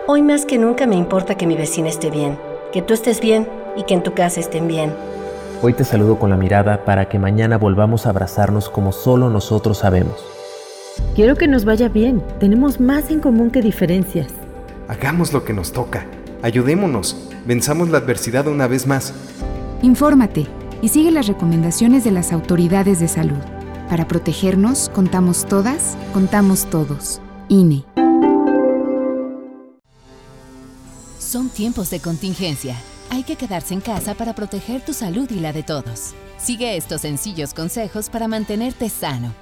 [0.07, 2.37] Hoy más que nunca me importa que mi vecina esté bien,
[2.73, 3.47] que tú estés bien
[3.77, 4.93] y que en tu casa estén bien.
[5.61, 9.77] Hoy te saludo con la mirada para que mañana volvamos a abrazarnos como solo nosotros
[9.77, 10.32] sabemos.
[11.15, 12.23] Quiero que nos vaya bien.
[12.39, 14.33] Tenemos más en común que diferencias.
[14.87, 16.07] Hagamos lo que nos toca.
[16.41, 17.29] Ayudémonos.
[17.45, 19.13] Venzamos la adversidad una vez más.
[19.83, 20.47] Infórmate
[20.81, 23.37] y sigue las recomendaciones de las autoridades de salud.
[23.89, 27.21] Para protegernos, contamos todas, contamos todos.
[27.47, 27.85] INE.
[31.19, 32.75] Son tiempos de contingencia
[33.13, 36.15] hay que quedarse en casa para proteger tu salud y la de todos.
[36.37, 39.33] Sigue estos sencillos consejos para mantenerte sano.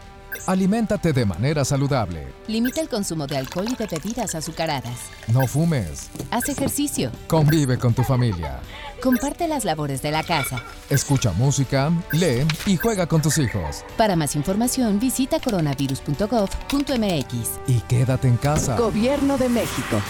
[0.47, 2.25] Aliméntate de manera saludable.
[2.47, 4.97] Limita el consumo de alcohol y de bebidas azucaradas.
[5.27, 6.09] No fumes.
[6.31, 7.11] Haz ejercicio.
[7.27, 8.59] Convive con tu familia.
[9.01, 10.63] Comparte las labores de la casa.
[10.89, 13.83] Escucha música, lee y juega con tus hijos.
[13.97, 17.49] Para más información visita coronavirus.gov.mx.
[17.67, 18.77] Y quédate en casa.
[18.77, 20.01] Gobierno de México.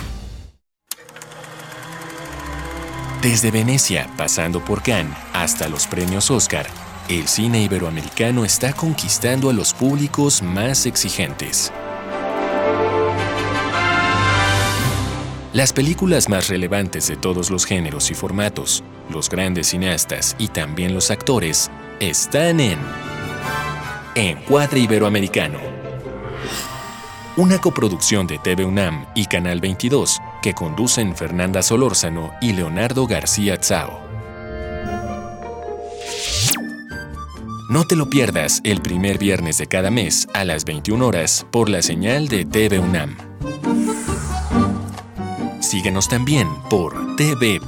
[3.22, 6.66] Desde Venecia, pasando por Cannes, hasta los premios Oscar,
[7.20, 11.74] el cine iberoamericano está conquistando a los públicos más exigentes.
[15.52, 20.94] Las películas más relevantes de todos los géneros y formatos, los grandes cineastas y también
[20.94, 22.80] los actores están en
[24.16, 25.60] Encuadre Iberoamericano.
[27.36, 33.58] Una coproducción de TV UNAM y Canal 22 que conducen Fernanda Solórzano y Leonardo García
[33.58, 34.11] Tsao.
[37.72, 41.70] No te lo pierdas el primer viernes de cada mes a las 21 horas por
[41.70, 43.16] la señal de TV UNAM.
[45.62, 47.64] Síguenos también por tv.unam.mx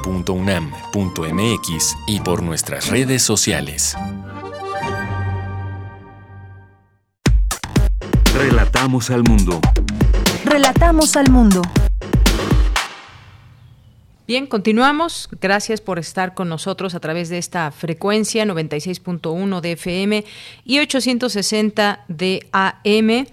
[2.08, 3.96] y por nuestras redes sociales.
[8.36, 9.62] Relatamos al mundo.
[10.44, 11.62] Relatamos al mundo.
[14.26, 15.28] Bien, continuamos.
[15.42, 20.24] Gracias por estar con nosotros a través de esta frecuencia 96.1 de FM
[20.64, 23.28] y 860 de AM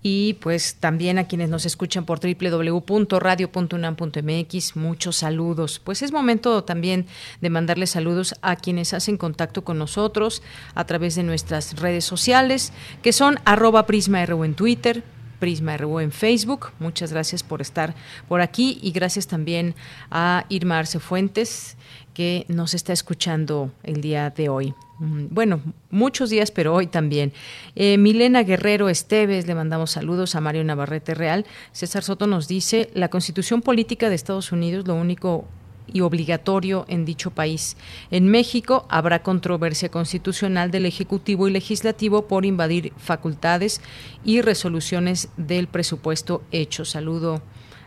[0.00, 5.80] y pues también a quienes nos escuchan por www.radio.unam.mx, muchos saludos.
[5.80, 7.06] Pues es momento también
[7.40, 10.44] de mandarles saludos a quienes hacen contacto con nosotros
[10.76, 12.72] a través de nuestras redes sociales,
[13.02, 15.02] que son arroba prisma.ru en Twitter,
[15.38, 16.70] Prisma RU en Facebook.
[16.78, 17.94] Muchas gracias por estar
[18.28, 19.74] por aquí y gracias también
[20.10, 21.76] a Irma Arce Fuentes
[22.14, 24.74] que nos está escuchando el día de hoy.
[24.98, 25.60] Mm, bueno,
[25.90, 27.32] muchos días, pero hoy también.
[27.76, 31.46] Eh, Milena Guerrero Esteves, le mandamos saludos a Mario Navarrete Real.
[31.72, 35.46] César Soto nos dice, la constitución política de Estados Unidos, lo único
[35.92, 37.76] y obligatorio en dicho país.
[38.10, 43.80] En México habrá controversia constitucional del Ejecutivo y Legislativo por invadir facultades
[44.24, 46.84] y resoluciones del presupuesto hecho.
[46.84, 47.42] Saludo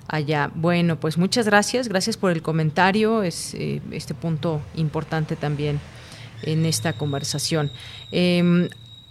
[0.07, 0.51] allá.
[0.53, 5.79] Bueno, pues muchas gracias, gracias por el comentario, es eh, este punto importante también
[6.43, 7.71] en esta conversación.
[8.11, 8.69] Em,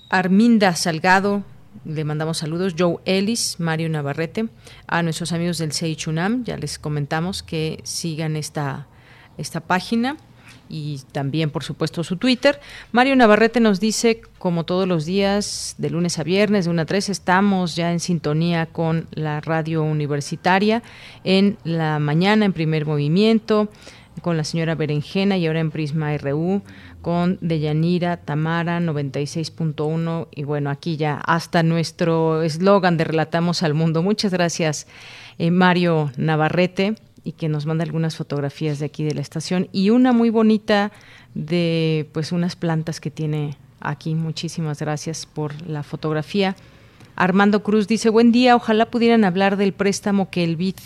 [0.09, 1.45] Arminda Salgado,
[1.85, 2.75] le mandamos saludos.
[2.79, 4.49] Joe Ellis, Mario Navarrete,
[4.87, 8.87] a nuestros amigos del Seichunam, ya les comentamos que sigan esta,
[9.39, 10.17] esta página
[10.69, 12.61] y también, por supuesto, su Twitter.
[12.93, 16.85] Mario Navarrete nos dice, como todos los días, de lunes a viernes, de 1 a
[16.87, 20.83] 3, estamos ya en sintonía con la radio universitaria
[21.25, 23.69] en la mañana, en primer movimiento,
[24.23, 26.63] con la señora Berenjena y ahora en Prisma RU
[27.03, 34.03] con Deyanira, Tamara 96.1 y bueno, aquí ya hasta nuestro eslogan de Relatamos al Mundo.
[34.03, 34.87] Muchas gracias
[35.39, 39.91] eh, Mario Navarrete y que nos manda algunas fotografías de aquí de la estación y
[39.91, 40.93] una muy bonita
[41.35, 44.15] de pues unas plantas que tiene aquí.
[44.15, 46.57] Muchísimas gracias por la fotografía.
[47.17, 50.77] Armando Cruz dice, buen día, ojalá pudieran hablar del préstamo que el BID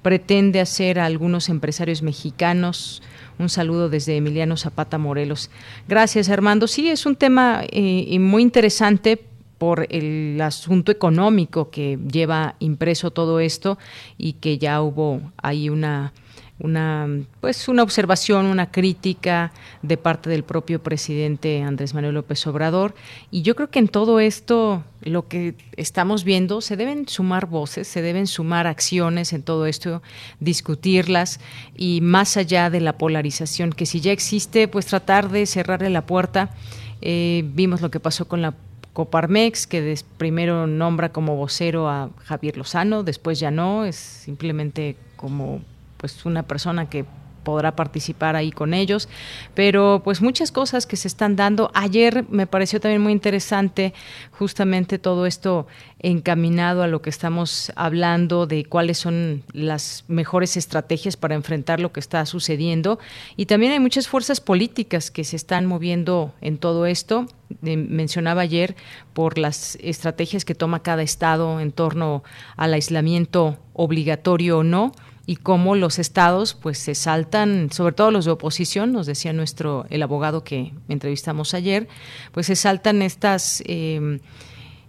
[0.00, 3.02] pretende hacer a algunos empresarios mexicanos
[3.42, 5.50] un saludo desde Emiliano Zapata Morelos.
[5.88, 6.66] Gracias, Armando.
[6.66, 9.22] Sí, es un tema eh, muy interesante
[9.58, 13.78] por el asunto económico que lleva impreso todo esto
[14.18, 16.12] y que ya hubo ahí una
[16.58, 17.08] una
[17.40, 22.94] pues una observación, una crítica de parte del propio presidente Andrés Manuel López Obrador
[23.30, 27.88] y yo creo que en todo esto lo que estamos viendo se deben sumar voces,
[27.88, 30.02] se deben sumar acciones en todo esto,
[30.40, 31.40] discutirlas
[31.76, 36.06] y más allá de la polarización que si ya existe, pues tratar de cerrarle la
[36.06, 36.50] puerta.
[37.00, 38.54] Eh, vimos lo que pasó con la
[38.92, 45.62] Coparmex, que primero nombra como vocero a Javier Lozano, después ya no, es simplemente como
[46.02, 47.04] pues una persona que
[47.42, 49.08] podrá participar ahí con ellos,
[49.54, 51.70] pero pues muchas cosas que se están dando.
[51.74, 53.92] Ayer me pareció también muy interesante
[54.32, 55.66] justamente todo esto
[55.98, 61.92] encaminado a lo que estamos hablando de cuáles son las mejores estrategias para enfrentar lo
[61.92, 62.98] que está sucediendo
[63.36, 67.26] y también hay muchas fuerzas políticas que se están moviendo en todo esto.
[67.64, 68.74] Eh, mencionaba ayer
[69.12, 72.24] por las estrategias que toma cada estado en torno
[72.56, 74.92] al aislamiento obligatorio o no
[75.26, 79.86] y cómo los estados pues se saltan, sobre todo los de oposición, nos decía nuestro
[79.90, 81.88] el abogado que entrevistamos ayer,
[82.32, 84.18] pues se saltan estas em,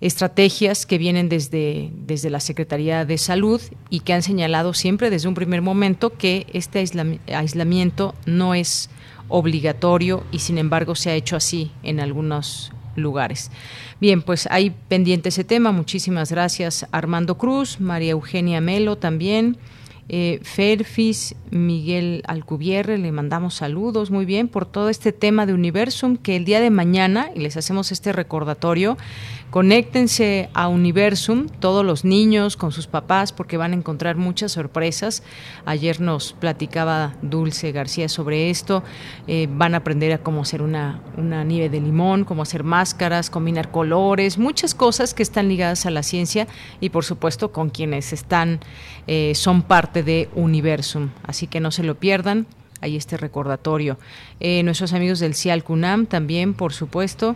[0.01, 5.27] estrategias que vienen desde, desde la Secretaría de Salud y que han señalado siempre desde
[5.27, 6.83] un primer momento que este
[7.27, 8.89] aislamiento no es
[9.29, 13.49] obligatorio y sin embargo se ha hecho así en algunos lugares.
[14.01, 15.71] Bien, pues hay pendiente ese tema.
[15.71, 19.57] Muchísimas gracias Armando Cruz, María Eugenia Melo también
[20.09, 26.17] eh, Ferfis, Miguel Alcubierre, le mandamos saludos muy bien por todo este tema de Universum
[26.17, 28.97] que el día de mañana, y les hacemos este recordatorio,
[29.53, 35.21] Conéctense a Universum, todos los niños con sus papás, porque van a encontrar muchas sorpresas.
[35.67, 38.81] Ayer nos platicaba Dulce García sobre esto.
[39.27, 41.03] Eh, van a aprender a cómo hacer una,
[41.45, 46.01] nieve de limón, cómo hacer máscaras, combinar colores, muchas cosas que están ligadas a la
[46.01, 46.47] ciencia
[46.81, 48.59] y, por supuesto, con quienes están,
[49.05, 51.11] eh, son parte de Universum.
[51.21, 52.47] Así que no se lo pierdan.
[52.81, 53.99] Ahí este recordatorio.
[54.39, 57.35] Eh, nuestros amigos del CIAL CUNAM también, por supuesto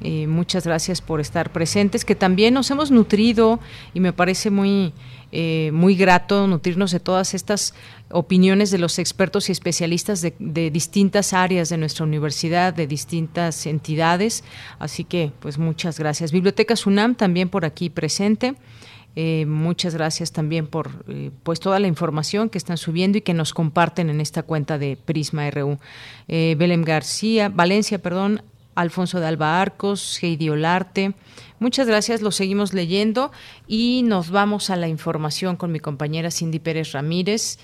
[0.00, 3.60] Muchas gracias por estar presentes, que también nos hemos nutrido
[3.94, 4.92] y me parece muy,
[5.32, 7.74] eh, muy grato nutrirnos de todas estas
[8.10, 13.66] opiniones de los expertos y especialistas de, de, distintas áreas de nuestra universidad, de distintas
[13.66, 14.44] entidades.
[14.78, 16.30] Así que, pues muchas gracias.
[16.30, 18.54] Biblioteca SUNAM también por aquí presente.
[19.18, 23.32] Eh, muchas gracias también por eh, pues toda la información que están subiendo y que
[23.32, 25.78] nos comparten en esta cuenta de Prisma RU.
[26.28, 28.42] Eh, Belém García, Valencia, perdón,
[28.76, 31.14] Alfonso de Alba Arcos, Heidi Olarte.
[31.58, 33.32] Muchas gracias, lo seguimos leyendo
[33.66, 37.58] y nos vamos a la información con mi compañera Cindy Pérez Ramírez.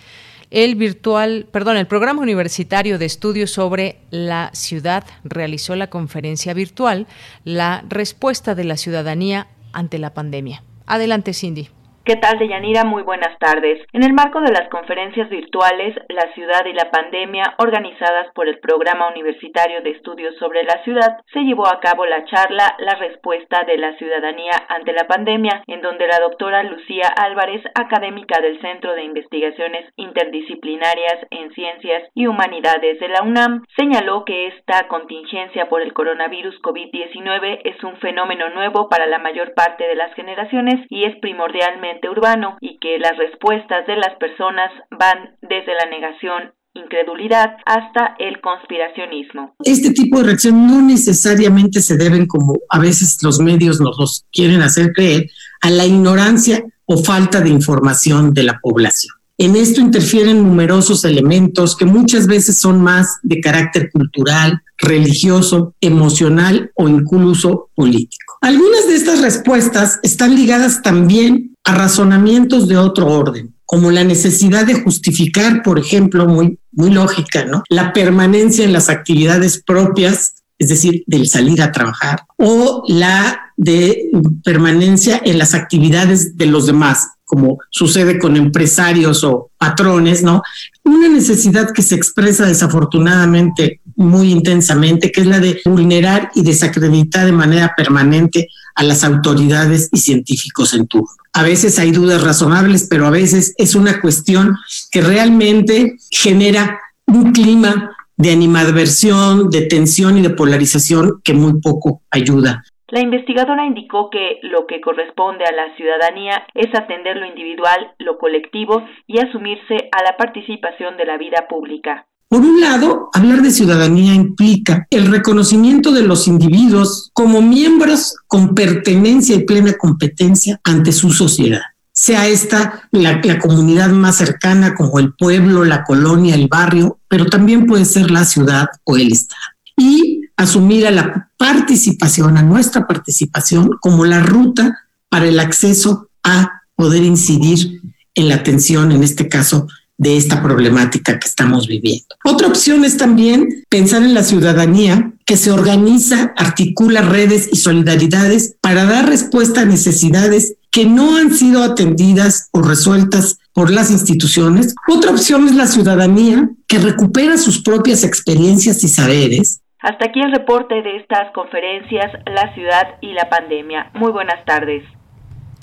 [0.50, 7.06] El virtual, perdón, el programa universitario de estudios sobre la ciudad realizó la conferencia virtual
[7.44, 10.62] La respuesta de la ciudadanía ante la pandemia.
[10.86, 11.70] Adelante, Cindy.
[12.05, 12.82] ¿Qué tal, Deyanira?
[12.82, 13.78] Muy buenas tardes.
[13.92, 18.59] En el marco de las conferencias virtuales La ciudad y la pandemia, organizadas por el
[18.59, 23.62] Programa Universitario de Estudios sobre la Ciudad, se llevó a cabo la charla La respuesta
[23.68, 28.96] de la ciudadanía ante la pandemia, en donde la doctora Lucía Álvarez, académica del Centro
[28.96, 35.80] de Investigaciones Interdisciplinarias en Ciencias y Humanidades de la UNAM, señaló que esta contingencia por
[35.80, 41.05] el coronavirus COVID-19 es un fenómeno nuevo para la mayor parte de las generaciones y
[41.05, 47.57] es primordialmente urbano y que las respuestas de las personas van desde la negación incredulidad
[47.66, 49.55] hasta el conspiracionismo.
[49.64, 54.24] Este tipo de reacción no necesariamente se deben, como a veces los medios nos los
[54.32, 55.30] quieren hacer creer,
[55.61, 59.14] a la ignorancia o falta de información de la población.
[59.38, 66.70] En esto interfieren numerosos elementos que muchas veces son más de carácter cultural, religioso, emocional
[66.76, 68.34] o incluso político.
[68.40, 74.66] Algunas de estas respuestas están ligadas también a razonamientos de otro orden, como la necesidad
[74.66, 77.62] de justificar, por ejemplo, muy, muy lógica, ¿no?
[77.68, 84.10] La permanencia en las actividades propias, es decir, del salir a trabajar, o la de
[84.44, 90.42] permanencia en las actividades de los demás, como sucede con empresarios o patrones, ¿no?
[90.84, 97.26] Una necesidad que se expresa desafortunadamente muy intensamente, que es la de vulnerar y desacreditar
[97.26, 101.09] de manera permanente a las autoridades y científicos en turno.
[101.32, 104.57] A veces hay dudas razonables, pero a veces es una cuestión
[104.90, 112.03] que realmente genera un clima de animadversión, de tensión y de polarización que muy poco
[112.11, 112.62] ayuda.
[112.88, 118.18] La investigadora indicó que lo que corresponde a la ciudadanía es atender lo individual, lo
[118.18, 122.07] colectivo y asumirse a la participación de la vida pública.
[122.32, 128.54] Por un lado, hablar de ciudadanía implica el reconocimiento de los individuos como miembros con
[128.54, 131.60] pertenencia y plena competencia ante su sociedad
[131.92, 137.66] sea esta la, comunidad más cercana como el pueblo, la colonia, el barrio, pero también
[137.66, 139.42] puede ser la ciudad o el estado.
[139.76, 144.78] Y asumir a la participación, a nuestra participación, como la ruta
[145.10, 147.82] para el acceso a poder incidir
[148.14, 149.68] en la atención, en este caso,
[150.03, 152.16] de esta problemática que estamos viviendo.
[152.24, 158.57] Otra opción es también pensar en la ciudadanía que se organiza, articula redes y solidaridades
[158.61, 164.74] para dar respuesta a necesidades que no han sido atendidas o resueltas por las instituciones.
[164.88, 170.30] Otra opción es la ciudadanía que recupera sus propias experiencias y saberes hasta aquí el
[170.30, 173.90] reporte de estas conferencias, la ciudad y la pandemia.
[173.94, 174.84] Muy buenas tardes.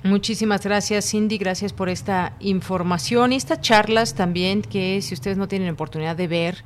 [0.04, 1.38] Muchísimas gracias, Cindy.
[1.38, 6.28] Gracias por esta información y estas charlas también que si ustedes no tienen oportunidad de
[6.28, 6.64] ver,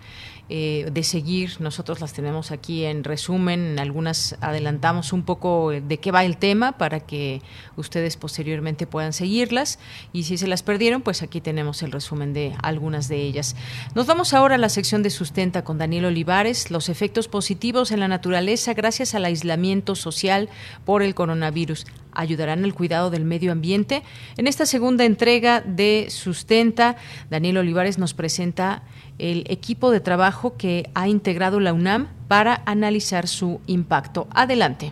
[0.49, 1.61] eh, de seguir.
[1.61, 6.73] Nosotros las tenemos aquí en resumen, algunas adelantamos un poco de qué va el tema
[6.73, 7.41] para que
[7.77, 9.79] ustedes posteriormente puedan seguirlas
[10.11, 13.55] y si se las perdieron, pues aquí tenemos el resumen de algunas de ellas.
[13.95, 18.01] Nos vamos ahora a la sección de sustenta con Daniel Olivares, los efectos positivos en
[18.01, 20.49] la naturaleza gracias al aislamiento social
[20.85, 21.85] por el coronavirus
[22.15, 24.03] ayudarán al cuidado del medio ambiente.
[24.37, 26.95] En esta segunda entrega de Sustenta,
[27.29, 28.83] Daniel Olivares nos presenta
[29.19, 34.27] el equipo de trabajo que ha integrado la UNAM para analizar su impacto.
[34.31, 34.91] Adelante.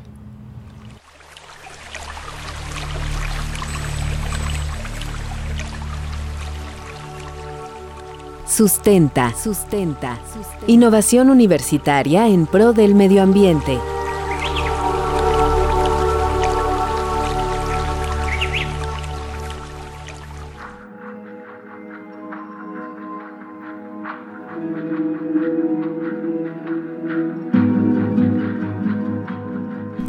[8.46, 10.20] Sustenta, sustenta.
[10.68, 13.80] Innovación universitaria en pro del medio ambiente.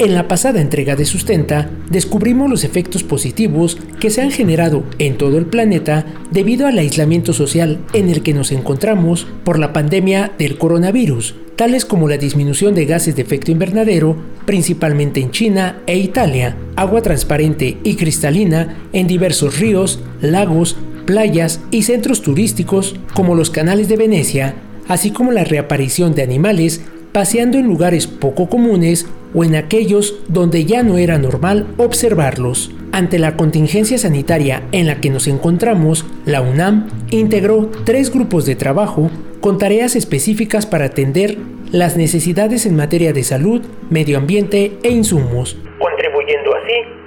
[0.03, 5.17] En la pasada entrega de Sustenta, descubrimos los efectos positivos que se han generado en
[5.17, 10.33] todo el planeta debido al aislamiento social en el que nos encontramos por la pandemia
[10.37, 15.97] del coronavirus tales como la disminución de gases de efecto invernadero, principalmente en China e
[15.97, 20.75] Italia, agua transparente y cristalina en diversos ríos, lagos,
[21.05, 24.55] playas y centros turísticos como los canales de Venecia,
[24.89, 26.81] así como la reaparición de animales
[27.13, 32.71] paseando en lugares poco comunes o en aquellos donde ya no era normal observarlos.
[32.91, 38.55] Ante la contingencia sanitaria en la que nos encontramos, la UNAM integró tres grupos de
[38.55, 39.09] trabajo
[39.41, 41.37] con tareas específicas para atender
[41.71, 45.57] las necesidades en materia de salud, medio ambiente e insumos,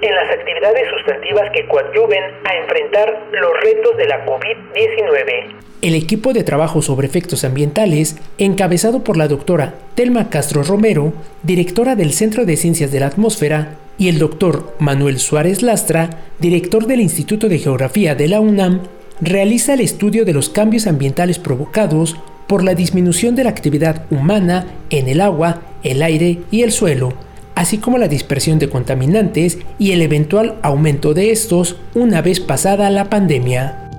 [0.07, 5.55] en las actividades sustantivas que coadyuven a enfrentar los retos de la COVID-19.
[5.81, 11.13] El equipo de trabajo sobre efectos ambientales, encabezado por la doctora Telma Castro Romero,
[11.43, 16.09] directora del Centro de Ciencias de la Atmósfera, y el doctor Manuel Suárez Lastra,
[16.39, 18.81] director del Instituto de Geografía de la UNAM,
[19.21, 22.15] realiza el estudio de los cambios ambientales provocados
[22.47, 27.13] por la disminución de la actividad humana en el agua, el aire y el suelo,
[27.57, 32.91] así como la dispersión de contaminantes y el eventual aumento de estos una vez pasada
[32.91, 33.89] la pandemia.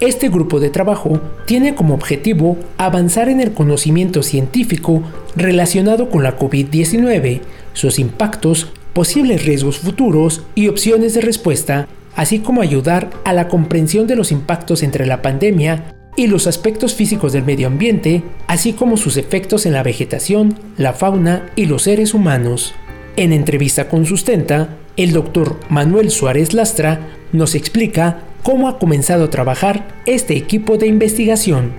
[0.00, 5.02] Este grupo de trabajo tiene como objetivo avanzar en el conocimiento científico
[5.36, 7.40] relacionado con la COVID-19,
[7.72, 14.06] sus impactos, posibles riesgos futuros y opciones de respuesta, así como ayudar a la comprensión
[14.06, 18.96] de los impactos entre la pandemia y los aspectos físicos del medio ambiente, así como
[18.96, 22.74] sus efectos en la vegetación, la fauna y los seres humanos.
[23.16, 27.00] En entrevista con Sustenta, el doctor Manuel Suárez Lastra
[27.32, 31.74] nos explica cómo ha comenzado a trabajar este equipo de investigación.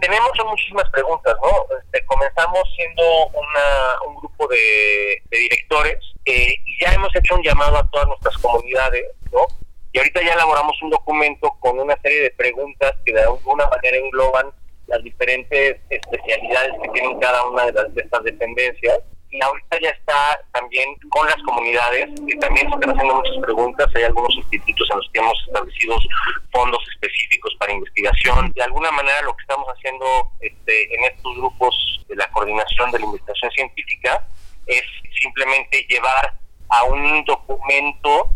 [0.00, 1.76] Tenemos muchísimas preguntas, ¿no?
[1.78, 3.02] Este, comenzamos siendo
[4.06, 9.04] un grupo de, directores eh, y ya hemos hecho un llamado a todas nuestras comunidades,
[9.32, 9.46] ¿no?
[9.94, 13.96] Y ahorita ya elaboramos un documento con una serie de preguntas que de alguna manera
[13.96, 14.50] engloban
[14.88, 18.98] las diferentes especialidades que tienen cada una de, las, de estas dependencias.
[19.30, 23.86] Y ahorita ya está también con las comunidades, que también se están haciendo muchas preguntas.
[23.94, 25.96] Hay algunos institutos en los que hemos establecido
[26.50, 28.50] fondos específicos para investigación.
[28.56, 30.06] De alguna manera lo que estamos haciendo
[30.40, 34.26] este, en estos grupos de la coordinación de la investigación científica
[34.66, 34.82] es
[35.20, 36.34] simplemente llevar
[36.68, 38.30] a un documento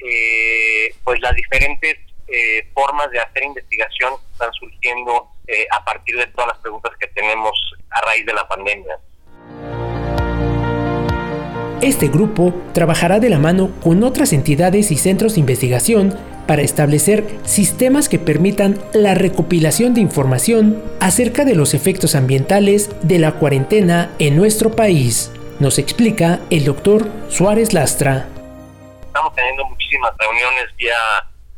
[0.00, 1.96] eh, pues las diferentes
[2.28, 7.06] eh, formas de hacer investigación están surgiendo eh, a partir de todas las preguntas que
[7.08, 7.52] tenemos
[7.90, 8.98] a raíz de la pandemia.
[11.82, 17.24] Este grupo trabajará de la mano con otras entidades y centros de investigación para establecer
[17.44, 24.10] sistemas que permitan la recopilación de información acerca de los efectos ambientales de la cuarentena
[24.18, 25.30] en nuestro país,
[25.60, 28.28] nos explica el doctor Suárez Lastra
[29.14, 30.98] estamos teniendo muchísimas reuniones vía,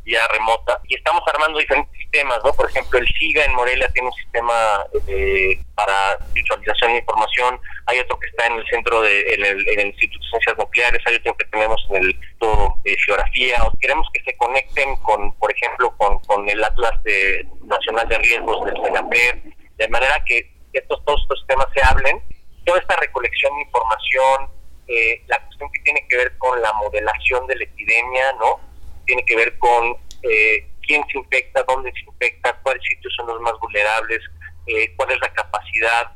[0.03, 2.53] vía remota y estamos armando diferentes sistemas, ¿no?
[2.53, 7.97] Por ejemplo, el SIGA en Morelia tiene un sistema eh, para visualización de información, hay
[7.97, 11.35] otro que está en el centro de, en el, Instituto de Ciencias Nucleares, hay otro
[11.35, 15.97] que tenemos en el Instituto de Geografía, o queremos que se conecten con, por ejemplo,
[15.97, 19.41] con, con el Atlas de, Nacional de Riesgos del CENAPER,
[19.77, 22.21] de manera que estos, todos estos sistemas se hablen,
[22.65, 24.56] toda esta recolección de información,
[24.87, 28.59] eh, la cuestión que tiene que ver con la modelación de la epidemia, ¿no?
[29.05, 33.41] Tiene que ver con eh, quién se infecta, dónde se infecta, cuáles sitios son los
[33.41, 34.19] más vulnerables,
[34.65, 36.11] eh, cuál es la capacidad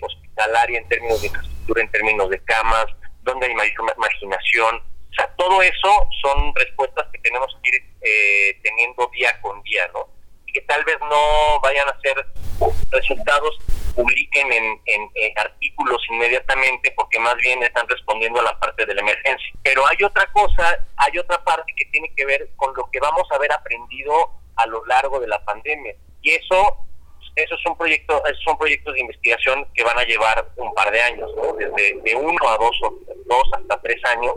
[0.00, 2.86] hospitalaria en términos de infraestructura, en términos de camas,
[3.22, 4.76] dónde hay mayor marginación.
[4.76, 10.08] O sea, todo eso son respuestas que tenemos que ir teniendo día con día, ¿no?
[10.52, 12.26] Que tal vez no vayan a ser
[12.90, 13.58] resultados
[13.94, 14.72] publiquen en,
[15.36, 19.52] artículos inmediatamente porque más bien están respondiendo a la parte de la emergencia.
[19.62, 23.24] Pero hay otra cosa, hay otra parte que tiene que ver con lo que vamos
[23.30, 25.94] a haber aprendido a lo largo de la pandemia.
[26.22, 26.78] Y eso
[27.34, 31.30] esos son proyectos son proyectos de investigación que van a llevar un par de años,
[31.58, 32.94] desde de uno a dos, o
[33.26, 34.34] dos hasta tres años,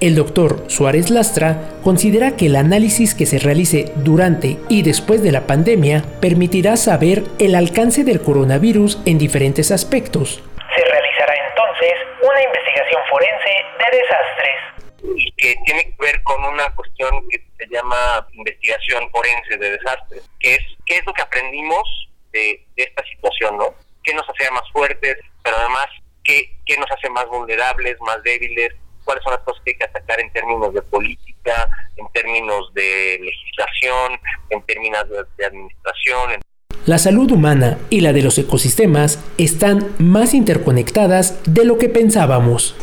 [0.00, 5.32] el doctor Suárez Lastra considera que el análisis que se realice durante y después de
[5.32, 10.42] la pandemia permitirá saber el alcance del coronavirus en diferentes aspectos.
[10.76, 14.74] Se realizará entonces una investigación forense de desastres.
[15.16, 20.22] Y que tiene que ver con una cuestión que se llama investigación forense de desastres,
[20.40, 23.74] que es qué es lo que aprendimos de, esta situación, ¿no?
[24.02, 25.86] ¿Qué nos hace más fuertes, pero además
[26.24, 29.84] qué, qué nos hace más vulnerables, más débiles, cuáles son las cosas que hay que
[29.84, 34.18] atacar en términos de política, en términos de legislación,
[34.50, 35.04] en términos
[35.36, 36.42] de, administración.
[36.86, 42.76] La salud humana y la de los ecosistemas están más interconectadas de lo que pensábamos.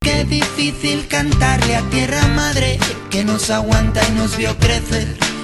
[0.00, 2.78] Qué difícil cantarle a tierra madre
[3.10, 5.37] que nos aguanta y nos vio crecer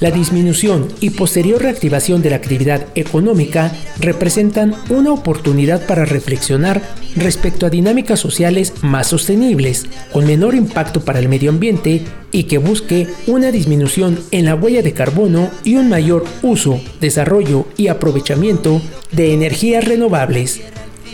[0.00, 6.82] La disminución y posterior reactivación de la actividad económica representan una oportunidad para reflexionar
[7.16, 12.58] respecto a dinámicas sociales más sostenibles, con menor impacto para el medio ambiente y que
[12.58, 18.80] busque una disminución en la huella de carbono y un mayor uso, desarrollo y aprovechamiento
[19.12, 20.60] de energías renovables.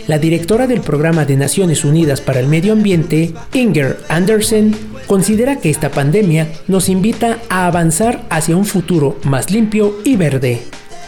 [0.09, 4.75] La directora del Programa de Naciones Unidas para el Medio Ambiente, Inger Andersen,
[5.05, 10.63] considera que esta pandemia nos invita a avanzar hacia un futuro más limpio y verde.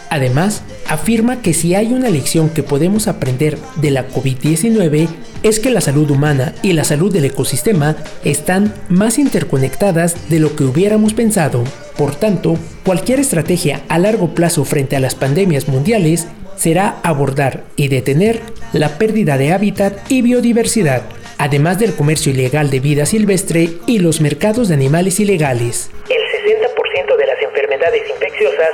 [0.08, 5.08] Además, afirma que si hay una lección que podemos aprender de la COVID-19
[5.42, 10.54] es que la salud humana y la salud del ecosistema están más interconectadas de lo
[10.54, 11.64] que hubiéramos pensado.
[11.96, 17.88] Por tanto, cualquier estrategia a largo plazo frente a las pandemias mundiales será abordar y
[17.88, 18.40] detener
[18.72, 21.02] la pérdida de hábitat y biodiversidad
[21.42, 25.90] además del comercio ilegal de vida silvestre y los mercados de animales ilegales.
[26.08, 28.70] El 60% de las enfermedades infecciosas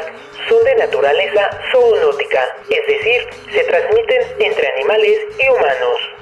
[0.50, 3.22] son de naturaleza zoonótica, es decir,
[3.54, 6.17] se transmiten entre animales y humanos.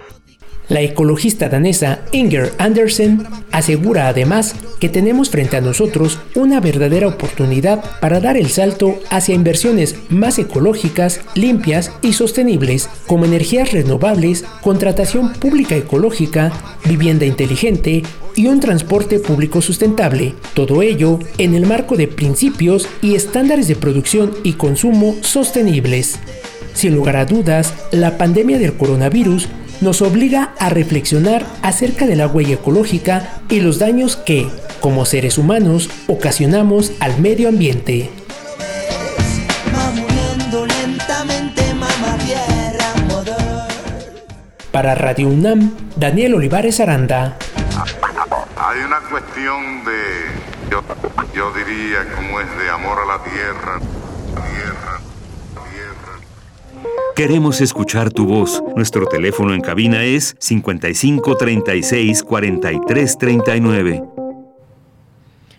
[0.68, 7.84] La ecologista danesa Inger Andersen asegura además que tenemos frente a nosotros una verdadera oportunidad
[8.01, 15.32] para dar el salto hacia inversiones más ecológicas, limpias y sostenibles, como energías renovables, contratación
[15.34, 16.52] pública ecológica,
[16.84, 18.02] vivienda inteligente
[18.34, 20.34] y un transporte público sustentable.
[20.55, 26.18] Todo ello en el marco de principios y estándares de producción y consumo sostenibles.
[26.74, 29.48] Sin lugar a dudas, la pandemia del coronavirus
[29.81, 34.48] nos obliga a reflexionar acerca de la huella ecológica y los daños que,
[34.81, 38.11] como seres humanos, ocasionamos al medio ambiente.
[44.73, 47.39] Para Radio UNAM, Daniel Olivares Aranda.
[48.57, 50.82] Hay una cuestión de, yo,
[51.35, 53.81] yo diría, como es de amor a la tierra.
[53.81, 54.06] tierra
[57.16, 58.62] Queremos escuchar tu voz.
[58.76, 64.05] Nuestro teléfono en cabina es 55 36 43 39.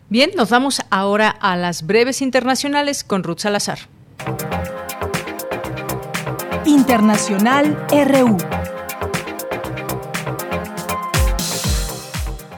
[0.08, 3.80] Bien, nos vamos ahora a las breves internacionales con Ruth Salazar.
[6.66, 8.38] Internacional RU.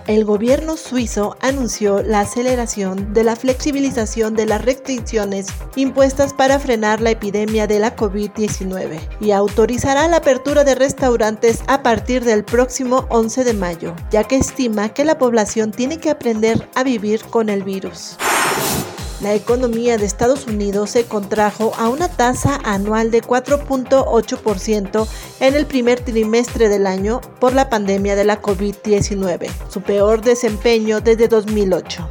[0.09, 5.45] El gobierno suizo anunció la aceleración de la flexibilización de las restricciones
[5.75, 11.83] impuestas para frenar la epidemia de la COVID-19 y autorizará la apertura de restaurantes a
[11.83, 16.67] partir del próximo 11 de mayo, ya que estima que la población tiene que aprender
[16.73, 18.17] a vivir con el virus.
[19.21, 25.07] La economía de Estados Unidos se contrajo a una tasa anual de 4.8%
[25.41, 31.01] en el primer trimestre del año por la pandemia de la COVID-19, su peor desempeño
[31.01, 32.07] desde 2008.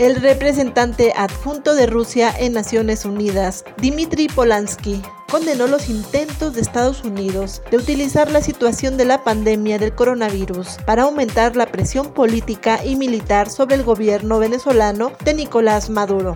[0.00, 7.04] El representante adjunto de Rusia en Naciones Unidas, Dmitry Polanski, condenó los intentos de Estados
[7.04, 12.82] Unidos de utilizar la situación de la pandemia del coronavirus para aumentar la presión política
[12.82, 16.34] y militar sobre el gobierno venezolano de Nicolás Maduro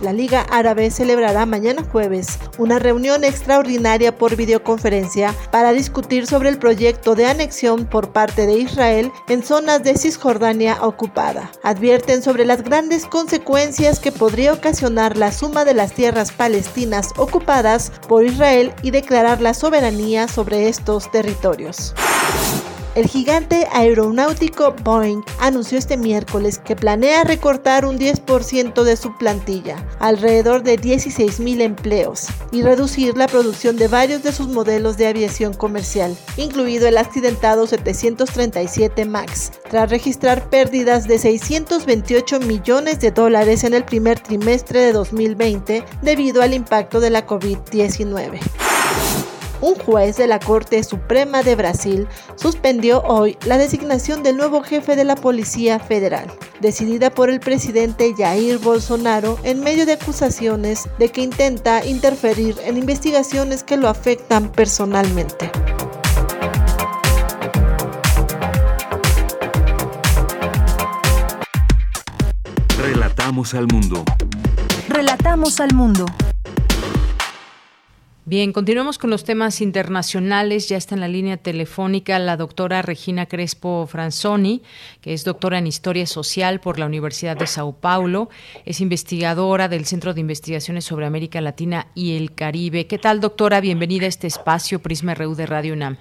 [0.00, 6.58] la Liga Árabe celebrará mañana jueves una reunión extraordinaria por videoconferencia para discutir sobre el
[6.58, 11.50] proyecto de anexión por parte de Israel en zonas de Cisjordania ocupada.
[11.62, 17.92] Advierten sobre las grandes consecuencias que podría ocasionar la suma de las tierras palestinas ocupadas
[18.08, 21.94] por Israel y declarar la soberanía sobre estos territorios.
[22.98, 29.76] El gigante aeronáutico Boeing anunció este miércoles que planea recortar un 10% de su plantilla,
[30.00, 35.54] alrededor de 16.000 empleos, y reducir la producción de varios de sus modelos de aviación
[35.54, 43.74] comercial, incluido el accidentado 737 MAX, tras registrar pérdidas de 628 millones de dólares en
[43.74, 48.40] el primer trimestre de 2020 debido al impacto de la COVID-19.
[49.60, 52.06] Un juez de la Corte Suprema de Brasil
[52.36, 56.28] suspendió hoy la designación del nuevo jefe de la Policía Federal,
[56.60, 62.76] decidida por el presidente Jair Bolsonaro en medio de acusaciones de que intenta interferir en
[62.76, 65.50] investigaciones que lo afectan personalmente.
[72.78, 74.04] Relatamos al mundo.
[74.88, 76.06] Relatamos al mundo.
[78.28, 80.68] Bien, continuamos con los temas internacionales.
[80.68, 84.62] Ya está en la línea telefónica la doctora Regina Crespo Franzoni,
[85.00, 88.28] que es doctora en Historia Social por la Universidad de Sao Paulo.
[88.66, 92.86] Es investigadora del Centro de Investigaciones sobre América Latina y el Caribe.
[92.86, 93.62] ¿Qué tal, doctora?
[93.62, 95.96] Bienvenida a este espacio Prisma RU de Radio UNAM.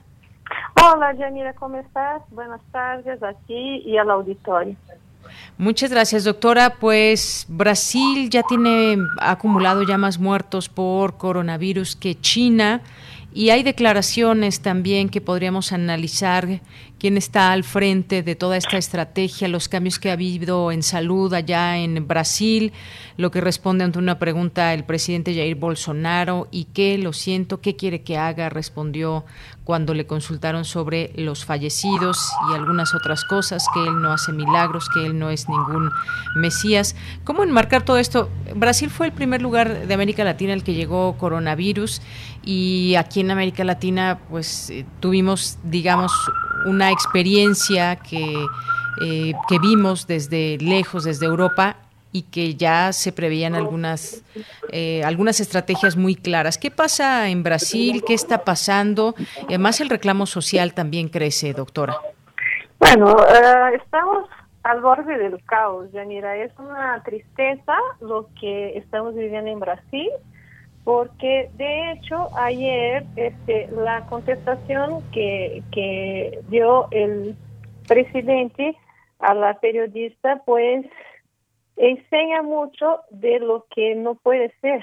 [0.83, 2.23] Hola, Janira, ¿cómo estás?
[2.31, 4.75] Buenas tardes a ti y al auditorio.
[5.59, 6.75] Muchas gracias, doctora.
[6.79, 12.81] Pues Brasil ya tiene acumulado ya más muertos por coronavirus que China.
[13.33, 16.61] Y hay declaraciones también que podríamos analizar
[16.99, 21.33] quién está al frente de toda esta estrategia, los cambios que ha habido en salud
[21.33, 22.73] allá en Brasil,
[23.17, 27.75] lo que responde ante una pregunta el presidente Jair Bolsonaro y qué, lo siento, qué
[27.75, 29.25] quiere que haga, respondió
[29.63, 34.87] cuando le consultaron sobre los fallecidos y algunas otras cosas, que él no hace milagros,
[34.93, 35.91] que él no es ningún
[36.35, 36.95] Mesías.
[37.25, 38.29] ¿Cómo enmarcar todo esto?
[38.55, 42.01] Brasil fue el primer lugar de América Latina el que llegó coronavirus
[42.45, 46.13] y aquí en América Latina pues eh, tuvimos, digamos,
[46.65, 48.45] una experiencia que,
[49.01, 51.77] eh, que vimos desde lejos, desde Europa,
[52.11, 54.23] y que ya se preveían algunas,
[54.71, 56.57] eh, algunas estrategias muy claras.
[56.57, 58.03] ¿Qué pasa en Brasil?
[58.05, 59.13] ¿Qué está pasando?
[59.47, 61.97] Además, el reclamo social también crece, doctora.
[62.79, 64.27] Bueno, eh, estamos
[64.63, 66.35] al borde del caos, Yanira.
[66.37, 70.09] Es una tristeza lo que estamos viviendo en Brasil,
[70.87, 77.35] porque de hecho ayer este, la contestación que, que dio el
[77.89, 78.73] presidente
[79.19, 80.85] a la periodista, pues
[81.75, 84.81] enseña mucho de lo que no puede ser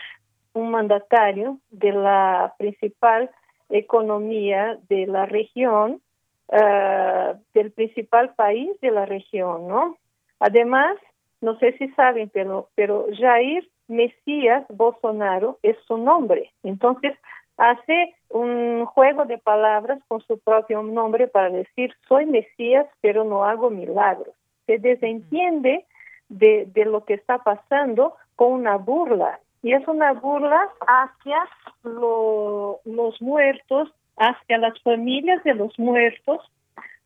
[0.52, 3.30] un mandatario de la principal
[3.70, 6.02] economía de la región,
[6.48, 9.96] uh, del principal país de la región, ¿no?
[10.38, 10.98] Además,
[11.40, 16.50] no sé si saben, pero, pero Jair Mesías Bolsonaro es su nombre.
[16.62, 17.16] Entonces,
[17.56, 23.44] hace un juego de palabras con su propio nombre para decir, soy Mesías, pero no
[23.44, 24.34] hago milagros.
[24.66, 25.84] Se desentiende
[26.28, 29.40] de, de lo que está pasando con una burla.
[29.62, 31.48] Y es una burla hacia
[31.84, 36.40] los muertos, hacia las familias de los muertos,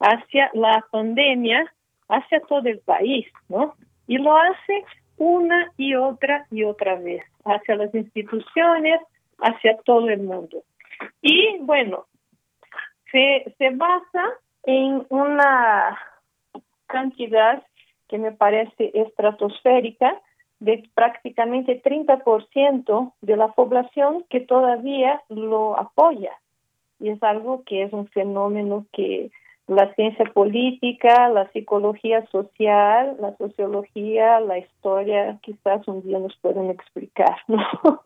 [0.00, 1.72] hacia la pandemia,
[2.08, 3.74] hacia todo el país, ¿no?
[4.06, 4.84] Y lo hace
[5.18, 9.00] una y otra y otra vez, hacia las instituciones,
[9.38, 10.62] hacia todo el mundo.
[11.20, 12.06] Y bueno,
[13.12, 14.24] se, se basa
[14.64, 15.98] en una
[16.86, 17.62] cantidad
[18.08, 20.20] que me parece estratosférica,
[20.60, 26.32] de prácticamente 30% de la población que todavía lo apoya.
[26.98, 29.30] Y es algo que es un fenómeno que
[29.68, 36.70] la ciencia política, la psicología social, la sociología, la historia, quizás un día nos pueden
[36.70, 37.36] explicar.
[37.48, 38.00] No,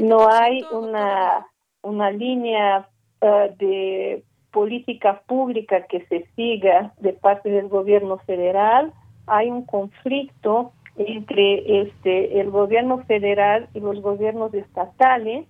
[0.00, 1.46] no hay una,
[1.82, 2.88] una línea
[3.20, 4.22] uh, de
[4.52, 8.92] política pública que se siga de parte del gobierno federal.
[9.26, 15.46] Hay un conflicto entre este el gobierno federal y los gobiernos estatales,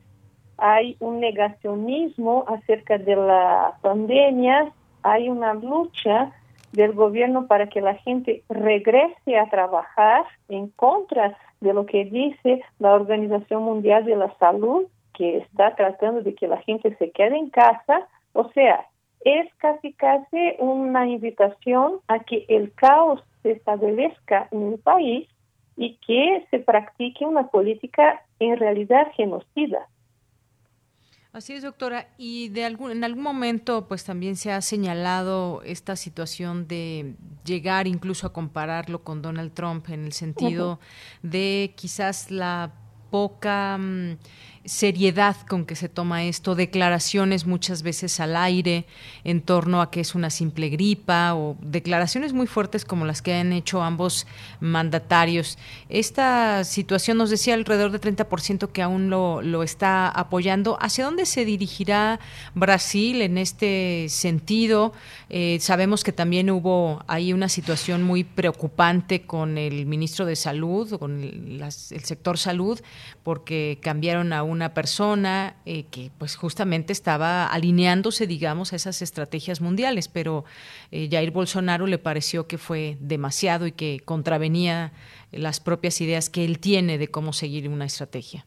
[0.59, 4.72] hay un negacionismo acerca de la pandemia,
[5.10, 6.32] hay una lucha
[6.72, 12.62] del gobierno para que la gente regrese a trabajar en contra de lo que dice
[12.78, 17.36] la Organización Mundial de la Salud, que está tratando de que la gente se quede
[17.36, 18.06] en casa.
[18.32, 18.86] O sea,
[19.24, 25.28] es casi casi una invitación a que el caos se establezca en el país
[25.76, 29.89] y que se practique una política en realidad genocida.
[31.32, 32.09] Así es, doctora.
[32.16, 37.86] Y de algún, en algún momento, pues también se ha señalado esta situación de llegar
[37.86, 40.80] incluso a compararlo con Donald Trump en el sentido
[41.22, 42.72] de quizás la
[43.10, 44.16] poca mm,
[44.64, 48.86] seriedad con que se toma esto, declaraciones muchas veces al aire
[49.24, 53.35] en torno a que es una simple gripa o declaraciones muy fuertes como las que
[53.35, 54.26] han hecho ambos
[54.60, 55.59] mandatarios.
[55.89, 60.78] Esta situación nos decía alrededor del 30% que aún lo, lo está apoyando.
[60.80, 62.20] ¿Hacia dónde se dirigirá
[62.55, 64.93] Brasil en este sentido?
[65.30, 70.98] Eh, sabemos que también hubo ahí una situación muy preocupante con el ministro de Salud,
[70.98, 72.80] con el sector salud,
[73.22, 79.61] porque cambiaron a una persona eh, que pues justamente estaba alineándose, digamos, a esas estrategias
[79.61, 80.45] mundiales, pero
[80.91, 84.93] eh, Jair Bolsonaro le pareció que fue demasiado y que contravenía
[85.33, 88.45] las propias ideas que él tiene de cómo seguir una estrategia.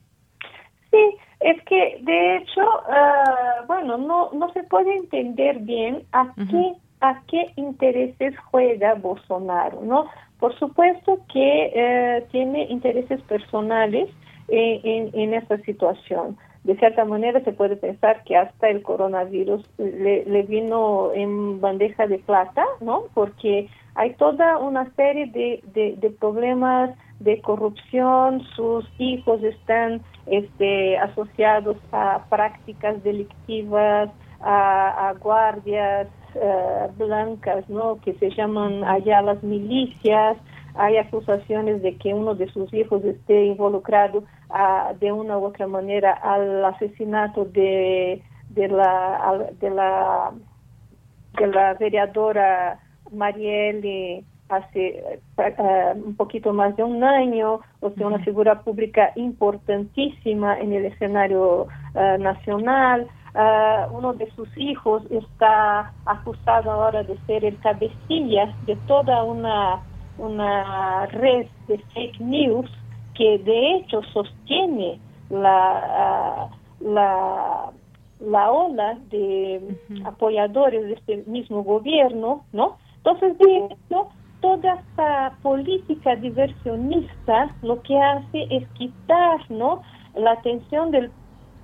[0.89, 6.73] Sí, es que de hecho, uh, bueno, no, no se puede entender bien a qué
[7.01, 10.05] a qué intereses juega Bolsonaro, ¿no?
[10.39, 14.09] Por supuesto que eh, tiene intereses personales
[14.51, 16.37] en, en, esta situación.
[16.63, 22.19] De cierta manera se puede pensar que hasta el coronavirus le, vino en bandeja de
[22.19, 23.05] plata, ¿no?
[23.15, 31.77] Porque hay toda una serie de, de, problemas de corrupción, sus hijos están este, asociados
[31.91, 34.09] a prácticas delictivas,
[34.41, 36.07] a, a guardias,
[36.97, 37.99] blancas, ¿no?
[38.01, 40.37] Que se llaman allá las milicias.
[40.75, 44.23] Hay acusaciones de que uno de sus hijos esté involucrado
[44.53, 50.31] ah, de una u otra manera al asesinato de, de la de la
[51.37, 52.79] de la vereadora
[53.11, 60.59] Marielle hace uh, un poquito más de un año, o sea, una figura pública importantísima
[60.59, 63.07] en el escenario uh, nacional.
[63.33, 69.81] Uh, uno de sus hijos está acusado ahora de ser el cabecilla de toda una,
[70.17, 72.69] una red de fake news
[73.15, 77.71] que de hecho sostiene la, la,
[78.19, 82.77] la ola de apoyadores de este mismo gobierno, ¿no?
[82.97, 84.09] Entonces, de hecho,
[84.41, 89.81] toda esta política diversionista lo que hace es quitar ¿no?
[90.15, 91.11] la atención del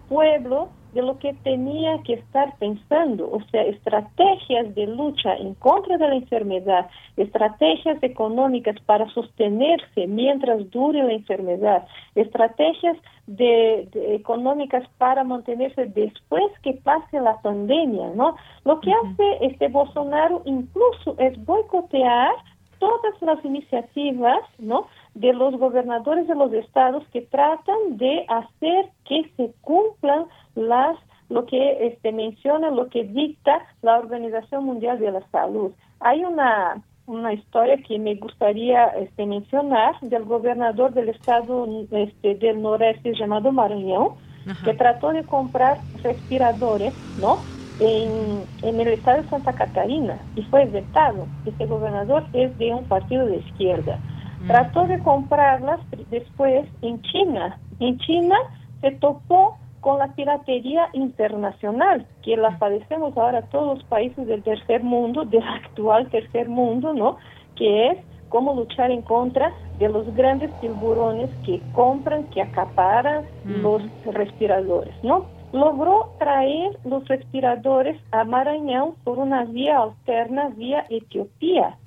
[0.10, 5.96] pueblo de lo que tenía que estar pensando, o sea, estrategias de lucha en contra
[5.96, 12.98] de la enfermedad, estrategias económicas para sostenerse mientras dure la enfermedad, estrategias
[13.28, 18.36] de, económicas para mantenerse después que pase la pandemia, ¿no?
[18.66, 22.34] Lo que hace este Bolsonaro incluso es boicotear
[22.80, 24.88] todas las iniciativas, ¿no?
[25.20, 30.26] De los gobernadores de los estados que tratan de hacer que se cumplan
[30.56, 30.98] las
[31.30, 35.72] lo que este menciona lo que dicta la Organización Mundial de la Salud.
[36.00, 42.62] Hay una una historia que me gustaría este, mencionar del gobernador del estado este, del
[42.62, 44.18] noreste llamado Maranhão,
[44.66, 47.38] que trató de comprar respiradores, ¿no?
[47.80, 51.28] en, en el estado de Santa Catarina y fue vetado.
[51.46, 54.00] Este gobernador es de un partido de izquierda.
[54.42, 54.48] Mm.
[54.48, 57.60] Trató de comprarlas después en China.
[57.80, 58.36] En China
[58.82, 62.60] se topó con la piratería internacional, que la mm.
[62.60, 67.18] padecemos ahora todos los países del tercer mundo, del actual tercer mundo, ¿no?
[67.56, 67.98] Que es
[68.30, 73.62] cómo luchar en contra de los grandes tiburones que compran, que acaparan mm.
[73.62, 75.38] los respiradores, ¿no?
[75.52, 81.78] logró traer los respiradores a Maranhão por una vía alterna vía Etiopía.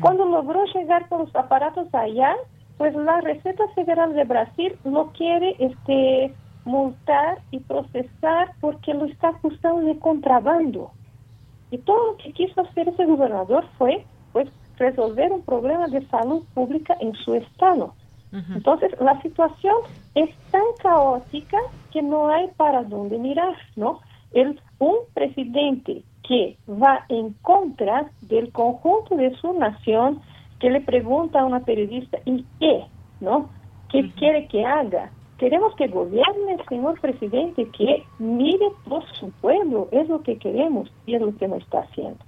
[0.00, 2.34] Cuando logró llegar con los aparatos allá,
[2.78, 6.34] pues la Receta Federal de Brasil lo quiere este
[6.64, 10.90] multar y procesar porque lo está acusando de contrabando.
[11.70, 14.48] Y todo lo que quiso hacer ese gobernador fue pues
[14.78, 17.94] resolver un problema de salud pública en su estado.
[18.52, 19.76] Entonces, la situación
[20.16, 21.56] es tan caótica
[21.92, 24.00] que no hay para dónde mirar, ¿no?
[24.32, 30.20] El, un presidente que va en contra del conjunto de su nación,
[30.58, 32.84] que le pregunta a una periodista, ¿y qué?
[33.20, 33.50] ¿No?
[33.90, 35.10] ¿Qué quiere que haga?
[35.38, 40.90] Queremos que gobierne el señor presidente, que mire por su pueblo, es lo que queremos
[41.06, 42.18] y es lo que no está haciendo.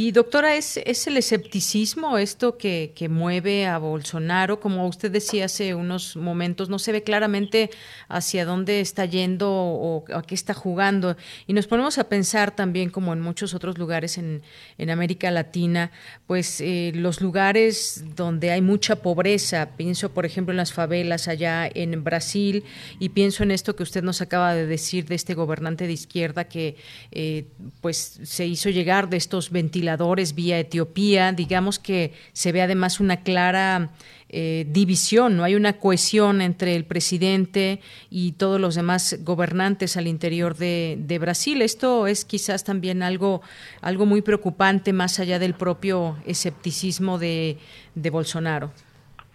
[0.00, 4.60] Y doctora, ¿es, ¿es el escepticismo esto que, que, mueve a Bolsonaro?
[4.60, 7.68] Como usted decía hace unos momentos, no se ve claramente
[8.06, 11.16] hacia dónde está yendo o a qué está jugando.
[11.48, 14.42] Y nos ponemos a pensar también, como en muchos otros lugares en,
[14.78, 15.90] en América Latina,
[16.28, 21.68] pues eh, los lugares donde hay mucha pobreza, pienso por ejemplo en las favelas allá
[21.74, 22.62] en Brasil
[23.00, 26.44] y pienso en esto que usted nos acaba de decir de este gobernante de izquierda
[26.44, 26.76] que
[27.10, 27.46] eh,
[27.80, 29.87] pues se hizo llegar de estos 20
[30.34, 31.32] vía Etiopía.
[31.32, 33.90] Digamos que se ve además una clara
[34.30, 40.06] eh, división, no hay una cohesión entre el presidente y todos los demás gobernantes al
[40.06, 41.62] interior de, Brasil.
[41.62, 43.40] Esto es quizás también algo,
[43.80, 47.56] algo muy preocupante más allá del propio escepticismo de,
[47.94, 48.70] de Bolsonaro.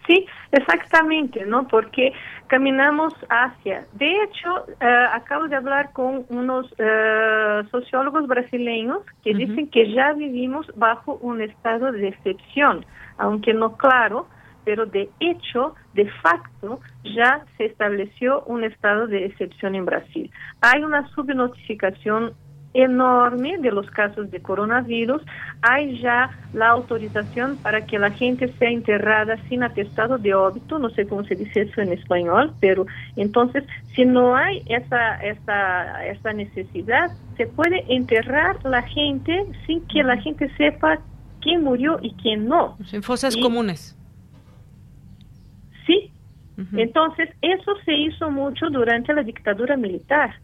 [0.06, 1.66] Sí, exactamente, ¿no?
[1.66, 2.12] Porque
[2.48, 3.86] caminamos hacia.
[3.94, 9.46] De hecho, uh, acabo de hablar con unos uh, sociólogos brasileños que uh -huh.
[9.46, 12.84] dicen que ya vivimos bajo un estado de excepción,
[13.16, 14.26] aunque no claro,
[14.64, 20.30] pero de hecho, de facto, ya se estableció un estado de excepción en Brasil.
[20.60, 22.34] Hay una subnotificación
[22.74, 25.22] enorme de los casos de coronavirus,
[25.62, 30.90] hay ya la autorización para que la gente sea enterrada sin atestado de óbito, no
[30.90, 32.84] sé cómo se dice eso en español, pero
[33.16, 33.64] entonces
[33.94, 40.16] si no hay esa, esa, esa necesidad, se puede enterrar la gente sin que la
[40.16, 40.98] gente sepa
[41.40, 42.76] quién murió y quién no.
[42.92, 43.96] En fosas y, comunes.
[45.86, 46.10] Sí.
[46.56, 46.80] Uh -huh.
[46.80, 50.34] Entonces, eso se hizo mucho durante la dictadura militar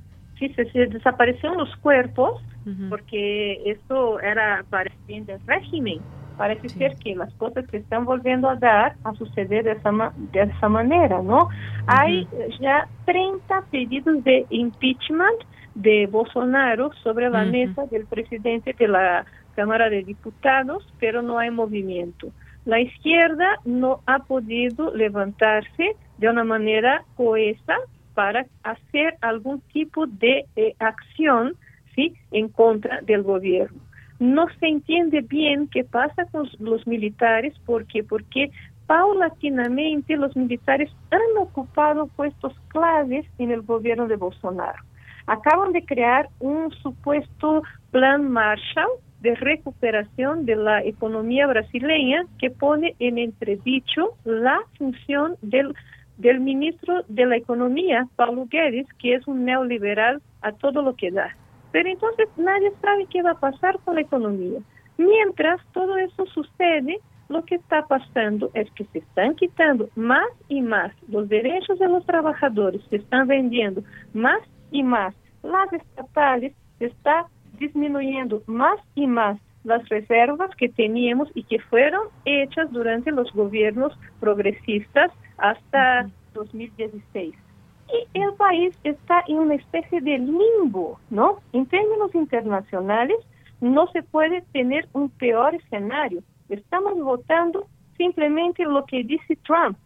[0.40, 2.88] sí, se, desaparecieron los cuerpos uh -huh.
[2.88, 6.00] porque esto era para el bien del régimen.
[6.36, 6.78] Parece sí.
[6.78, 9.90] ser que las cosas se están volviendo a dar, a suceder de esa,
[10.32, 11.44] de esa manera, ¿no?
[11.44, 11.84] Uh -huh.
[11.86, 12.26] Hay
[12.58, 15.40] ya 30 pedidos de impeachment
[15.74, 21.50] de Bolsonaro sobre la mesa del presidente de la Cámara de Diputados, pero no hay
[21.50, 22.32] movimiento.
[22.64, 27.76] La izquierda no ha podido levantarse de una manera cohesa
[28.20, 31.56] para hacer algún tipo de eh, acción
[31.94, 32.12] ¿sí?
[32.32, 33.80] en contra del gobierno.
[34.18, 38.50] No se entiende bien qué pasa con los militares, porque porque
[38.86, 44.82] paulatinamente los militares han ocupado puestos claves en el gobierno de Bolsonaro.
[45.26, 48.90] Acaban de crear un supuesto plan Marshall
[49.22, 55.74] de recuperación de la economía brasileña que pone en entredicho la función del,
[56.20, 61.10] del ministro de la Economía, Paulo Guedes, que es un neoliberal a todo lo que
[61.10, 61.34] da.
[61.72, 64.60] Pero entonces nadie sabe qué va a pasar con la economía.
[64.98, 70.60] Mientras todo eso sucede, lo que está pasando es que se están quitando más y
[70.60, 73.82] más los derechos de los trabajadores, se están vendiendo
[74.12, 74.40] más
[74.70, 77.26] y más las estatales, se está
[77.58, 83.96] disminuyendo más y más las reservas que teníamos y que fueron hechas durante los gobiernos
[84.18, 87.34] progresistas hasta 2016.
[88.14, 91.40] Y el país está en una especie de limbo, ¿no?
[91.52, 93.16] En términos internacionales,
[93.60, 96.22] no se puede tener un peor escenario.
[96.48, 99.76] Estamos votando simplemente lo que dice Trump,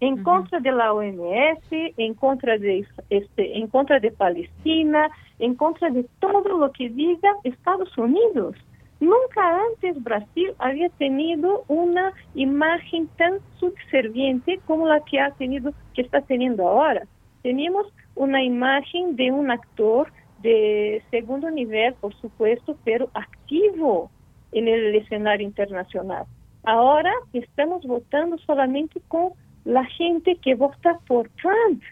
[0.00, 5.90] en contra de la OMS, en contra de este, en contra de Palestina, en contra
[5.90, 8.56] de todo lo que diga Estados Unidos.
[9.00, 16.02] Nunca antes Brasil había tenido una imagen tan subserviente como la que ha tenido, que
[16.02, 17.06] está teniendo ahora.
[17.42, 20.12] Tenemos una imagen de un actor
[20.42, 24.10] de segundo nivel, por supuesto, pero activo
[24.52, 26.26] en el escenario internacional.
[26.64, 29.32] Ahora estamos votando solamente con
[29.64, 31.82] la gente que vota por Trump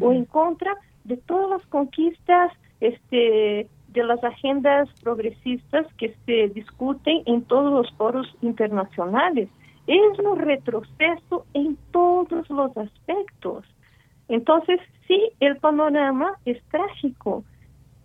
[0.00, 7.22] o en contra de todas las conquistas este, de las agendas progresistas que se discuten
[7.26, 9.48] en todos los foros internacionales.
[9.86, 13.64] Es un retroceso en todos los aspectos.
[14.28, 17.44] Entonces, sí, el panorama es trágico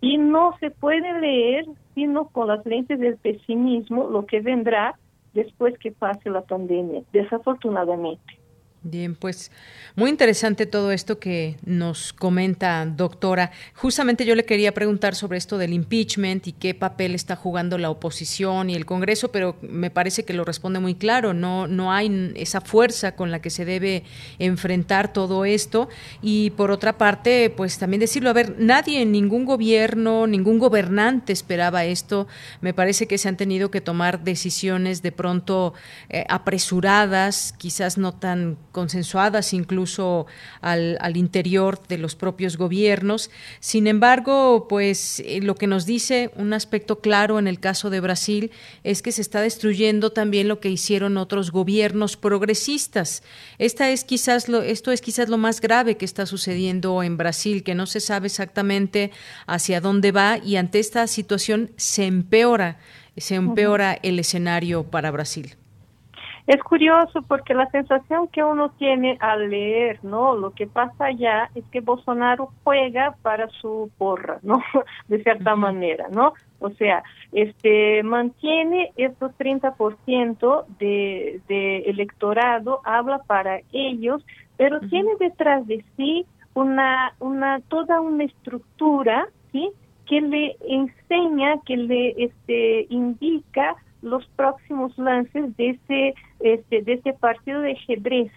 [0.02, 1.66] y no se puede leer
[1.96, 5.00] sino con las lentes del pesimismo lo que vendrá
[5.34, 8.38] después que pase la pandemia, desafortunadamente.
[8.84, 9.52] Bien, pues
[9.96, 13.52] muy interesante todo esto que nos comenta, doctora.
[13.74, 17.90] Justamente yo le quería preguntar sobre esto del impeachment y qué papel está jugando la
[17.90, 21.34] oposición y el Congreso, pero me parece que lo responde muy claro.
[21.34, 24.04] No, no hay esa fuerza con la que se debe
[24.38, 25.90] enfrentar todo esto.
[26.22, 31.84] Y por otra parte, pues también decirlo, a ver, nadie, ningún gobierno, ningún gobernante esperaba
[31.84, 32.28] esto.
[32.62, 35.74] Me parece que se han tenido que tomar decisiones de pronto
[36.10, 40.28] eh, apresuradas, quizás no tan consensuadas incluso
[40.62, 43.32] al, al, interior de los propios gobiernos.
[43.60, 48.02] Sin embargo, pues eh, lo que nos dice un aspecto claro en el caso de
[48.02, 48.52] Brasil
[48.84, 53.24] es que se está destruyendo también lo que hicieron otros gobiernos progresistas.
[53.58, 57.64] Esta es quizás lo, esto es quizás lo más grave que está sucediendo en Brasil,
[57.64, 59.10] que no se sabe exactamente
[59.48, 62.78] hacia dónde va y ante esta situación se empeora,
[63.18, 65.58] se empeora el escenario para Brasil.
[66.48, 70.34] Es curioso porque la sensación que uno tiene al leer, ¿no?
[70.34, 74.64] Lo que pasa allá es que Bolsonaro juega para su porra, ¿no?
[75.10, 76.34] De cierta manera, ¿no?
[76.60, 77.04] O sea,
[77.34, 84.26] este mantiene estos 30% de, de electorado, habla para ellos,
[84.56, 89.70] pero tiene detrás de sí una, una, toda una estructura, ¿sí?
[90.06, 97.14] Que le enseña, que le este, indica los próximos lances de ese, este, de ese
[97.14, 98.32] partido de ajedrez.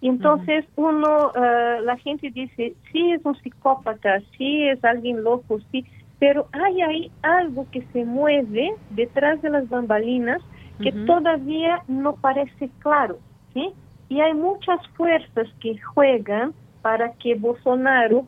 [0.00, 5.84] Entonces uno, uh, la gente dice, sí es un psicópata, sí es alguien loco, sí,
[6.20, 10.40] pero hay ahí algo que se mueve detrás de las bambalinas
[10.80, 13.18] que todavía no parece claro,
[13.52, 13.72] ¿sí?
[14.08, 18.26] Y hay muchas fuerzas que juegan para que Bolsonaro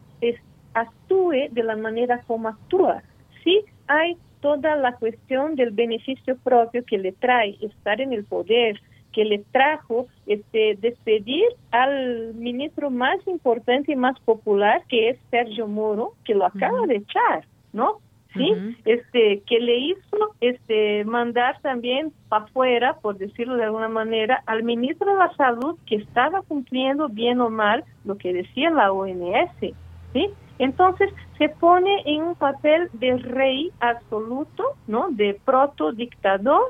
[0.75, 3.03] actúe de la manera como actúa.
[3.45, 8.81] Sí, hay toda la cuestión del beneficio propio que le trae estar en el poder,
[9.13, 15.67] que le trajo este despedir al ministro más importante y más popular que es Sergio
[15.67, 17.99] Moro, que lo acaba de echar, ¿no?
[18.35, 18.53] Sí,
[18.85, 24.63] este que le hizo este mandar también para afuera, por decirlo de alguna manera, al
[24.63, 29.75] ministro de la Salud que estaba cumpliendo bien o mal lo que decía la OMS,
[30.13, 30.31] ¿sí?
[30.61, 35.09] Entonces se pone en un papel de rey absoluto, ¿no?
[35.11, 36.69] De proto dictador,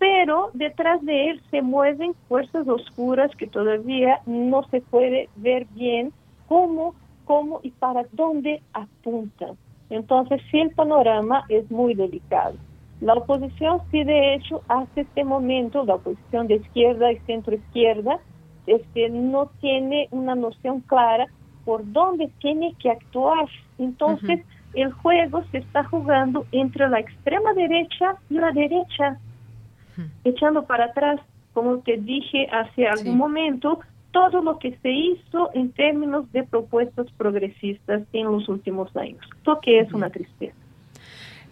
[0.00, 6.12] pero detrás de él se mueven fuerzas oscuras que todavía no se puede ver bien
[6.48, 6.96] cómo,
[7.26, 9.56] cómo y para dónde apuntan.
[9.88, 12.56] Entonces, sí, el panorama es muy delicado.
[13.00, 18.18] La oposición, sí, de hecho, hasta este momento, la oposición de izquierda y centro izquierda,
[18.66, 21.28] este, no tiene una noción clara
[21.68, 23.44] por dónde tiene que actuar.
[23.78, 24.40] Entonces,
[24.72, 29.18] el juego se está jugando entre la extrema derecha y la derecha,
[30.24, 31.20] echando para atrás,
[31.52, 33.80] como te dije hace algún momento,
[34.12, 39.20] todo lo que se hizo en términos de propuestas progresistas en los últimos años.
[39.44, 40.56] Lo que es una tristeza.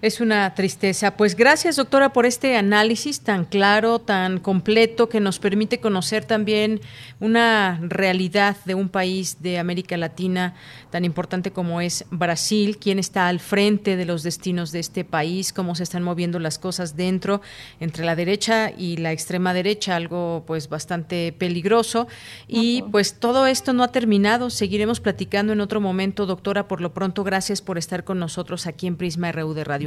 [0.02, 1.16] Es una tristeza.
[1.16, 6.82] Pues gracias, doctora, por este análisis tan claro, tan completo, que nos permite conocer también
[7.18, 10.54] una realidad de un país de América Latina
[10.90, 15.54] tan importante como es Brasil, quién está al frente de los destinos de este país,
[15.54, 17.40] cómo se están moviendo las cosas dentro,
[17.80, 22.06] entre la derecha y la extrema derecha, algo pues bastante peligroso.
[22.46, 24.50] Y pues todo esto no ha terminado.
[24.50, 26.68] Seguiremos platicando en otro momento, doctora.
[26.68, 29.85] Por lo pronto, gracias por estar con nosotros aquí en Prisma RU de Radio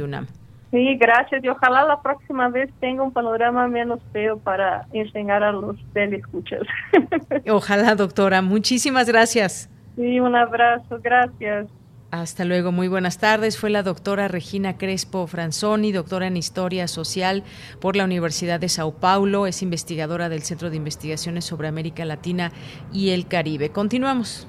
[0.70, 1.42] Sí, gracias.
[1.42, 6.62] Y ojalá la próxima vez tenga un panorama menos feo para enseñar a los telescuchas.
[7.50, 8.40] Ojalá, doctora.
[8.40, 9.68] Muchísimas gracias.
[9.96, 11.00] Sí, un abrazo.
[11.02, 11.66] Gracias.
[12.12, 13.58] Hasta luego, muy buenas tardes.
[13.58, 17.44] Fue la doctora Regina Crespo Franzoni, doctora en Historia Social
[17.80, 22.50] por la Universidad de Sao Paulo, es investigadora del Centro de Investigaciones sobre América Latina
[22.92, 23.70] y el Caribe.
[23.70, 24.48] Continuamos.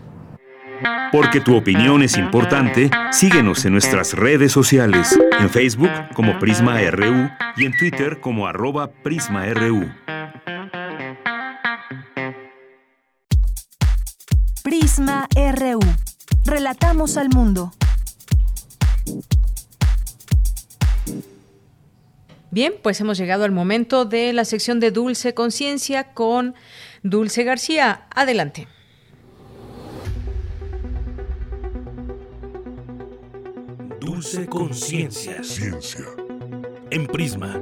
[1.12, 7.30] Porque tu opinión es importante, síguenos en nuestras redes sociales, en Facebook como Prisma RU
[7.58, 9.91] y en Twitter como arroba PrismaRU.
[14.64, 15.80] Prisma RU.
[16.45, 17.74] Relatamos al mundo.
[22.52, 26.53] Bien, pues hemos llegado al momento de la sección de Dulce Conciencia con
[27.02, 28.08] Dulce García.
[28.14, 28.68] Adelante.
[34.22, 35.43] Dulce Conciencia.
[35.43, 36.06] Ciencia.
[36.91, 37.60] En Prisma.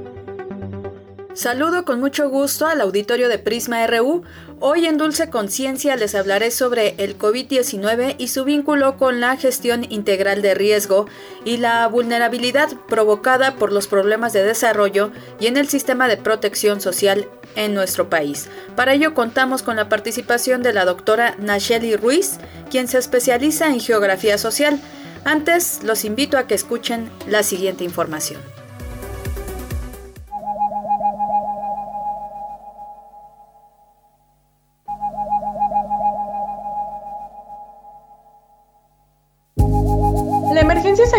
[1.32, 4.24] Saludo con mucho gusto al auditorio de Prisma RU.
[4.58, 9.86] Hoy en Dulce Conciencia les hablaré sobre el COVID-19 y su vínculo con la gestión
[9.88, 11.06] integral de riesgo
[11.46, 16.82] y la vulnerabilidad provocada por los problemas de desarrollo y en el sistema de protección
[16.82, 17.26] social
[17.56, 18.48] en nuestro país.
[18.76, 22.38] Para ello contamos con la participación de la doctora Nacheli Ruiz,
[22.70, 24.78] quien se especializa en geografía social.
[25.24, 28.40] Antes, los invito a que escuchen la siguiente información.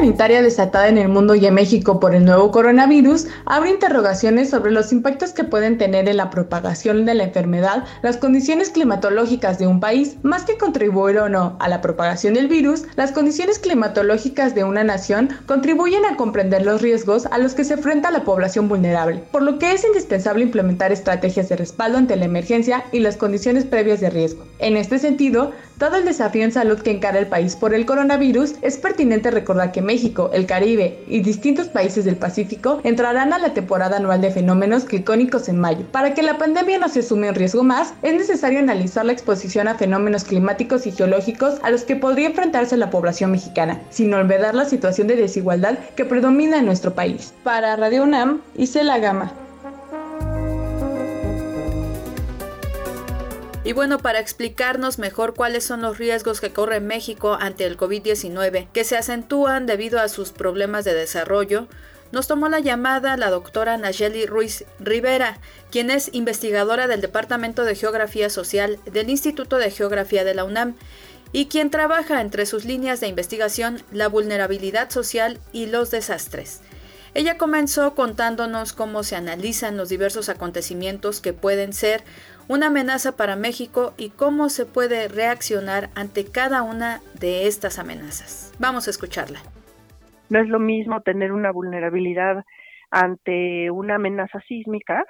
[0.01, 4.71] Sanitaria desatada en el mundo y en México por el nuevo coronavirus abre interrogaciones sobre
[4.71, 9.67] los impactos que pueden tener en la propagación de la enfermedad las condiciones climatológicas de
[9.67, 10.17] un país.
[10.23, 14.83] Más que contribuir o no a la propagación del virus, las condiciones climatológicas de una
[14.83, 19.43] nación contribuyen a comprender los riesgos a los que se enfrenta la población vulnerable, por
[19.43, 23.99] lo que es indispensable implementar estrategias de respaldo ante la emergencia y las condiciones previas
[23.99, 24.47] de riesgo.
[24.57, 25.51] En este sentido,
[25.81, 29.71] Dado el desafío en salud que encara el país por el coronavirus, es pertinente recordar
[29.71, 34.31] que México, el Caribe y distintos países del Pacífico entrarán a la temporada anual de
[34.31, 35.85] fenómenos climáticos en mayo.
[35.91, 39.67] Para que la pandemia no se sume un riesgo más, es necesario analizar la exposición
[39.67, 44.55] a fenómenos climáticos y geológicos a los que podría enfrentarse la población mexicana, sin olvidar
[44.55, 47.33] la situación de desigualdad que predomina en nuestro país.
[47.43, 48.39] Para Radio UNAM,
[48.83, 49.50] la Gama.
[53.63, 58.67] Y bueno, para explicarnos mejor cuáles son los riesgos que corre México ante el COVID-19,
[58.73, 61.67] que se acentúan debido a sus problemas de desarrollo,
[62.11, 65.37] nos tomó la llamada la doctora Nayeli Ruiz Rivera,
[65.69, 70.75] quien es investigadora del Departamento de Geografía Social del Instituto de Geografía de la UNAM
[71.31, 76.61] y quien trabaja entre sus líneas de investigación la vulnerabilidad social y los desastres.
[77.13, 82.03] Ella comenzó contándonos cómo se analizan los diversos acontecimientos que pueden ser
[82.51, 88.53] una amenaza para México y cómo se puede reaccionar ante cada una de estas amenazas.
[88.59, 89.39] Vamos a escucharla.
[90.29, 92.43] No es lo mismo tener una vulnerabilidad
[92.89, 95.05] ante una amenaza sísmica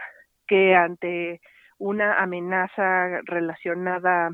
[0.45, 1.41] que ante
[1.79, 4.29] una amenaza relacionada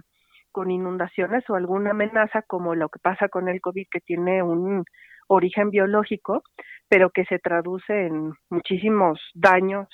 [0.52, 4.84] con inundaciones o alguna amenaza como lo que pasa con el COVID que tiene un
[5.30, 6.44] origen biológico,
[6.90, 9.88] pero que se traduce en muchísimos daños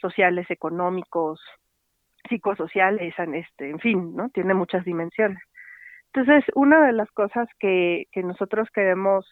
[0.00, 1.42] sociales, económicos,
[2.28, 4.28] psicosociales, este, en fin, ¿no?
[4.30, 5.42] Tiene muchas dimensiones.
[6.12, 9.26] Entonces, una de las cosas que, que nosotros queremos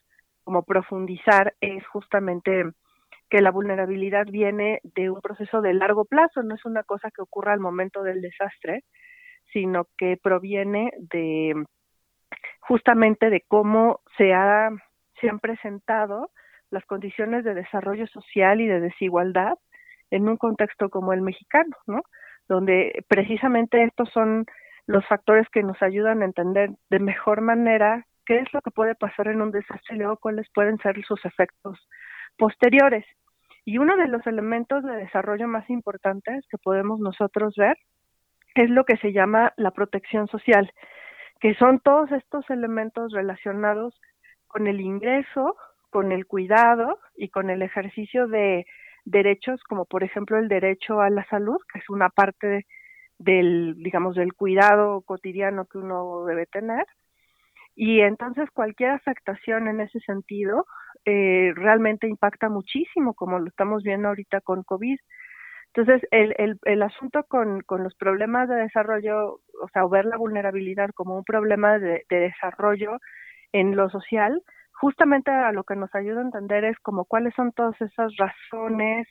[0.44, 2.64] como profundizar es justamente
[3.30, 7.22] que la vulnerabilidad viene de un proceso de largo plazo, no es una cosa que
[7.22, 8.84] ocurra al momento del desastre,
[9.52, 11.54] sino que proviene de
[12.60, 14.70] justamente de cómo se ha
[15.20, 16.30] se han presentado
[16.70, 19.56] las condiciones de desarrollo social y de desigualdad
[20.10, 22.02] en un contexto como el mexicano, ¿no?
[22.52, 24.44] Donde precisamente estos son
[24.86, 28.94] los factores que nos ayudan a entender de mejor manera qué es lo que puede
[28.94, 31.78] pasar en un desastre y luego cuáles pueden ser sus efectos
[32.36, 33.06] posteriores.
[33.64, 37.78] Y uno de los elementos de desarrollo más importantes que podemos nosotros ver
[38.54, 40.70] es lo que se llama la protección social,
[41.40, 43.98] que son todos estos elementos relacionados
[44.46, 45.56] con el ingreso,
[45.88, 48.66] con el cuidado y con el ejercicio de
[49.04, 52.66] derechos como por ejemplo el derecho a la salud, que es una parte
[53.18, 56.86] del, digamos, del cuidado cotidiano que uno debe tener.
[57.74, 60.66] Y entonces cualquier afectación en ese sentido
[61.04, 64.98] eh, realmente impacta muchísimo, como lo estamos viendo ahorita con COVID.
[65.74, 70.18] Entonces, el, el, el asunto con, con, los problemas de desarrollo, o sea, ver la
[70.18, 72.98] vulnerabilidad como un problema de, de, desarrollo
[73.52, 74.42] en lo social,
[74.80, 79.06] justamente a lo que nos ayuda a entender es como cuáles son todas esas razones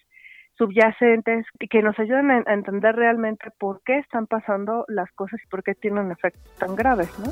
[0.58, 5.48] subyacentes que nos ayudan a, a entender realmente por qué están pasando las cosas y
[5.48, 7.32] por qué tienen efectos tan graves, ¿no?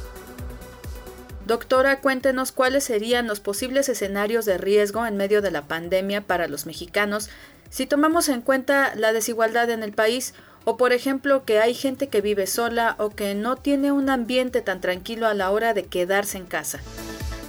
[1.46, 6.48] Doctora, cuéntenos cuáles serían los posibles escenarios de riesgo en medio de la pandemia para
[6.48, 7.30] los mexicanos
[7.70, 10.34] si tomamos en cuenta la desigualdad en el país
[10.66, 14.62] o por ejemplo que hay gente que vive sola o que no tiene un ambiente
[14.62, 16.80] tan tranquilo a la hora de quedarse en casa.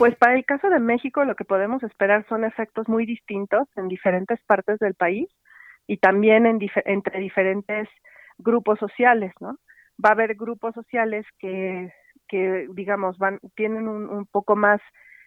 [0.00, 3.86] Pues para el caso de México lo que podemos esperar son efectos muy distintos en
[3.86, 5.28] diferentes partes del país
[5.86, 7.86] y también en entre diferentes
[8.38, 9.58] grupos sociales, ¿no?
[10.02, 11.92] Va a haber grupos sociales que
[12.28, 14.80] que digamos van tienen un, un poco más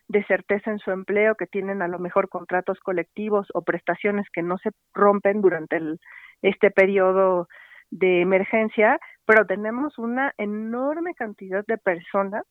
[0.08, 4.42] de certeza en su empleo, que tienen a lo mejor contratos colectivos o prestaciones que
[4.42, 6.00] no se rompen durante el,
[6.42, 7.48] este periodo
[7.92, 8.98] de emergencia,
[9.28, 12.44] pero tenemos una enorme cantidad de personas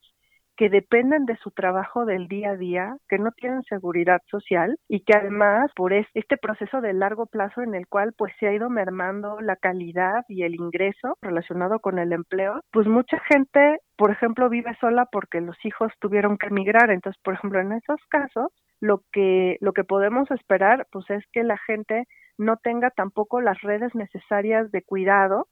[0.56, 5.00] que dependen de su trabajo del día a día, que no tienen seguridad social y
[5.04, 8.70] que además por este proceso de largo plazo en el cual pues se ha ido
[8.70, 14.48] mermando la calidad y el ingreso relacionado con el empleo, pues mucha gente, por ejemplo,
[14.48, 18.48] vive sola porque los hijos tuvieron que emigrar, entonces, por ejemplo, en esos casos
[18.80, 22.04] lo que lo que podemos esperar pues es que la gente
[22.36, 25.46] no tenga tampoco las redes necesarias de cuidado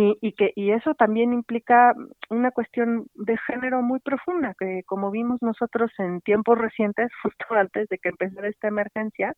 [0.00, 1.94] y que y eso también implica
[2.30, 7.88] una cuestión de género muy profunda que como vimos nosotros en tiempos recientes justo antes
[7.88, 9.34] de que empezara esta emergencia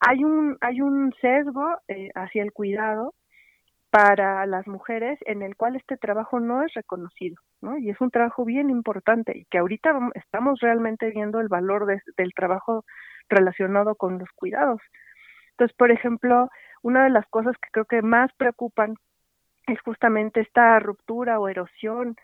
[0.00, 3.14] hay un hay un sesgo eh, hacia el cuidado
[3.90, 7.78] para las mujeres en el cual este trabajo no es reconocido ¿no?
[7.78, 12.32] y es un trabajo bien importante y que ahorita estamos realmente viendo el valor del
[12.34, 12.84] trabajo
[13.28, 14.80] relacionado con los cuidados
[15.50, 16.48] entonces por ejemplo
[16.82, 18.94] una de las cosas que creo que más preocupan
[19.66, 22.16] es justamente esta ruptura o erosión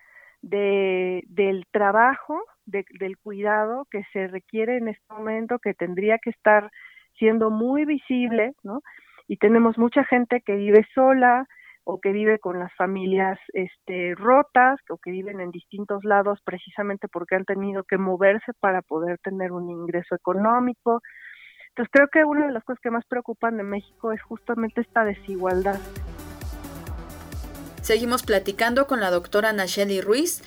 [0.42, 6.70] de, del trabajo, del cuidado que se requiere en este momento, que tendría que estar
[7.18, 8.82] siendo muy visible, ¿no?
[9.26, 11.46] Y tenemos mucha gente que vive sola
[11.84, 17.08] o que vive con las familias este, rotas o que viven en distintos lados precisamente
[17.08, 21.00] porque han tenido que moverse para poder tener un ingreso económico.
[21.68, 25.04] Entonces creo que una de las cosas que más preocupan de México es justamente esta
[25.04, 25.78] desigualdad.
[27.82, 30.42] Seguimos platicando con la doctora Nacheli Ruiz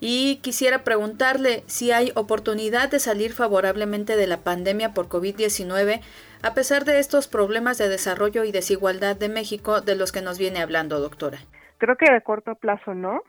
[0.00, 6.00] y quisiera preguntarle si hay oportunidad de salir favorablemente de la pandemia por COVID-19
[6.42, 10.38] a pesar de estos problemas de desarrollo y desigualdad de México de los que nos
[10.38, 11.38] viene hablando, doctora.
[11.78, 13.22] Creo que a corto plazo no.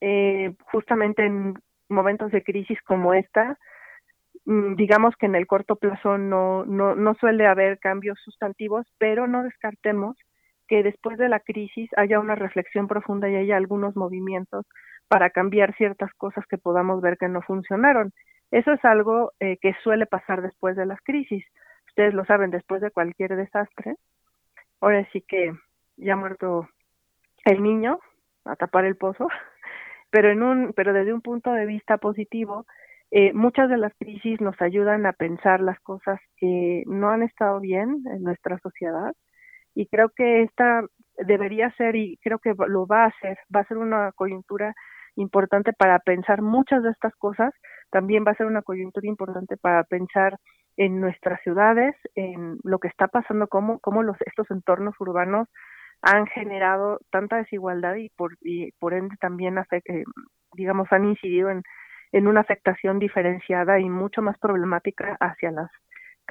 [0.00, 1.54] Eh, justamente en
[1.88, 3.56] momentos de crisis como esta,
[4.44, 9.26] mm, digamos que en el corto plazo no, no, no suele haber cambios sustantivos, pero
[9.26, 10.16] no descartemos
[10.72, 14.64] que después de la crisis haya una reflexión profunda y haya algunos movimientos
[15.06, 18.10] para cambiar ciertas cosas que podamos ver que no funcionaron.
[18.50, 21.44] Eso es algo eh, que suele pasar después de las crisis.
[21.88, 23.96] Ustedes lo saben, después de cualquier desastre.
[24.80, 25.52] Ahora sí que
[25.98, 26.66] ya muerto
[27.44, 28.00] el niño
[28.46, 29.28] a tapar el pozo,
[30.10, 32.64] pero en un, pero desde un punto de vista positivo,
[33.10, 37.60] eh, muchas de las crisis nos ayudan a pensar las cosas que no han estado
[37.60, 39.12] bien en nuestra sociedad
[39.74, 40.84] y creo que esta
[41.18, 44.74] debería ser y creo que lo va a hacer, va a ser una coyuntura
[45.16, 47.52] importante para pensar muchas de estas cosas,
[47.90, 50.38] también va a ser una coyuntura importante para pensar
[50.76, 55.48] en nuestras ciudades, en lo que está pasando, cómo, cómo los, estos entornos urbanos
[56.00, 60.04] han generado tanta desigualdad y por, y por ende también que,
[60.54, 61.62] digamos, han incidido en,
[62.12, 65.70] en una afectación diferenciada y mucho más problemática hacia las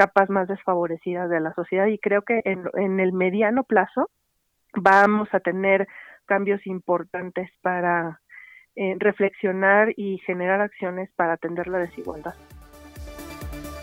[0.02, 4.10] capas más desfavorecidas de la sociedad y creo que en, en el mediano plazo
[4.74, 5.88] vamos a tener
[6.26, 8.20] cambios importantes para
[8.76, 12.34] eh, reflexionar y generar acciones para atender la desigualdad.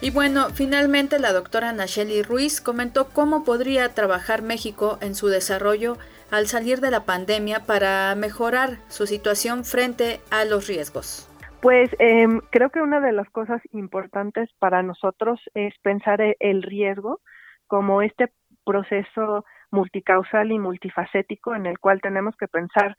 [0.00, 5.98] Y bueno, finalmente la doctora Nacheli Ruiz comentó cómo podría trabajar México en su desarrollo
[6.32, 11.27] al salir de la pandemia para mejorar su situación frente a los riesgos.
[11.60, 16.62] Pues em, creo que una de las cosas importantes para nosotros es pensar e-, el
[16.62, 17.20] riesgo
[17.66, 18.32] como este
[18.64, 22.96] proceso multicausal y multifacético en el cual tenemos que pensar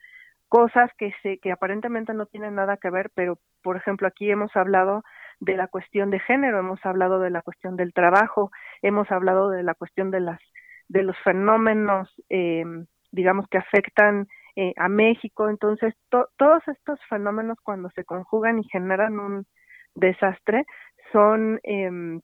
[0.48, 4.54] cosas que se que aparentemente no tienen nada que ver, pero por ejemplo aquí hemos
[4.56, 5.04] hablado
[5.38, 8.50] de la cuestión de género, hemos hablado de la cuestión del trabajo,
[8.82, 10.40] hemos hablado de la cuestión de las
[10.88, 12.64] de los fenómenos, eh,
[13.12, 15.48] digamos que afectan eh, a México.
[15.48, 19.46] Entonces, todos estos fenómenos cuando se conjugan y generan un
[19.94, 20.64] desastre
[21.12, 22.20] son eh,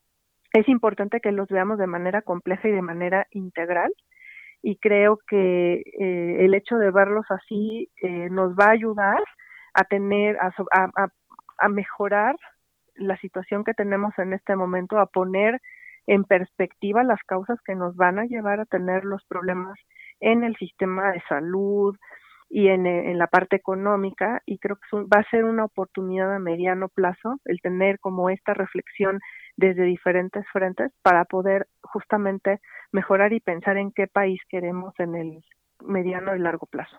[0.53, 3.93] es importante que los veamos de manera compleja y de manera integral
[4.63, 9.23] y creo que eh, el hecho de verlos así eh, nos va a ayudar
[9.75, 11.09] a tener a, a,
[11.59, 12.37] a mejorar
[12.95, 15.61] la situación que tenemos en este momento, a poner
[16.07, 19.79] en perspectiva las causas que nos van a llevar a tener los problemas
[20.21, 21.97] en el sistema de salud
[22.49, 26.39] y en, en la parte económica y creo que va a ser una oportunidad a
[26.39, 29.21] mediano plazo el tener como esta reflexión
[29.57, 32.61] desde diferentes frentes para poder justamente
[32.93, 35.45] mejorar y pensar en qué país queremos en el
[35.85, 36.97] mediano y largo plazo.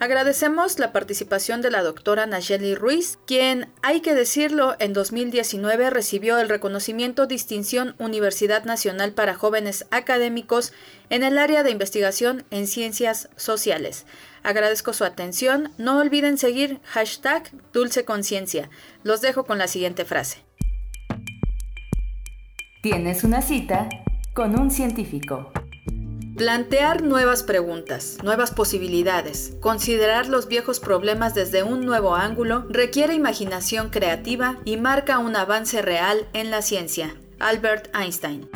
[0.00, 6.38] Agradecemos la participación de la doctora Nayeli Ruiz, quien, hay que decirlo, en 2019 recibió
[6.38, 10.72] el reconocimiento Distinción Universidad Nacional para Jóvenes Académicos
[11.10, 14.04] en el área de investigación en ciencias sociales.
[14.42, 15.72] Agradezco su atención.
[15.78, 18.68] No olviden seguir hashtag Dulce Conciencia.
[19.04, 20.44] Los dejo con la siguiente frase.
[22.82, 23.88] Tienes una cita
[24.34, 25.50] con un científico.
[26.36, 33.90] Plantear nuevas preguntas, nuevas posibilidades, considerar los viejos problemas desde un nuevo ángulo requiere imaginación
[33.90, 37.14] creativa y marca un avance real en la ciencia.
[37.38, 38.48] Albert Einstein.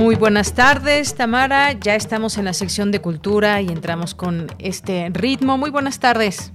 [0.00, 1.72] Muy buenas tardes, Tamara.
[1.72, 5.58] Ya estamos en la sección de cultura y entramos con este ritmo.
[5.58, 6.54] Muy buenas tardes.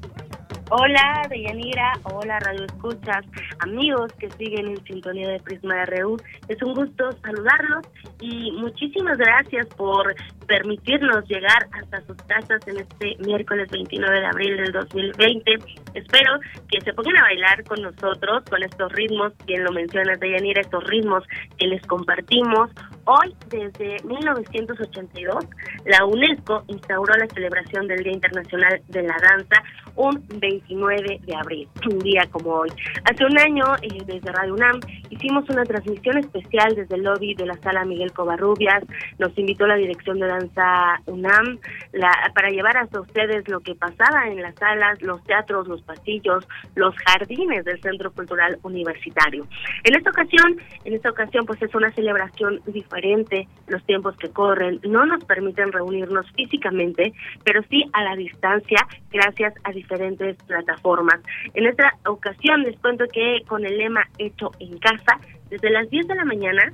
[0.71, 1.93] Hola, Deyanira.
[2.05, 3.23] Hola, Radio Escuchas.
[3.59, 6.17] Amigos que siguen en sintonía de Prisma RU.
[6.47, 7.87] Es un gusto saludarlos
[8.19, 10.15] y muchísimas gracias por
[10.47, 15.51] permitirnos llegar hasta sus casas en este miércoles 29 de abril del 2020.
[15.93, 20.61] Espero que se pongan a bailar con nosotros, con estos ritmos, quien lo menciona Deyanira,
[20.61, 21.23] estos ritmos
[21.57, 22.69] que les compartimos.
[23.05, 25.45] Hoy, desde 1982,
[25.85, 29.63] la UNESCO instauró la celebración del Día Internacional de la Danza
[29.95, 32.69] un 29 de abril, un día como hoy.
[33.09, 37.45] Hace un año, eh, desde Radio UNAM, hicimos una transmisión especial desde el lobby de
[37.45, 38.83] la sala Miguel Covarrubias.
[39.19, 41.59] Nos invitó la dirección de danza UNAM
[41.93, 46.47] la, para llevar hasta ustedes lo que pasaba en las salas, los teatros, los pasillos,
[46.75, 49.45] los jardines del Centro Cultural Universitario.
[49.83, 53.47] En esta ocasión, en esta ocasión, pues es una celebración diferente.
[53.67, 57.13] Los tiempos que corren no nos permiten reunirnos físicamente,
[57.43, 61.19] pero sí a la distancia, gracias a diferentes plataformas.
[61.53, 66.07] En esta ocasión les cuento que con el lema hecho en casa, desde las 10
[66.07, 66.73] de la mañana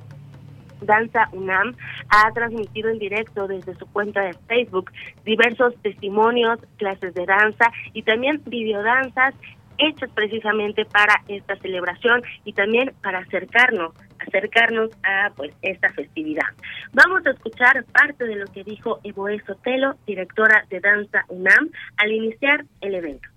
[0.82, 1.76] Danza UNAM
[2.10, 4.92] ha transmitido en directo desde su cuenta de Facebook
[5.26, 9.36] diversos testimonios, clases de danza y también videodanzas
[9.78, 13.94] hechas precisamente para esta celebración y también para acercarnos
[14.28, 16.46] acercarnos a pues esta festividad.
[16.94, 22.12] Vamos a escuchar parte de lo que dijo Evoe Sotelo, directora de Danza UNAM, al
[22.12, 23.28] iniciar el evento.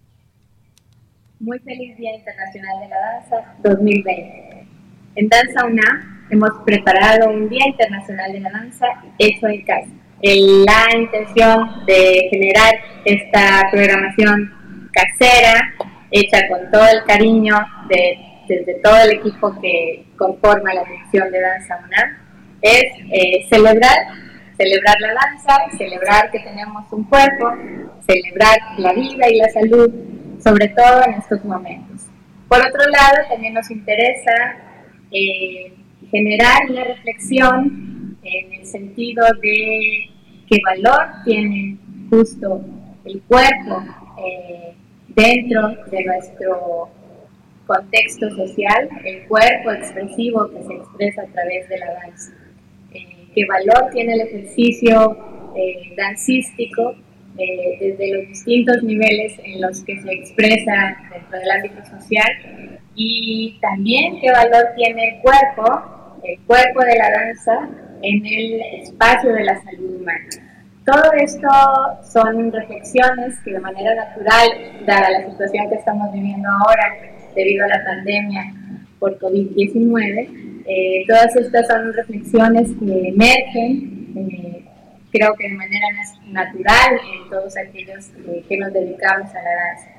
[1.41, 4.67] Muy feliz Día Internacional de la Danza 2020.
[5.17, 8.87] En Danza UNAM hemos preparado un Día Internacional de la Danza
[9.19, 9.91] hecho en casa.
[10.23, 12.75] La intención de generar
[13.05, 15.75] esta programación casera,
[16.11, 17.57] hecha con todo el cariño
[17.89, 22.25] de, desde todo el equipo que conforma la dirección de Danza UNAM,
[22.63, 23.97] es eh, celebrar,
[24.57, 27.53] celebrar la danza, celebrar que tenemos un cuerpo,
[28.07, 29.91] celebrar la vida y la salud,
[30.43, 32.07] sobre todo en estos momentos.
[32.49, 34.57] Por otro lado, también nos interesa
[35.11, 35.75] eh,
[36.11, 40.11] generar una reflexión en el sentido de
[40.49, 41.77] qué valor tiene
[42.11, 42.63] justo
[43.05, 43.83] el cuerpo
[44.25, 44.75] eh,
[45.09, 46.89] dentro de nuestro
[47.67, 52.33] contexto social, el cuerpo expresivo que se expresa a través de la danza.
[52.93, 55.17] Eh, qué valor tiene el ejercicio
[55.57, 56.95] eh, dancístico
[57.39, 63.59] eh, desde los distintos niveles en los que se expresa dentro del ámbito social y
[63.61, 67.69] también qué valor tiene el cuerpo, el cuerpo de la danza
[68.03, 70.29] en el espacio de la salud humana.
[70.85, 71.49] Todo esto
[72.03, 74.49] son reflexiones que de manera natural,
[74.87, 78.55] dada la situación que estamos viviendo ahora debido a la pandemia
[78.99, 84.65] por COVID-19, eh, todas estas son reflexiones que emergen, eh,
[85.13, 85.87] creo que de manera
[86.29, 89.94] natural en todos aquellos eh, que nos dedicamos a la danza.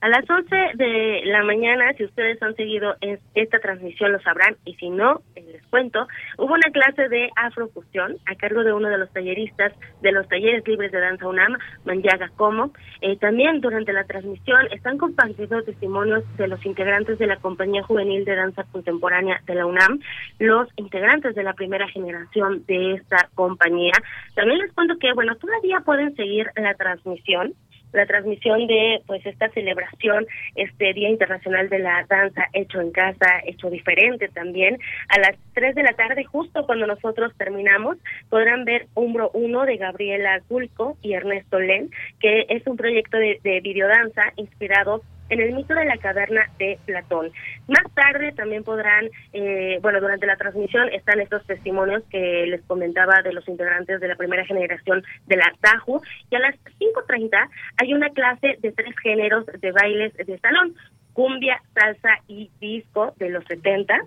[0.00, 2.94] A las 11 de la mañana, si ustedes han seguido
[3.34, 6.06] esta transmisión lo sabrán, y si no, les cuento,
[6.36, 10.66] hubo una clase de afrofusión a cargo de uno de los talleristas de los talleres
[10.68, 12.72] libres de danza UNAM, Manyaga Como.
[13.00, 18.24] Eh, también durante la transmisión están compartiendo testimonios de los integrantes de la Compañía Juvenil
[18.24, 19.98] de Danza Contemporánea de la UNAM,
[20.38, 23.94] los integrantes de la primera generación de esta compañía.
[24.36, 27.54] También les cuento que, bueno, todavía pueden seguir la transmisión
[27.92, 33.26] la transmisión de pues esta celebración, este Día Internacional de la Danza hecho en casa,
[33.44, 34.78] hecho diferente también.
[35.08, 37.96] A las 3 de la tarde, justo cuando nosotros terminamos,
[38.28, 41.90] podrán ver Umbro 1 de Gabriela Gulco y Ernesto Len,
[42.20, 46.78] que es un proyecto de, de videodanza inspirado en el mito de la caverna de
[46.86, 47.30] Platón.
[47.66, 53.22] Más tarde también podrán, eh, bueno, durante la transmisión están estos testimonios que les comentaba
[53.22, 56.00] de los integrantes de la primera generación de la TAJU
[56.30, 60.74] y a las 5.30 hay una clase de tres géneros de bailes de salón,
[61.12, 64.00] cumbia, salsa y disco de los 70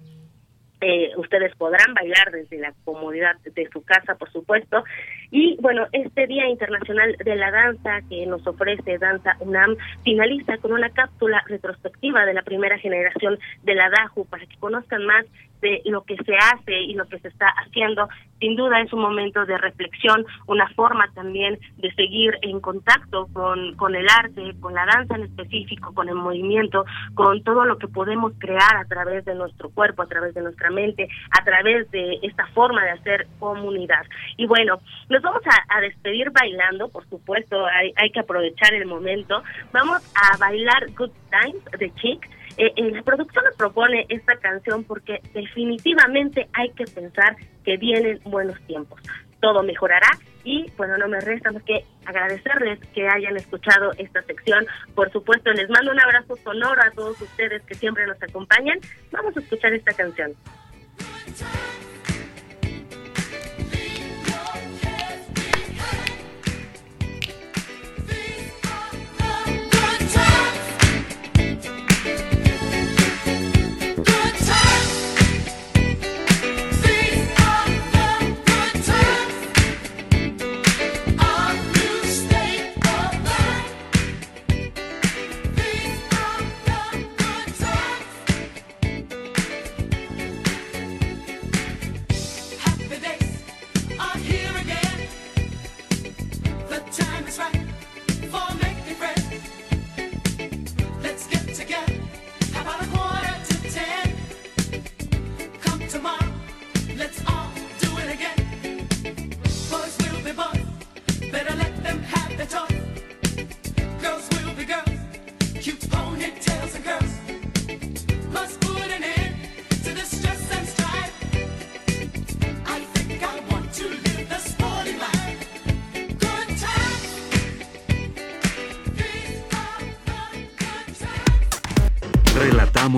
[0.82, 4.84] eh, ustedes podrán bailar desde la comodidad de su casa, por supuesto.
[5.30, 10.74] Y bueno, este Día Internacional de la Danza que nos ofrece Danza UNAM finaliza con
[10.74, 15.26] una cápsula retrospectiva de la primera generación de la DAJU para que conozcan más
[15.62, 18.08] de lo que se hace y lo que se está haciendo.
[18.40, 23.76] Sin duda es un momento de reflexión, una forma también de seguir en contacto con,
[23.76, 27.88] con el arte, con la danza en específico, con el movimiento, con todo lo que
[27.88, 31.08] podemos crear a través de nuestro cuerpo, a través de nuestra mente,
[31.40, 34.06] a través de esta forma de hacer comunidad.
[34.38, 34.80] Y bueno,
[35.10, 39.42] nos vamos a, despedir bailando, por supuesto, hay, hay que aprovechar el momento.
[39.72, 45.22] Vamos a bailar Good Times de Chick eh, la producción nos propone esta canción porque
[45.34, 49.02] definitivamente hay que pensar que vienen buenos tiempos.
[49.40, 50.10] Todo mejorará
[50.44, 54.65] y bueno, no me resta más que agradecerles que hayan escuchado esta sección.
[54.95, 58.80] Por supuesto, les mando un abrazo sonoro a todos ustedes que siempre nos acompañan.
[59.11, 60.34] Vamos a escuchar esta canción.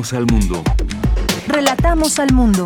[0.04, 0.64] Relatamos al mundo.
[1.48, 2.66] Relatamos al mundo.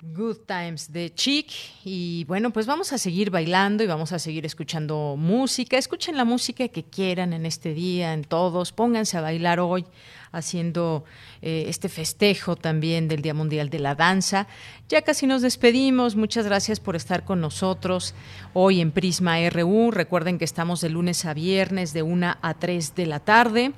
[0.00, 1.50] Good Times de Chic.
[1.84, 5.76] Y bueno, pues vamos a seguir bailando y vamos a seguir escuchando música.
[5.76, 8.72] Escuchen la música que quieran en este día, en todos.
[8.72, 9.84] Pónganse a bailar hoy
[10.32, 11.04] haciendo
[11.42, 14.46] eh, este festejo también del Día Mundial de la Danza.
[14.88, 16.16] Ya casi nos despedimos.
[16.16, 18.14] Muchas gracias por estar con nosotros
[18.54, 19.90] hoy en Prisma RU.
[19.90, 23.74] Recuerden que estamos de lunes a viernes de 1 a 3 de la tarde.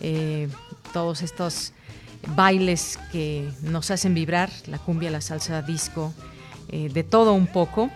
[0.00, 0.48] Eh,
[0.92, 1.72] todos estos
[2.34, 6.12] bailes que nos hacen vibrar, la cumbia, la salsa, disco,
[6.68, 7.90] eh, de todo un poco.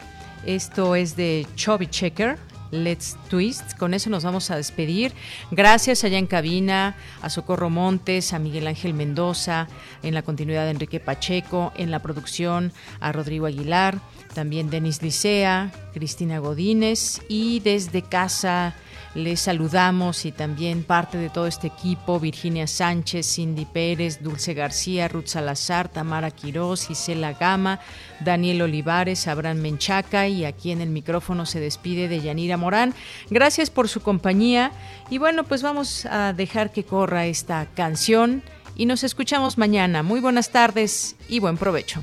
[0.44, 2.39] Esto es de Chubby Checker,
[2.73, 3.77] Let's Twist.
[3.77, 5.12] Con eso nos vamos a despedir.
[5.51, 9.69] Gracias allá en cabina a Socorro Montes, a Miguel Ángel Mendoza,
[10.03, 14.01] en la continuidad de Enrique Pacheco, en la producción a Rodrigo Aguilar,
[14.35, 18.74] también Denis Licea, Cristina Godínez y desde casa
[19.14, 25.09] les saludamos y también parte de todo este equipo, Virginia Sánchez, Cindy Pérez, Dulce García,
[25.09, 27.80] Ruth Salazar, Tamara Quirós, Gisela Gama,
[28.20, 32.94] Daniel Olivares, Abraham Menchaca y aquí en el micrófono se despide de Yanira Morán.
[33.30, 34.72] Gracias por su compañía
[35.10, 38.43] y bueno, pues vamos a dejar que corra esta canción
[38.74, 40.02] y nos escuchamos mañana.
[40.02, 42.02] Muy buenas tardes y buen provecho.